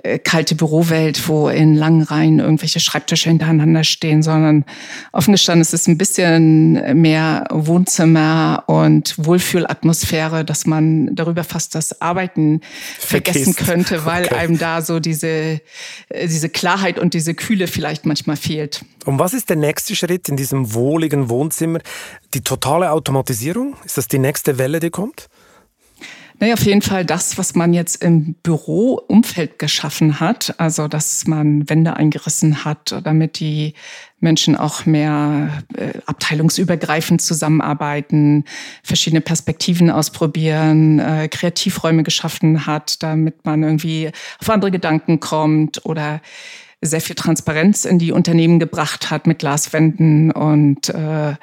äh, 0.03 0.19
kalte 0.19 0.55
Bürowelt, 0.55 1.29
wo 1.29 1.49
in 1.49 1.75
langen 1.75 2.03
Reihen 2.03 2.41
irgendwelche 2.41 2.79
Schreibtische 2.79 3.31
hintereinander 3.31 3.85
stehen, 3.85 4.23
sondern 4.23 4.67
offen 5.13 5.33
gestanden 5.33 5.63
es 5.63 5.73
ist 5.73 5.89
ein 5.89 5.97
bisschen 5.97 7.01
mehr 7.01 7.47
Wohnzimmer 7.51 8.65
und 8.67 9.15
Wohlfühlatmosphäre, 9.17 10.45
dass 10.45 10.67
man 10.67 11.15
darüber 11.15 11.43
fast 11.43 11.75
das 11.75 12.03
Arbeiten 12.03 12.61
Vergisst. 12.99 13.39
vergessen 13.45 13.57
könnte, 13.57 14.05
weil 14.05 14.27
okay. 14.27 14.35
einem 14.35 14.59
da 14.59 14.83
so 14.83 15.01
diese, 15.01 15.29
äh, 15.29 15.61
diese 16.29 16.51
Klarheit 16.51 16.99
und 16.99 17.15
diese 17.15 17.35
Kühle 17.35 17.67
vielleicht 17.67 18.05
manchmal 18.05 18.37
fehlt. 18.37 18.85
Und 19.07 19.19
was 19.19 19.33
ist 19.33 19.49
der 19.49 19.57
nächste 19.57 19.97
Schritt 19.97 20.29
in 20.29 20.37
diesem 20.37 20.75
wohligen 20.75 21.31
Wohnzimmer? 21.31 21.81
Die 22.35 22.43
totale 22.43 22.91
Automatisierung? 22.91 23.77
Ist 23.87 23.97
das 23.97 24.07
die 24.07 24.19
nächste 24.19 24.59
Welle, 24.59 24.81
die 24.81 24.91
kommt? 24.91 25.29
Naja, 26.41 26.55
auf 26.55 26.65
jeden 26.65 26.83
Fall 26.83 27.05
das, 27.05 27.39
was 27.39 27.55
man 27.55 27.73
jetzt 27.73 28.03
im 28.03 28.35
Büroumfeld 28.43 29.59
geschaffen 29.59 30.19
hat. 30.19 30.55
Also, 30.59 30.89
dass 30.89 31.27
man 31.27 31.69
Wände 31.71 31.95
eingerissen 31.95 32.65
hat, 32.65 33.01
damit 33.05 33.39
die 33.39 33.75
Menschen 34.19 34.57
auch 34.57 34.85
mehr 34.85 35.65
äh, 35.77 35.99
abteilungsübergreifend 36.07 37.23
zusammenarbeiten, 37.23 38.45
verschiedene 38.83 39.21
Perspektiven 39.21 39.91
ausprobieren, 39.91 40.99
äh, 40.99 41.29
Kreativräume 41.29 42.03
geschaffen 42.03 42.67
hat, 42.67 43.03
damit 43.03 43.45
man 43.45 43.63
irgendwie 43.63 44.11
auf 44.41 44.51
andere 44.51 44.73
Gedanken 44.73 45.21
kommt 45.21 45.85
oder 45.87 46.21
sehr 46.85 47.01
viel 47.01 47.17
Transparenz 47.17 47.85
in 47.85 47.99
die 47.99 48.13
Unternehmen 48.13 48.59
gebracht 48.59 49.11
hat 49.11 49.27
mit 49.27 49.39
Glaswänden 49.39 50.31
und 50.31 50.89
äh, 50.91 51.35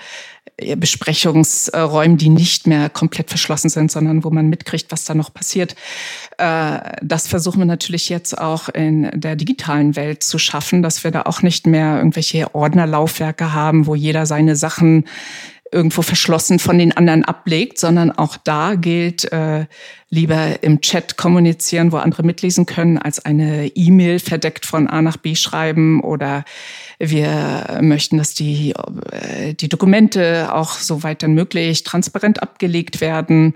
Besprechungsräumen, 0.76 2.18
die 2.18 2.30
nicht 2.30 2.68
mehr 2.68 2.90
komplett 2.90 3.30
verschlossen 3.30 3.70
sind, 3.70 3.92
sondern 3.92 4.24
wo 4.24 4.30
man 4.30 4.48
mitkriegt, 4.48 4.92
was 4.92 5.06
da 5.06 5.16
noch 5.16 5.34
passiert. 5.34 5.76
Äh, 6.38 6.80
das 7.02 7.28
versuchen 7.28 7.60
wir 7.60 7.66
natürlich 7.66 8.10
jetzt 8.10 8.38
auch 8.38 8.70
in 8.70 9.10
der 9.14 9.36
digitalen 9.36 9.96
Welt 9.96 10.24
zu 10.24 10.38
schaffen, 10.38 10.84
dass 10.84 11.04
wir 11.04 11.12
da 11.12 11.24
auch 11.24 11.42
nicht 11.42 11.68
mehr 11.68 11.98
irgendwelche 11.98 12.54
Ordnerlaufwerke 12.54 13.54
haben, 13.54 13.88
wo 13.88 13.96
jeder 13.96 14.26
seine 14.26 14.56
Sachen 14.56 15.06
irgendwo 15.72 16.02
verschlossen 16.02 16.60
von 16.60 16.78
den 16.78 16.96
anderen 16.96 17.24
ablegt, 17.24 17.80
sondern 17.80 18.12
auch 18.12 18.38
da 18.38 18.76
gilt, 18.76 19.32
äh, 19.32 19.66
lieber 20.10 20.62
im 20.62 20.82
Chat 20.82 21.16
kommunizieren, 21.16 21.92
wo 21.94 21.98
andere 21.98 22.24
mitlesen 22.24 22.66
können, 22.66 22.98
als 22.98 23.24
eine 23.24 23.68
E-Mail 23.68 24.20
verdeckt 24.20 24.66
von 24.66 24.88
A 24.88 25.02
nach 25.02 25.18
B 25.18 25.36
schreiben 25.36 26.02
oder 26.02 26.44
wir 27.00 27.80
möchten, 27.82 28.18
dass 28.18 28.34
die, 28.34 28.74
äh, 29.12 29.54
die 29.54 29.70
Dokumente 29.70 30.54
auch 30.54 30.74
so 30.74 31.04
weit 31.04 31.24
dann 31.24 31.34
möglich 31.34 31.84
transparent 31.84 32.44
abgelegt 32.44 33.00
werden 33.00 33.54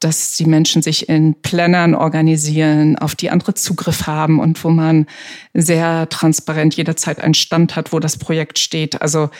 dass 0.00 0.36
die 0.36 0.44
Menschen 0.44 0.82
sich 0.82 1.08
in 1.08 1.34
Plannern 1.40 1.94
organisieren, 1.94 2.98
auf 2.98 3.14
die 3.14 3.30
andere 3.30 3.54
Zugriff 3.54 4.06
haben 4.06 4.40
und 4.40 4.62
wo 4.62 4.68
man 4.68 5.06
sehr 5.54 6.08
transparent 6.08 6.76
jederzeit 6.76 7.20
einen 7.20 7.34
Stand 7.34 7.76
hat, 7.76 7.92
wo 7.92 7.98
das 7.98 8.18
Projekt 8.18 8.58
steht. 8.58 9.00
Also 9.00 9.30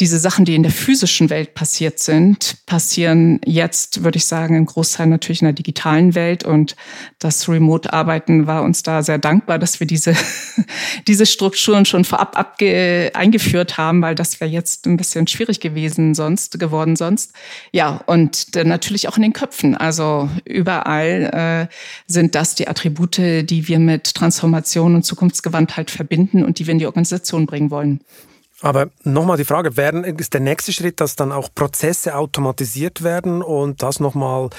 diese 0.00 0.18
Sachen, 0.18 0.44
die 0.44 0.54
in 0.54 0.62
der 0.62 0.72
physischen 0.72 1.30
Welt 1.30 1.54
passiert 1.54 1.98
sind, 1.98 2.56
passieren 2.66 3.40
jetzt, 3.44 4.02
würde 4.02 4.16
ich 4.16 4.26
sagen, 4.26 4.56
im 4.56 4.66
Großteil 4.66 5.06
natürlich 5.06 5.42
in 5.42 5.46
der 5.46 5.52
digitalen 5.52 6.14
Welt. 6.14 6.44
Und 6.44 6.74
das 7.18 7.48
Remote-Arbeiten 7.48 8.46
war 8.46 8.62
uns 8.62 8.82
da 8.82 9.02
sehr 9.02 9.18
dankbar, 9.18 9.58
dass 9.58 9.78
wir 9.78 9.86
diese, 9.86 10.14
diese 11.06 11.26
Strukturen 11.26 11.84
schon 11.84 12.04
vorab 12.04 12.38
abge 12.38 13.12
eingeführt 13.14 13.78
haben, 13.78 14.02
weil 14.02 14.14
das 14.14 14.40
wäre 14.40 14.50
jetzt 14.50 14.86
ein 14.86 14.96
bisschen 14.96 15.26
schwierig 15.26 15.60
gewesen 15.60 16.14
sonst, 16.14 16.58
geworden 16.58 16.96
sonst. 16.96 17.32
Ja, 17.72 18.02
und 18.06 18.54
natürlich 18.56 19.08
auch 19.08 19.16
in 19.16 19.22
den 19.22 19.32
Köpfen. 19.32 19.76
Also 19.76 20.28
überall 20.44 21.68
äh, 21.70 21.74
sind 22.06 22.34
das 22.34 22.54
die 22.56 22.68
Attribute, 22.68 23.18
die 23.18 23.68
wir 23.68 23.78
mit 23.78 24.14
Transformation 24.14 24.94
und 24.96 25.04
Zukunftsgewandtheit 25.04 25.90
verbinden 25.90 26.44
und 26.44 26.58
die 26.58 26.66
wir 26.66 26.72
in 26.72 26.78
die 26.78 26.86
Organisation 26.86 27.46
bringen 27.46 27.70
wollen. 27.70 28.00
Aber 28.60 28.88
nochmal 29.02 29.36
die 29.36 29.44
Frage, 29.44 29.76
werden, 29.76 30.04
ist 30.04 30.32
der 30.32 30.40
nächste 30.40 30.72
Schritt, 30.72 31.00
dass 31.00 31.16
dann 31.16 31.32
auch 31.32 31.48
Prozesse 31.54 32.14
automatisiert 32.14 33.02
werden 33.02 33.42
und 33.42 33.82
das 33.82 34.00
nochmal 34.00 34.50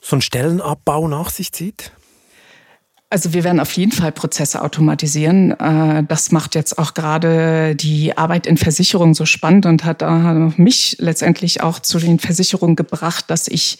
so 0.00 0.16
einen 0.16 0.22
Stellenabbau 0.22 1.08
nach 1.08 1.30
sich 1.30 1.52
zieht? 1.52 1.92
Also 3.08 3.32
wir 3.32 3.44
werden 3.44 3.60
auf 3.60 3.70
jeden 3.72 3.92
Fall 3.92 4.10
Prozesse 4.10 4.62
automatisieren. 4.62 5.52
Äh, 5.52 6.02
das 6.08 6.32
macht 6.32 6.56
jetzt 6.56 6.76
auch 6.76 6.92
gerade 6.92 7.76
die 7.76 8.16
Arbeit 8.18 8.48
in 8.48 8.56
Versicherungen 8.56 9.14
so 9.14 9.26
spannend 9.26 9.64
und 9.64 9.84
hat 9.84 10.02
mich 10.58 10.96
letztendlich 10.98 11.62
auch 11.62 11.78
zu 11.78 12.00
den 12.00 12.18
Versicherungen 12.18 12.74
gebracht, 12.74 13.26
dass 13.28 13.46
ich 13.46 13.78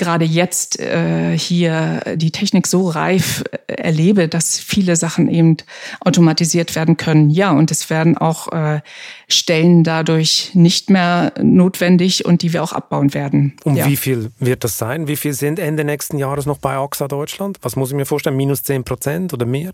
gerade 0.00 0.24
jetzt 0.24 0.80
äh, 0.80 1.38
hier 1.38 2.00
die 2.16 2.32
Technik 2.32 2.66
so 2.66 2.88
reif 2.88 3.44
äh, 3.68 3.74
erlebe, 3.74 4.26
dass 4.26 4.58
viele 4.58 4.96
Sachen 4.96 5.28
eben 5.28 5.58
automatisiert 6.00 6.74
werden 6.74 6.96
können. 6.96 7.30
Ja, 7.30 7.52
und 7.52 7.70
es 7.70 7.90
werden 7.90 8.16
auch 8.18 8.50
äh, 8.50 8.80
Stellen 9.28 9.84
dadurch 9.84 10.50
nicht 10.54 10.90
mehr 10.90 11.32
notwendig 11.40 12.24
und 12.24 12.42
die 12.42 12.52
wir 12.52 12.64
auch 12.64 12.72
abbauen 12.72 13.14
werden. 13.14 13.56
Um 13.62 13.76
ja. 13.76 13.86
wie 13.86 13.96
viel 13.96 14.32
wird 14.38 14.64
das 14.64 14.78
sein? 14.78 15.06
Wie 15.06 15.16
viel 15.16 15.34
sind 15.34 15.58
Ende 15.58 15.84
nächsten 15.84 16.18
Jahres 16.18 16.46
noch 16.46 16.58
bei 16.58 16.76
AXA 16.76 17.06
Deutschland? 17.06 17.58
Was 17.62 17.76
muss 17.76 17.90
ich 17.90 17.94
mir 17.94 18.06
vorstellen? 18.06 18.36
Minus 18.36 18.64
10 18.64 18.84
Prozent 18.84 19.34
oder 19.34 19.44
mehr? 19.44 19.70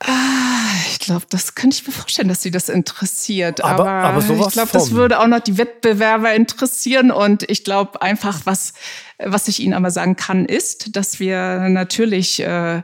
Ah, 0.00 0.61
glaube, 1.02 1.26
das 1.28 1.54
könnte 1.54 1.76
ich 1.76 1.86
mir 1.86 1.92
vorstellen, 1.92 2.28
dass 2.28 2.42
sie 2.42 2.50
das 2.50 2.68
interessiert. 2.68 3.62
Aber, 3.62 3.88
aber, 3.88 4.08
aber 4.08 4.20
sowas 4.22 4.48
ich 4.48 4.52
glaube, 4.54 4.70
das 4.72 4.92
würde 4.92 5.20
auch 5.20 5.26
noch 5.26 5.40
die 5.40 5.58
Wettbewerber 5.58 6.34
interessieren. 6.34 7.10
Und 7.10 7.48
ich 7.50 7.64
glaube 7.64 8.00
einfach, 8.00 8.40
was, 8.44 8.72
was 9.18 9.48
ich 9.48 9.60
Ihnen 9.60 9.74
aber 9.74 9.90
sagen 9.90 10.16
kann, 10.16 10.46
ist, 10.46 10.96
dass 10.96 11.20
wir 11.20 11.68
natürlich 11.68 12.40
äh, 12.40 12.82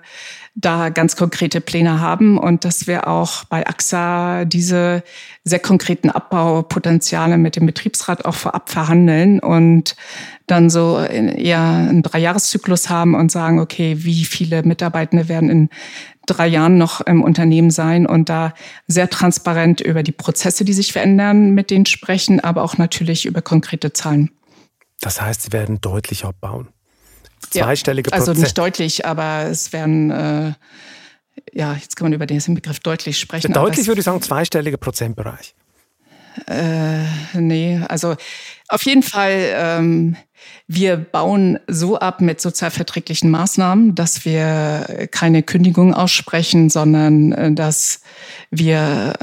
da 0.60 0.88
ganz 0.88 1.14
konkrete 1.14 1.60
Pläne 1.60 2.00
haben 2.00 2.36
und 2.36 2.64
dass 2.64 2.88
wir 2.88 3.06
auch 3.06 3.44
bei 3.44 3.64
AXA 3.64 4.44
diese 4.44 5.04
sehr 5.44 5.60
konkreten 5.60 6.10
Abbaupotenziale 6.10 7.38
mit 7.38 7.54
dem 7.54 7.64
Betriebsrat 7.64 8.24
auch 8.24 8.34
vorab 8.34 8.68
verhandeln 8.68 9.38
und 9.38 9.94
dann 10.48 10.68
so 10.68 10.98
eher 10.98 11.60
einen 11.60 12.02
Dreijahreszyklus 12.02 12.90
haben 12.90 13.14
und 13.14 13.30
sagen, 13.30 13.60
okay, 13.60 13.98
wie 13.98 14.24
viele 14.24 14.64
Mitarbeitende 14.64 15.28
werden 15.28 15.48
in 15.48 15.68
drei 16.28 16.46
Jahren 16.46 16.78
noch 16.78 17.00
im 17.00 17.22
Unternehmen 17.22 17.70
sein 17.70 18.06
und 18.06 18.28
da 18.28 18.54
sehr 18.86 19.10
transparent 19.10 19.80
über 19.80 20.02
die 20.02 20.12
Prozesse, 20.12 20.64
die 20.64 20.72
sich 20.72 20.92
verändern, 20.92 21.50
mit 21.54 21.70
denen 21.70 21.86
sprechen, 21.86 22.40
aber 22.40 22.62
auch 22.62 22.78
natürlich 22.78 23.26
über 23.26 23.42
konkrete 23.42 23.92
Zahlen. 23.92 24.30
Das 25.00 25.20
heißt, 25.20 25.42
Sie 25.42 25.52
werden 25.52 25.80
deutlich 25.80 26.24
abbauen. 26.24 26.68
Zweistellige 27.50 28.10
ja, 28.10 28.16
Also 28.16 28.32
nicht 28.32 28.58
deutlich, 28.58 29.06
aber 29.06 29.44
es 29.44 29.72
werden, 29.72 30.10
äh, 30.10 30.52
ja, 31.52 31.74
jetzt 31.74 31.96
kann 31.96 32.06
man 32.06 32.12
über 32.12 32.26
den 32.26 32.40
Begriff 32.54 32.80
deutlich 32.80 33.18
sprechen. 33.18 33.52
Deutlich 33.52 33.86
würde 33.86 34.00
ich 34.00 34.04
sagen, 34.04 34.20
zweistelliger 34.20 34.76
Prozentbereich. 34.76 35.54
Äh, 36.46 37.04
nee, 37.34 37.80
also 37.88 38.16
auf 38.68 38.82
jeden 38.82 39.02
Fall, 39.02 39.52
ähm, 39.54 40.16
wir 40.66 40.96
bauen 40.96 41.58
so 41.66 41.98
ab 41.98 42.20
mit 42.20 42.40
sozialverträglichen 42.40 43.30
Maßnahmen, 43.30 43.94
dass 43.94 44.24
wir 44.24 45.08
keine 45.10 45.42
Kündigung 45.42 45.94
aussprechen, 45.94 46.68
sondern 46.68 47.32
äh, 47.32 47.52
dass 47.52 48.02
wir 48.50 49.14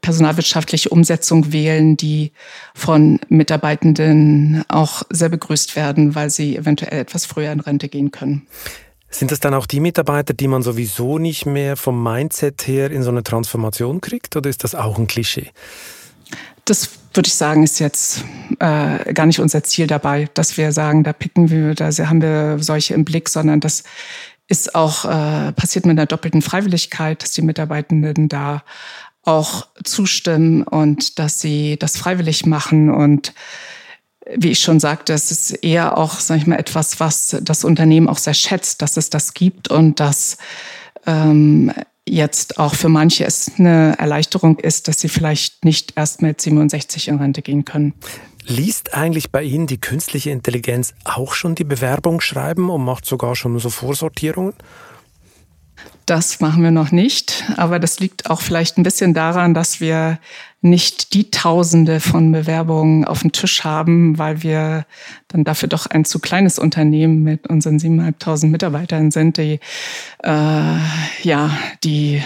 personalwirtschaftliche 0.00 0.88
Umsetzung 0.88 1.52
wählen, 1.52 1.96
die 1.96 2.32
von 2.74 3.20
Mitarbeitenden 3.28 4.64
auch 4.68 5.02
sehr 5.10 5.28
begrüßt 5.28 5.76
werden, 5.76 6.14
weil 6.14 6.30
sie 6.30 6.56
eventuell 6.56 7.00
etwas 7.00 7.26
früher 7.26 7.52
in 7.52 7.60
Rente 7.60 7.88
gehen 7.88 8.10
können. 8.10 8.46
Sind 9.10 9.30
das 9.30 9.38
dann 9.38 9.54
auch 9.54 9.66
die 9.66 9.78
Mitarbeiter, 9.78 10.34
die 10.34 10.48
man 10.48 10.62
sowieso 10.62 11.18
nicht 11.18 11.46
mehr 11.46 11.76
vom 11.76 12.02
Mindset 12.02 12.66
her 12.66 12.90
in 12.90 13.02
so 13.04 13.10
eine 13.10 13.22
Transformation 13.22 14.00
kriegt 14.00 14.34
oder 14.34 14.50
ist 14.50 14.64
das 14.64 14.74
auch 14.74 14.98
ein 14.98 15.06
Klischee? 15.06 15.52
Das 16.64 16.88
würde 17.12 17.28
ich 17.28 17.34
sagen, 17.34 17.62
ist 17.62 17.78
jetzt 17.78 18.24
äh, 18.58 19.12
gar 19.12 19.26
nicht 19.26 19.40
unser 19.40 19.62
Ziel 19.62 19.86
dabei, 19.86 20.28
dass 20.34 20.56
wir 20.56 20.72
sagen, 20.72 21.04
da 21.04 21.12
picken 21.12 21.50
wir, 21.50 21.74
da 21.74 21.90
haben 21.90 22.22
wir 22.22 22.56
solche 22.58 22.94
im 22.94 23.04
Blick, 23.04 23.28
sondern 23.28 23.60
das 23.60 23.84
ist 24.48 24.74
auch 24.74 25.04
äh, 25.04 25.52
passiert 25.52 25.86
mit 25.86 25.98
einer 25.98 26.06
doppelten 26.06 26.42
Freiwilligkeit, 26.42 27.22
dass 27.22 27.32
die 27.32 27.42
Mitarbeitenden 27.42 28.28
da 28.28 28.62
auch 29.22 29.68
zustimmen 29.84 30.62
und 30.64 31.18
dass 31.18 31.40
sie 31.40 31.78
das 31.78 31.96
freiwillig 31.96 32.44
machen. 32.44 32.90
Und 32.90 33.32
wie 34.36 34.50
ich 34.50 34.60
schon 34.60 34.80
sagte, 34.80 35.12
es 35.12 35.30
ist 35.30 35.50
eher 35.62 35.96
auch, 35.96 36.20
sag 36.20 36.38
ich 36.38 36.46
mal, 36.46 36.58
etwas, 36.58 37.00
was 37.00 37.36
das 37.40 37.64
Unternehmen 37.64 38.08
auch 38.08 38.18
sehr 38.18 38.34
schätzt, 38.34 38.82
dass 38.82 38.96
es 38.96 39.10
das 39.10 39.34
gibt 39.34 39.68
und 39.68 40.00
dass 40.00 40.36
ähm, 41.06 41.72
jetzt 42.08 42.58
auch 42.58 42.74
für 42.74 42.88
manche 42.88 43.24
es 43.24 43.52
eine 43.58 43.98
Erleichterung 43.98 44.58
ist, 44.58 44.88
dass 44.88 45.00
sie 45.00 45.08
vielleicht 45.08 45.64
nicht 45.64 45.94
erst 45.96 46.22
mit 46.22 46.40
67 46.40 47.08
in 47.08 47.16
Rente 47.18 47.42
gehen 47.42 47.64
können. 47.64 47.94
Liest 48.46 48.92
eigentlich 48.92 49.30
bei 49.30 49.42
Ihnen 49.42 49.66
die 49.66 49.80
künstliche 49.80 50.30
Intelligenz 50.30 50.92
auch 51.04 51.32
schon 51.32 51.54
die 51.54 51.64
Bewerbung 51.64 52.20
schreiben 52.20 52.68
und 52.68 52.84
macht 52.84 53.06
sogar 53.06 53.36
schon 53.36 53.58
so 53.58 53.70
Vorsortierungen? 53.70 54.52
Das 56.06 56.40
machen 56.40 56.62
wir 56.62 56.70
noch 56.70 56.92
nicht, 56.92 57.44
aber 57.56 57.78
das 57.78 57.98
liegt 57.98 58.28
auch 58.28 58.42
vielleicht 58.42 58.76
ein 58.76 58.82
bisschen 58.82 59.14
daran, 59.14 59.54
dass 59.54 59.80
wir 59.80 60.18
nicht 60.60 61.14
die 61.14 61.30
Tausende 61.30 62.00
von 62.00 62.32
Bewerbungen 62.32 63.04
auf 63.04 63.20
dem 63.20 63.32
Tisch 63.32 63.64
haben, 63.64 64.18
weil 64.18 64.42
wir 64.42 64.86
dann 65.28 65.44
dafür 65.44 65.68
doch 65.68 65.86
ein 65.86 66.04
zu 66.04 66.18
kleines 66.18 66.58
Unternehmen 66.58 67.22
mit 67.22 67.46
unseren 67.46 67.78
7.500 67.78 68.46
Mitarbeitern 68.46 69.10
sind, 69.10 69.38
die 69.38 69.60
äh, 70.22 70.78
ja 71.22 71.50
die 71.84 72.22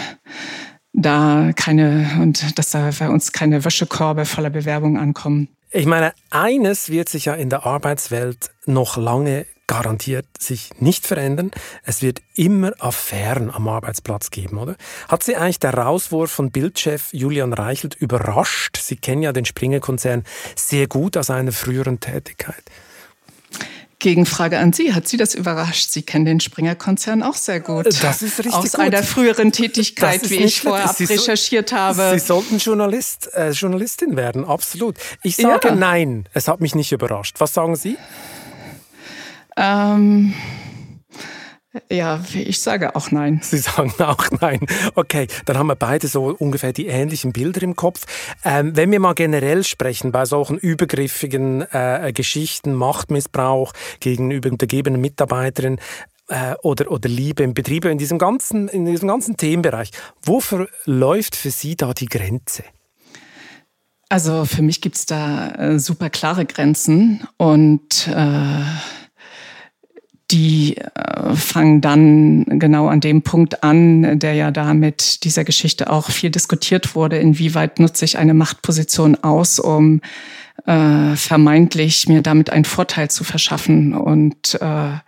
da 0.92 1.50
keine 1.54 2.18
und 2.20 2.58
dass 2.58 2.70
da 2.70 2.90
bei 2.98 3.08
uns 3.08 3.32
keine 3.32 3.64
Wäschekorbe 3.64 4.24
voller 4.24 4.50
Bewerbungen 4.50 4.96
ankommen. 4.96 5.48
Ich 5.70 5.86
meine, 5.86 6.12
eines 6.30 6.90
wird 6.90 7.08
sich 7.08 7.26
ja 7.26 7.34
in 7.34 7.50
der 7.50 7.66
Arbeitswelt 7.66 8.50
noch 8.66 8.96
lange 8.96 9.46
garantiert 9.68 10.26
sich 10.40 10.70
nicht 10.80 11.06
verändern. 11.06 11.52
Es 11.84 12.02
wird 12.02 12.20
immer 12.34 12.72
Affären 12.80 13.50
am 13.52 13.68
Arbeitsplatz 13.68 14.30
geben, 14.30 14.58
oder? 14.58 14.74
Hat 15.06 15.22
Sie 15.22 15.36
eigentlich 15.36 15.60
der 15.60 15.74
Rauswurf 15.74 16.32
von 16.32 16.50
Bildchef 16.50 17.12
Julian 17.12 17.52
Reichelt 17.52 17.94
überrascht? 17.94 18.78
Sie 18.82 18.96
kennen 18.96 19.22
ja 19.22 19.32
den 19.32 19.44
Springer-Konzern 19.44 20.24
sehr 20.56 20.88
gut 20.88 21.16
aus 21.16 21.30
einer 21.30 21.52
früheren 21.52 22.00
Tätigkeit. 22.00 22.64
Gegenfrage 24.00 24.58
an 24.58 24.72
Sie. 24.72 24.94
Hat 24.94 25.08
Sie 25.08 25.16
das 25.16 25.34
überrascht? 25.34 25.90
Sie 25.90 26.02
kennen 26.02 26.24
den 26.24 26.40
Springer-Konzern 26.40 27.22
auch 27.22 27.34
sehr 27.34 27.60
gut. 27.60 27.86
Das 27.86 28.22
ist 28.22 28.38
richtig 28.38 28.54
Aus 28.54 28.72
gut. 28.72 28.80
einer 28.80 29.02
früheren 29.02 29.50
Tätigkeit, 29.52 30.28
wie 30.30 30.36
ich 30.36 30.60
vorher 30.60 30.88
recherchiert 30.98 31.72
habe. 31.72 32.12
Sie 32.14 32.24
sollten 32.24 32.58
Journalist, 32.58 33.28
äh, 33.34 33.50
Journalistin 33.50 34.16
werden, 34.16 34.44
absolut. 34.44 34.96
Ich 35.22 35.36
sage 35.36 35.68
Ja. 35.68 35.74
nein, 35.74 36.28
es 36.32 36.46
hat 36.46 36.60
mich 36.60 36.74
nicht 36.76 36.92
überrascht. 36.92 37.36
Was 37.38 37.54
sagen 37.54 37.74
Sie? 37.74 37.96
Ähm, 39.58 40.32
ja, 41.90 42.22
ich 42.32 42.60
sage 42.60 42.96
auch 42.96 43.10
nein. 43.10 43.40
Sie 43.42 43.58
sagen 43.58 43.92
auch 43.98 44.30
nein. 44.40 44.60
Okay, 44.94 45.26
dann 45.44 45.58
haben 45.58 45.66
wir 45.66 45.76
beide 45.76 46.08
so 46.08 46.34
ungefähr 46.38 46.72
die 46.72 46.86
ähnlichen 46.86 47.32
Bilder 47.32 47.62
im 47.62 47.76
Kopf. 47.76 48.06
Ähm, 48.44 48.76
wenn 48.76 48.90
wir 48.90 49.00
mal 49.00 49.14
generell 49.14 49.64
sprechen, 49.64 50.12
bei 50.12 50.24
solchen 50.24 50.58
übergriffigen 50.58 51.62
äh, 51.72 52.12
Geschichten, 52.14 52.74
Machtmissbrauch 52.74 53.72
gegenüber 54.00 54.50
untergebenen 54.50 55.00
Mitarbeiterinnen, 55.00 55.80
äh, 56.28 56.54
oder, 56.62 56.90
oder 56.90 57.08
Liebe 57.08 57.42
im 57.42 57.54
Betrieb, 57.54 57.84
in 57.84 57.98
diesem 57.98 58.18
ganzen, 58.18 58.68
in 58.68 58.84
diesem 58.84 59.08
ganzen 59.08 59.36
Themenbereich, 59.36 59.90
wo 60.22 60.40
verläuft 60.40 61.36
für 61.36 61.50
Sie 61.50 61.74
da 61.76 61.92
die 61.92 62.06
Grenze? 62.06 62.64
Also 64.10 64.46
für 64.46 64.62
mich 64.62 64.80
gibt's 64.80 65.04
da 65.04 65.50
äh, 65.54 65.78
super 65.78 66.08
klare 66.08 66.46
Grenzen 66.46 67.26
und 67.36 68.08
äh, 68.08 68.62
die 70.30 70.76
äh, 70.76 71.34
fangen 71.34 71.80
dann 71.80 72.44
genau 72.58 72.88
an 72.88 73.00
dem 73.00 73.22
Punkt 73.22 73.62
an, 73.62 74.18
der 74.18 74.34
ja 74.34 74.50
da 74.50 74.74
mit 74.74 75.24
dieser 75.24 75.44
Geschichte 75.44 75.90
auch 75.90 76.10
viel 76.10 76.30
diskutiert 76.30 76.94
wurde. 76.94 77.18
Inwieweit 77.18 77.78
nutze 77.78 78.04
ich 78.04 78.18
eine 78.18 78.34
Machtposition 78.34 79.16
aus, 79.22 79.58
um 79.58 80.00
äh, 80.66 81.16
vermeintlich 81.16 82.08
mir 82.08 82.22
damit 82.22 82.50
einen 82.50 82.66
Vorteil 82.66 83.10
zu 83.10 83.24
verschaffen 83.24 83.94
und 83.94 84.58
äh, 84.60 84.98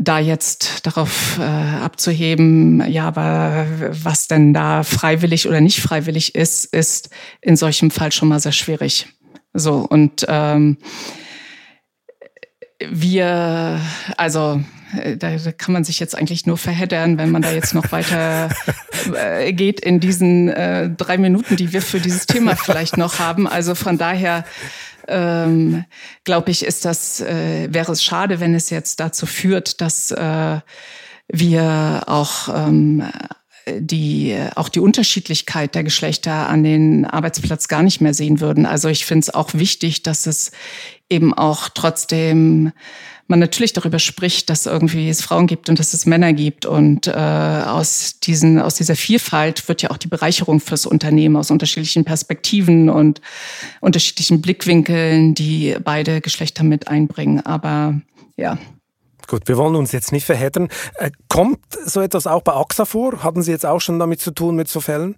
da 0.00 0.18
jetzt 0.20 0.86
darauf 0.86 1.38
äh, 1.38 1.42
abzuheben, 1.42 2.88
ja, 2.88 3.08
aber 3.08 3.66
was 3.90 4.28
denn 4.28 4.54
da 4.54 4.84
freiwillig 4.84 5.48
oder 5.48 5.60
nicht 5.60 5.80
freiwillig 5.80 6.34
ist, 6.34 6.66
ist 6.66 7.10
in 7.40 7.56
solchem 7.56 7.90
Fall 7.90 8.12
schon 8.12 8.28
mal 8.28 8.38
sehr 8.38 8.52
schwierig. 8.52 9.08
So 9.54 9.78
und 9.88 10.24
ähm, 10.28 10.76
wir, 12.80 13.80
also 14.16 14.62
äh, 14.96 15.16
da 15.16 15.36
kann 15.52 15.72
man 15.72 15.84
sich 15.84 16.00
jetzt 16.00 16.16
eigentlich 16.16 16.46
nur 16.46 16.58
verheddern, 16.58 17.18
wenn 17.18 17.30
man 17.30 17.42
da 17.42 17.50
jetzt 17.50 17.74
noch 17.74 17.90
weiter 17.92 18.50
äh, 19.14 19.52
geht 19.52 19.80
in 19.80 20.00
diesen 20.00 20.48
äh, 20.48 20.90
drei 20.90 21.18
Minuten, 21.18 21.56
die 21.56 21.72
wir 21.72 21.82
für 21.82 22.00
dieses 22.00 22.26
Thema 22.26 22.56
vielleicht 22.64 22.96
noch 22.96 23.18
haben. 23.18 23.46
Also 23.46 23.74
von 23.74 23.98
daher 23.98 24.44
ähm, 25.08 25.84
glaube 26.24 26.50
ich, 26.50 26.64
ist 26.64 26.84
das 26.84 27.20
äh, 27.20 27.68
wäre 27.72 27.92
es 27.92 28.04
schade, 28.04 28.40
wenn 28.40 28.54
es 28.54 28.70
jetzt 28.70 29.00
dazu 29.00 29.26
führt, 29.26 29.80
dass 29.80 30.10
äh, 30.10 30.60
wir 31.28 32.02
auch 32.06 32.48
ähm, 32.54 33.04
die 33.78 34.36
auch 34.54 34.68
die 34.68 34.80
Unterschiedlichkeit 34.80 35.74
der 35.74 35.84
Geschlechter 35.84 36.48
an 36.48 36.62
den 36.62 37.04
Arbeitsplatz 37.04 37.68
gar 37.68 37.82
nicht 37.82 38.00
mehr 38.00 38.14
sehen 38.14 38.40
würden. 38.40 38.66
Also 38.66 38.88
ich 38.88 39.06
finde 39.06 39.20
es 39.20 39.34
auch 39.34 39.54
wichtig, 39.54 40.02
dass 40.02 40.26
es 40.26 40.52
eben 41.08 41.34
auch 41.34 41.68
trotzdem 41.68 42.72
man 43.28 43.38
natürlich 43.38 43.74
darüber 43.74 43.98
spricht, 43.98 44.48
dass 44.48 44.64
irgendwie 44.64 45.08
es 45.10 45.20
Frauen 45.20 45.46
gibt 45.46 45.68
und 45.68 45.78
dass 45.78 45.92
es 45.92 46.06
Männer 46.06 46.32
gibt. 46.32 46.64
Und 46.64 47.06
äh, 47.06 47.12
aus, 47.12 48.20
diesen, 48.20 48.58
aus 48.58 48.76
dieser 48.76 48.96
Vielfalt 48.96 49.68
wird 49.68 49.82
ja 49.82 49.90
auch 49.90 49.98
die 49.98 50.08
Bereicherung 50.08 50.60
fürs 50.60 50.86
Unternehmen 50.86 51.36
aus 51.36 51.50
unterschiedlichen 51.50 52.04
Perspektiven 52.04 52.88
und 52.88 53.20
unterschiedlichen 53.80 54.40
Blickwinkeln, 54.40 55.34
die 55.34 55.76
beide 55.84 56.22
Geschlechter 56.22 56.64
mit 56.64 56.88
einbringen. 56.88 57.44
Aber 57.44 58.00
ja. 58.36 58.58
Gut, 59.28 59.46
wir 59.46 59.58
wollen 59.58 59.76
uns 59.76 59.92
jetzt 59.92 60.10
nicht 60.10 60.24
verheddern. 60.24 60.68
Äh, 60.94 61.10
kommt 61.28 61.60
so 61.84 62.00
etwas 62.00 62.26
auch 62.26 62.40
bei 62.40 62.54
AXA 62.54 62.86
vor? 62.86 63.22
Hatten 63.22 63.42
Sie 63.42 63.50
jetzt 63.50 63.66
auch 63.66 63.80
schon 63.80 63.98
damit 63.98 64.20
zu 64.20 64.30
tun 64.30 64.56
mit 64.56 64.68
so 64.68 64.80
Fällen? 64.80 65.16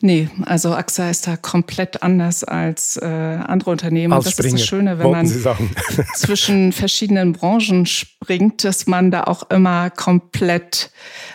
Nee, 0.00 0.28
also 0.44 0.72
AXA 0.74 1.10
ist 1.10 1.26
da 1.26 1.36
komplett 1.36 2.02
anders 2.02 2.44
als 2.44 2.96
äh, 2.96 3.04
andere 3.04 3.70
Unternehmen. 3.70 4.12
Das 4.12 4.26
ist 4.26 4.52
das 4.52 4.64
Schöne, 4.64 4.98
wenn 4.98 5.10
man 5.10 5.26
zwischen 6.14 6.72
verschiedenen 6.72 7.32
Branchen 7.32 7.84
springt, 7.86 8.64
dass 8.64 8.86
man 8.86 9.10
da 9.10 9.24
auch 9.24 9.50
immer 9.50 9.90
komplett 9.90 10.90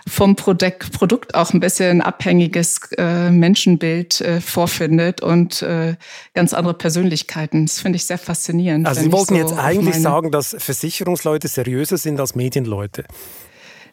vom 0.07 0.35
Produkt, 0.35 0.91
Produkt 0.93 1.35
auch 1.35 1.53
ein 1.53 1.59
bisschen 1.59 2.01
abhängiges 2.01 2.79
äh, 2.97 3.29
Menschenbild 3.29 4.21
äh, 4.21 4.39
vorfindet 4.39 5.21
und 5.21 5.61
äh, 5.61 5.95
ganz 6.33 6.53
andere 6.53 6.73
Persönlichkeiten. 6.73 7.65
Das 7.65 7.79
finde 7.79 7.97
ich 7.97 8.05
sehr 8.05 8.17
faszinierend. 8.17 8.87
Also 8.87 9.01
Sie 9.01 9.11
wollten 9.11 9.35
so 9.35 9.41
jetzt 9.41 9.57
eigentlich 9.57 9.95
sagen, 9.95 10.31
dass 10.31 10.55
Versicherungsleute 10.57 11.47
seriöser 11.47 11.97
sind 11.97 12.19
als 12.19 12.35
Medienleute. 12.35 13.03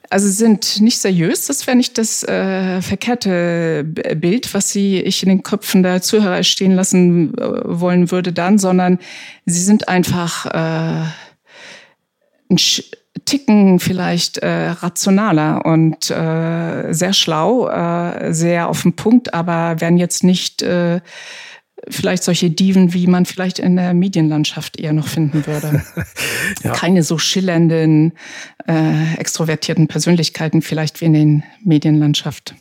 Also 0.08 0.28
sind 0.28 0.80
nicht 0.80 0.98
seriös, 0.98 1.46
das 1.46 1.66
wäre 1.66 1.76
nicht 1.76 1.96
das 1.96 2.24
äh, 2.24 2.82
verkehrte 2.82 3.84
Bild, 3.84 4.52
was 4.54 4.70
sie 4.70 5.00
ich 5.00 5.22
in 5.22 5.28
den 5.28 5.42
Köpfen 5.44 5.82
der 5.84 6.02
Zuhörer 6.02 6.42
stehen 6.42 6.72
lassen 6.72 7.36
äh, 7.38 7.42
wollen 7.64 8.10
würde 8.10 8.32
dann, 8.32 8.58
sondern 8.58 8.98
sie 9.46 9.62
sind 9.62 9.88
einfach 9.88 10.46
äh, 10.46 11.04
ein 12.50 12.58
Ticken 13.24 13.78
vielleicht 13.78 14.38
äh, 14.38 14.70
rationaler 14.70 15.64
und 15.64 16.10
äh, 16.10 16.92
sehr 16.92 17.12
schlau, 17.12 17.68
äh, 17.68 18.32
sehr 18.32 18.68
auf 18.68 18.82
den 18.82 18.94
Punkt, 18.94 19.34
aber 19.34 19.80
werden 19.80 19.98
jetzt 19.98 20.24
nicht 20.24 20.62
äh, 20.62 21.00
vielleicht 21.90 22.24
solche 22.24 22.50
Diven, 22.50 22.94
wie 22.94 23.06
man 23.06 23.26
vielleicht 23.26 23.58
in 23.58 23.76
der 23.76 23.94
Medienlandschaft 23.94 24.78
eher 24.78 24.92
noch 24.92 25.08
finden 25.08 25.46
würde. 25.46 25.82
Ja. 26.62 26.72
Keine 26.72 27.02
so 27.02 27.16
schillernden, 27.16 28.12
äh, 28.66 29.14
extrovertierten 29.14 29.88
Persönlichkeiten 29.88 30.62
vielleicht 30.62 31.00
wie 31.00 31.06
in 31.06 31.12
den 31.12 31.42
Medienlandschaft. 31.64 32.54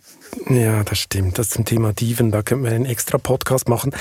Ja, 0.49 0.83
das 0.83 0.99
stimmt. 0.99 1.37
Das 1.37 1.49
zum 1.49 1.65
Thema 1.65 1.93
Diven, 1.93 2.31
da 2.31 2.41
könnten 2.41 2.65
wir 2.65 2.71
einen 2.71 2.85
extra 2.85 3.17
Podcast 3.17 3.67
machen. 3.67 3.91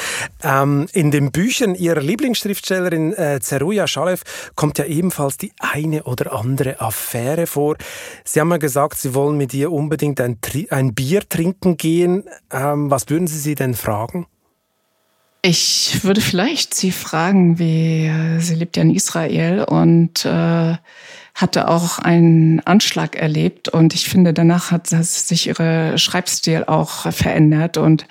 Ähm, 0.42 0.86
in 0.92 1.10
den 1.10 1.32
Büchern 1.32 1.74
Ihrer 1.74 2.00
Lieblingsschriftstellerin 2.00 3.12
äh, 3.14 3.40
Zeruja 3.40 3.86
Schalev 3.86 4.22
kommt 4.54 4.78
ja 4.78 4.84
ebenfalls 4.84 5.36
die 5.36 5.52
eine 5.58 6.04
oder 6.04 6.32
andere 6.32 6.80
Affäre 6.80 7.46
vor. 7.46 7.76
Sie 8.24 8.40
haben 8.40 8.50
ja 8.50 8.58
gesagt, 8.58 8.98
Sie 8.98 9.14
wollen 9.14 9.36
mit 9.36 9.54
ihr 9.54 9.72
unbedingt 9.72 10.20
ein, 10.20 10.38
ein 10.70 10.94
Bier 10.94 11.28
trinken 11.28 11.76
gehen. 11.76 12.24
Ähm, 12.52 12.90
was 12.90 13.08
würden 13.08 13.26
Sie 13.26 13.38
sie 13.38 13.54
denn 13.54 13.74
fragen? 13.74 14.26
Ich 15.42 16.02
würde 16.02 16.20
vielleicht 16.20 16.74
Sie 16.74 16.90
fragen, 16.90 17.58
wie 17.58 18.10
sie 18.40 18.54
lebt 18.56 18.76
ja 18.76 18.82
in 18.82 18.94
Israel 18.94 19.62
und 19.62 20.24
äh, 20.24 20.76
hatte 21.34 21.68
auch 21.68 22.00
einen 22.00 22.58
Anschlag 22.60 23.14
erlebt 23.14 23.68
und 23.68 23.94
ich 23.94 24.08
finde, 24.08 24.34
danach 24.34 24.72
hat 24.72 24.88
sich 24.88 25.46
ihre 25.46 25.96
Schreibstil 25.96 26.64
auch 26.66 27.12
verändert 27.12 27.76
und 27.76 28.06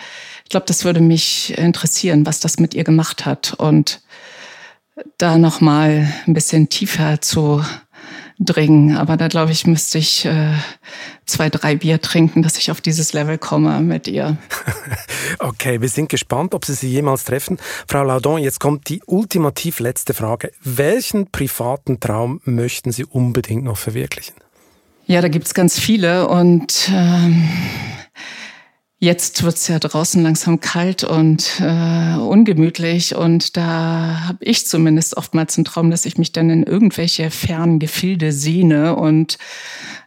ich 0.46 0.50
glaube, 0.50 0.66
das 0.66 0.86
würde 0.86 1.02
mich 1.02 1.58
interessieren, 1.58 2.26
was 2.26 2.40
das 2.40 2.58
mit 2.58 2.74
ihr 2.74 2.86
gemacht 2.86 3.26
hat 3.26 3.54
und 3.56 4.02
da 5.18 5.38
noch 5.38 5.60
mal 5.60 6.08
ein 6.26 6.34
bisschen 6.34 6.70
tiefer 6.70 7.20
zu 7.20 7.62
dringen. 8.40 8.96
Aber 8.96 9.18
da 9.18 9.28
glaube 9.28 9.52
ich, 9.52 9.66
müsste 9.66 9.98
ich 9.98 10.26
äh, 10.26 10.54
zwei, 11.26 11.50
drei 11.50 11.76
Bier 11.76 12.02
trinken, 12.02 12.44
dass 12.44 12.58
ich 12.58 12.72
auf 12.72 12.82
dieses 12.82 13.14
Level 13.14 13.38
komme 13.38 13.80
mit 13.82 14.08
ihr. 14.08 14.38
okay, 15.40 15.82
wir 15.82 15.90
sind 15.90 16.10
gespannt, 16.10 16.54
ob 16.54 16.66
Sie 16.66 16.74
sie 16.74 16.90
jemals 16.90 17.24
treffen. 17.24 17.58
Frau 17.88 18.04
Laudon, 18.04 18.42
jetzt 18.42 18.60
kommt 18.60 18.90
die 18.90 19.02
ultimativ 19.06 19.80
letzte 19.80 20.14
Frage. 20.14 20.52
Welchen 20.64 21.32
privaten 21.32 22.00
Traum 22.00 22.42
möchten 22.44 22.92
Sie 22.92 23.06
unbedingt 23.06 23.64
noch 23.64 23.78
verwirklichen? 23.78 24.36
Ja, 25.06 25.22
da 25.22 25.30
gibt's 25.30 25.54
ganz 25.54 25.80
viele 25.80 26.28
und 26.28 26.92
ähm, 26.94 27.48
Jetzt 29.00 29.44
wird's 29.44 29.68
ja 29.68 29.78
draußen 29.78 30.24
langsam 30.24 30.60
kalt 30.60 31.04
und 31.04 31.62
äh, 31.62 32.16
ungemütlich 32.18 33.14
und 33.16 33.56
da 33.56 34.24
habe 34.28 34.44
ich 34.44 34.66
zumindest 34.66 35.18
oftmals 35.18 35.56
einen 35.56 35.66
Traum, 35.66 35.92
dass 35.92 36.08
ich 36.08 36.18
mich 36.18 36.32
dann 36.32 36.50
in 36.50 36.64
irgendwelche 36.64 37.30
fernen 37.30 37.78
Gefilde 37.78 38.32
sehne 38.32 38.96
und 38.96 39.38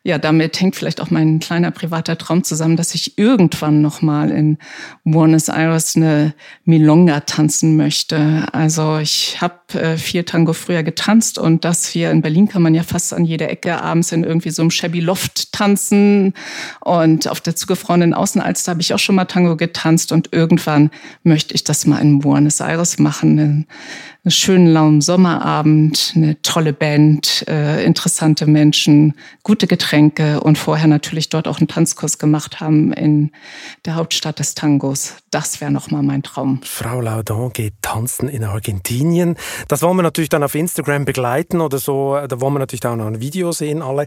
ja, 0.02 0.16
damit 0.16 0.58
hängt 0.58 0.76
vielleicht 0.76 1.02
auch 1.02 1.10
mein 1.10 1.40
kleiner 1.40 1.70
privater 1.70 2.16
Traum 2.16 2.42
zusammen, 2.42 2.76
dass 2.76 2.94
ich 2.94 3.18
irgendwann 3.18 3.82
noch 3.82 4.00
mal 4.00 4.30
in 4.30 4.56
Buenos 5.04 5.48
Aires 5.48 5.94
eine 5.94 6.32
Milonga 6.64 7.20
tanzen 7.20 7.76
möchte. 7.76 8.46
Also 8.52 8.96
ich 8.96 9.42
habe 9.42 9.78
äh, 9.78 9.98
viel 9.98 10.24
Tango 10.24 10.54
früher 10.54 10.82
getanzt 10.82 11.36
und 11.36 11.66
das 11.66 11.86
hier 11.86 12.10
in 12.10 12.22
Berlin 12.22 12.48
kann 12.48 12.62
man 12.62 12.74
ja 12.74 12.82
fast 12.82 13.12
an 13.12 13.26
jeder 13.26 13.50
Ecke 13.50 13.82
abends 13.82 14.10
in 14.10 14.24
irgendwie 14.24 14.50
so 14.50 14.62
einem 14.62 14.70
Shabby 14.70 15.00
Loft 15.00 15.52
tanzen 15.52 16.32
und 16.80 17.28
auf 17.28 17.42
der 17.42 17.54
zugefrorenen 17.54 18.14
Außenalster 18.14 18.70
habe 18.70 18.80
ich 18.80 18.94
auch 18.94 18.98
schon 18.98 19.16
mal 19.16 19.26
Tango 19.26 19.56
getanzt 19.56 20.12
und 20.12 20.32
irgendwann 20.32 20.90
möchte 21.24 21.54
ich 21.54 21.62
das 21.62 21.84
mal 21.84 21.98
in 21.98 22.20
Buenos 22.20 22.60
Aires 22.60 22.98
machen 22.98 23.66
einen 24.24 24.30
schönen 24.30 24.66
lauen 24.66 25.00
Sommerabend, 25.00 26.12
eine 26.14 26.40
tolle 26.42 26.74
Band, 26.74 27.44
äh, 27.48 27.84
interessante 27.84 28.46
Menschen, 28.46 29.14
gute 29.42 29.66
Getränke 29.90 30.40
und 30.40 30.56
vorher 30.56 30.86
natürlich 30.86 31.30
dort 31.30 31.48
auch 31.48 31.58
einen 31.58 31.66
Tanzkurs 31.66 32.18
gemacht 32.18 32.60
haben 32.60 32.92
in 32.92 33.32
der 33.84 33.96
Hauptstadt 33.96 34.38
des 34.38 34.54
Tangos. 34.54 35.16
Das 35.32 35.60
wäre 35.60 35.72
nochmal 35.72 36.04
mein 36.04 36.22
Traum. 36.22 36.60
Frau 36.62 37.00
Laudon 37.00 37.52
geht 37.52 37.74
tanzen 37.82 38.28
in 38.28 38.44
Argentinien. 38.44 39.34
Das 39.66 39.82
wollen 39.82 39.96
wir 39.96 40.04
natürlich 40.04 40.28
dann 40.28 40.44
auf 40.44 40.54
Instagram 40.54 41.06
begleiten 41.06 41.60
oder 41.60 41.78
so. 41.78 42.16
Da 42.28 42.40
wollen 42.40 42.54
wir 42.54 42.60
natürlich 42.60 42.86
auch 42.86 42.94
noch 42.94 43.08
ein 43.08 43.20
Video 43.20 43.50
sehen, 43.50 43.82
alle. 43.82 44.06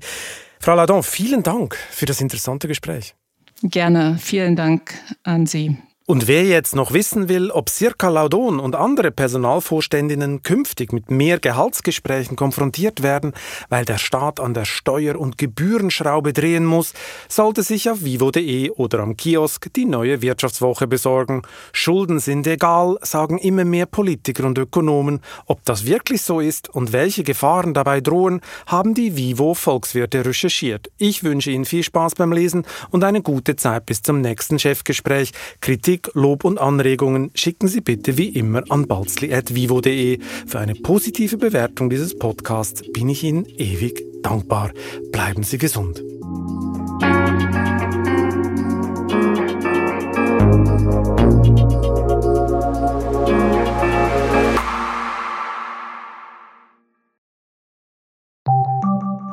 Frau 0.62 0.76
Laudon, 0.76 1.04
vielen 1.04 1.44
Dank 1.44 1.76
für 1.76 2.06
das 2.06 2.22
interessante 2.22 2.70
Gespräch. 2.70 3.14
Gerne, 3.62 4.18
vielen 4.22 4.56
Dank 4.56 4.94
an 5.24 5.46
Sie. 5.48 5.78
Und 6.06 6.28
wer 6.28 6.44
jetzt 6.44 6.76
noch 6.76 6.92
wissen 6.92 7.30
will, 7.30 7.50
ob 7.50 7.70
Circa 7.70 8.10
Laudon 8.10 8.60
und 8.60 8.76
andere 8.76 9.10
Personalvorständinnen 9.10 10.44
künftig 10.44 10.92
mit 10.92 11.10
mehr 11.10 11.40
Gehaltsgesprächen 11.40 12.36
konfrontiert 12.36 13.04
werden, 13.04 13.32
weil 13.70 13.86
der 13.86 13.98
Staat 13.98 14.42
an 14.42 14.54
der 14.54 14.66
Steuer- 14.66 15.18
und 15.18 15.38
Gebührenschraube 15.38 16.34
drehen 16.34 16.66
muss, 16.66 16.92
sollte 17.30 17.64
sich 17.64 17.90
auf 17.90 18.04
vivo.de 18.04 18.72
oder 18.72 19.00
am 19.00 19.16
Kiosk 19.16 19.72
die 19.76 19.86
neue 19.86 20.22
Wirtschaftswoche 20.22 20.88
besorgen. 20.88 21.44
Schulden 21.72 22.20
sind 22.20 22.48
egal, 22.48 22.98
sagen 23.02 23.38
immer 23.38 23.64
mehr 23.64 23.86
Politiker 23.86 24.44
und 24.44 24.58
Ökonomen. 24.58 25.22
Ob 25.46 25.64
das 25.64 25.86
wirklich 25.86 26.22
so 26.22 26.42
ist 26.42 26.68
und 26.68 26.92
welche 26.92 27.24
Gefahren 27.24 27.74
dabei 27.74 28.02
drohen, 28.02 28.42
haben 28.68 28.94
die 28.94 29.16
Vivo 29.16 29.54
Volkswirte 29.54 30.26
recherchiert. 30.26 30.92
Ich 30.98 31.24
wünsche 31.24 31.52
Ihnen 31.52 31.64
viel 31.64 31.84
Spaß 31.84 32.16
beim 32.16 32.34
Lesen 32.34 32.66
und 32.90 33.06
eine 33.06 33.22
gute 33.22 33.56
Zeit 33.56 33.86
bis 33.86 34.02
zum 34.02 34.20
nächsten 34.20 34.60
Chefgespräch. 34.60 35.32
Kritik 35.62 35.93
Kritik, 35.94 36.10
Lob 36.16 36.44
und 36.44 36.60
Anregungen 36.60 37.30
schicken 37.36 37.68
Sie 37.68 37.82
bitte 37.82 38.18
wie 38.18 38.30
immer 38.30 38.64
an 38.70 38.88
balzli.vivo.de. 38.88 40.20
Für 40.48 40.60
eine 40.60 40.74
positive 40.74 41.38
Bewertung 41.38 41.92
dieses 41.92 42.18
Podcasts 42.18 42.82
bin 42.94 43.10
ich 43.10 43.24
Ihnen 43.24 43.46
ewig 43.46 44.04
dankbar. 44.24 44.72
Bleiben 45.12 45.44
Sie 45.44 45.60
gesund. 45.60 46.02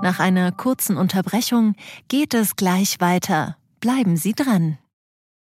Nach 0.02 0.18
einer 0.18 0.52
kurzen 0.52 0.98
Unterbrechung 0.98 1.74
geht 2.08 2.34
es 2.34 2.56
gleich 2.56 3.00
weiter. 3.00 3.56
Bleiben 3.80 4.18
Sie 4.18 4.34
dran. 4.34 4.76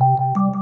Thank 0.00 0.36
you. 0.36 0.59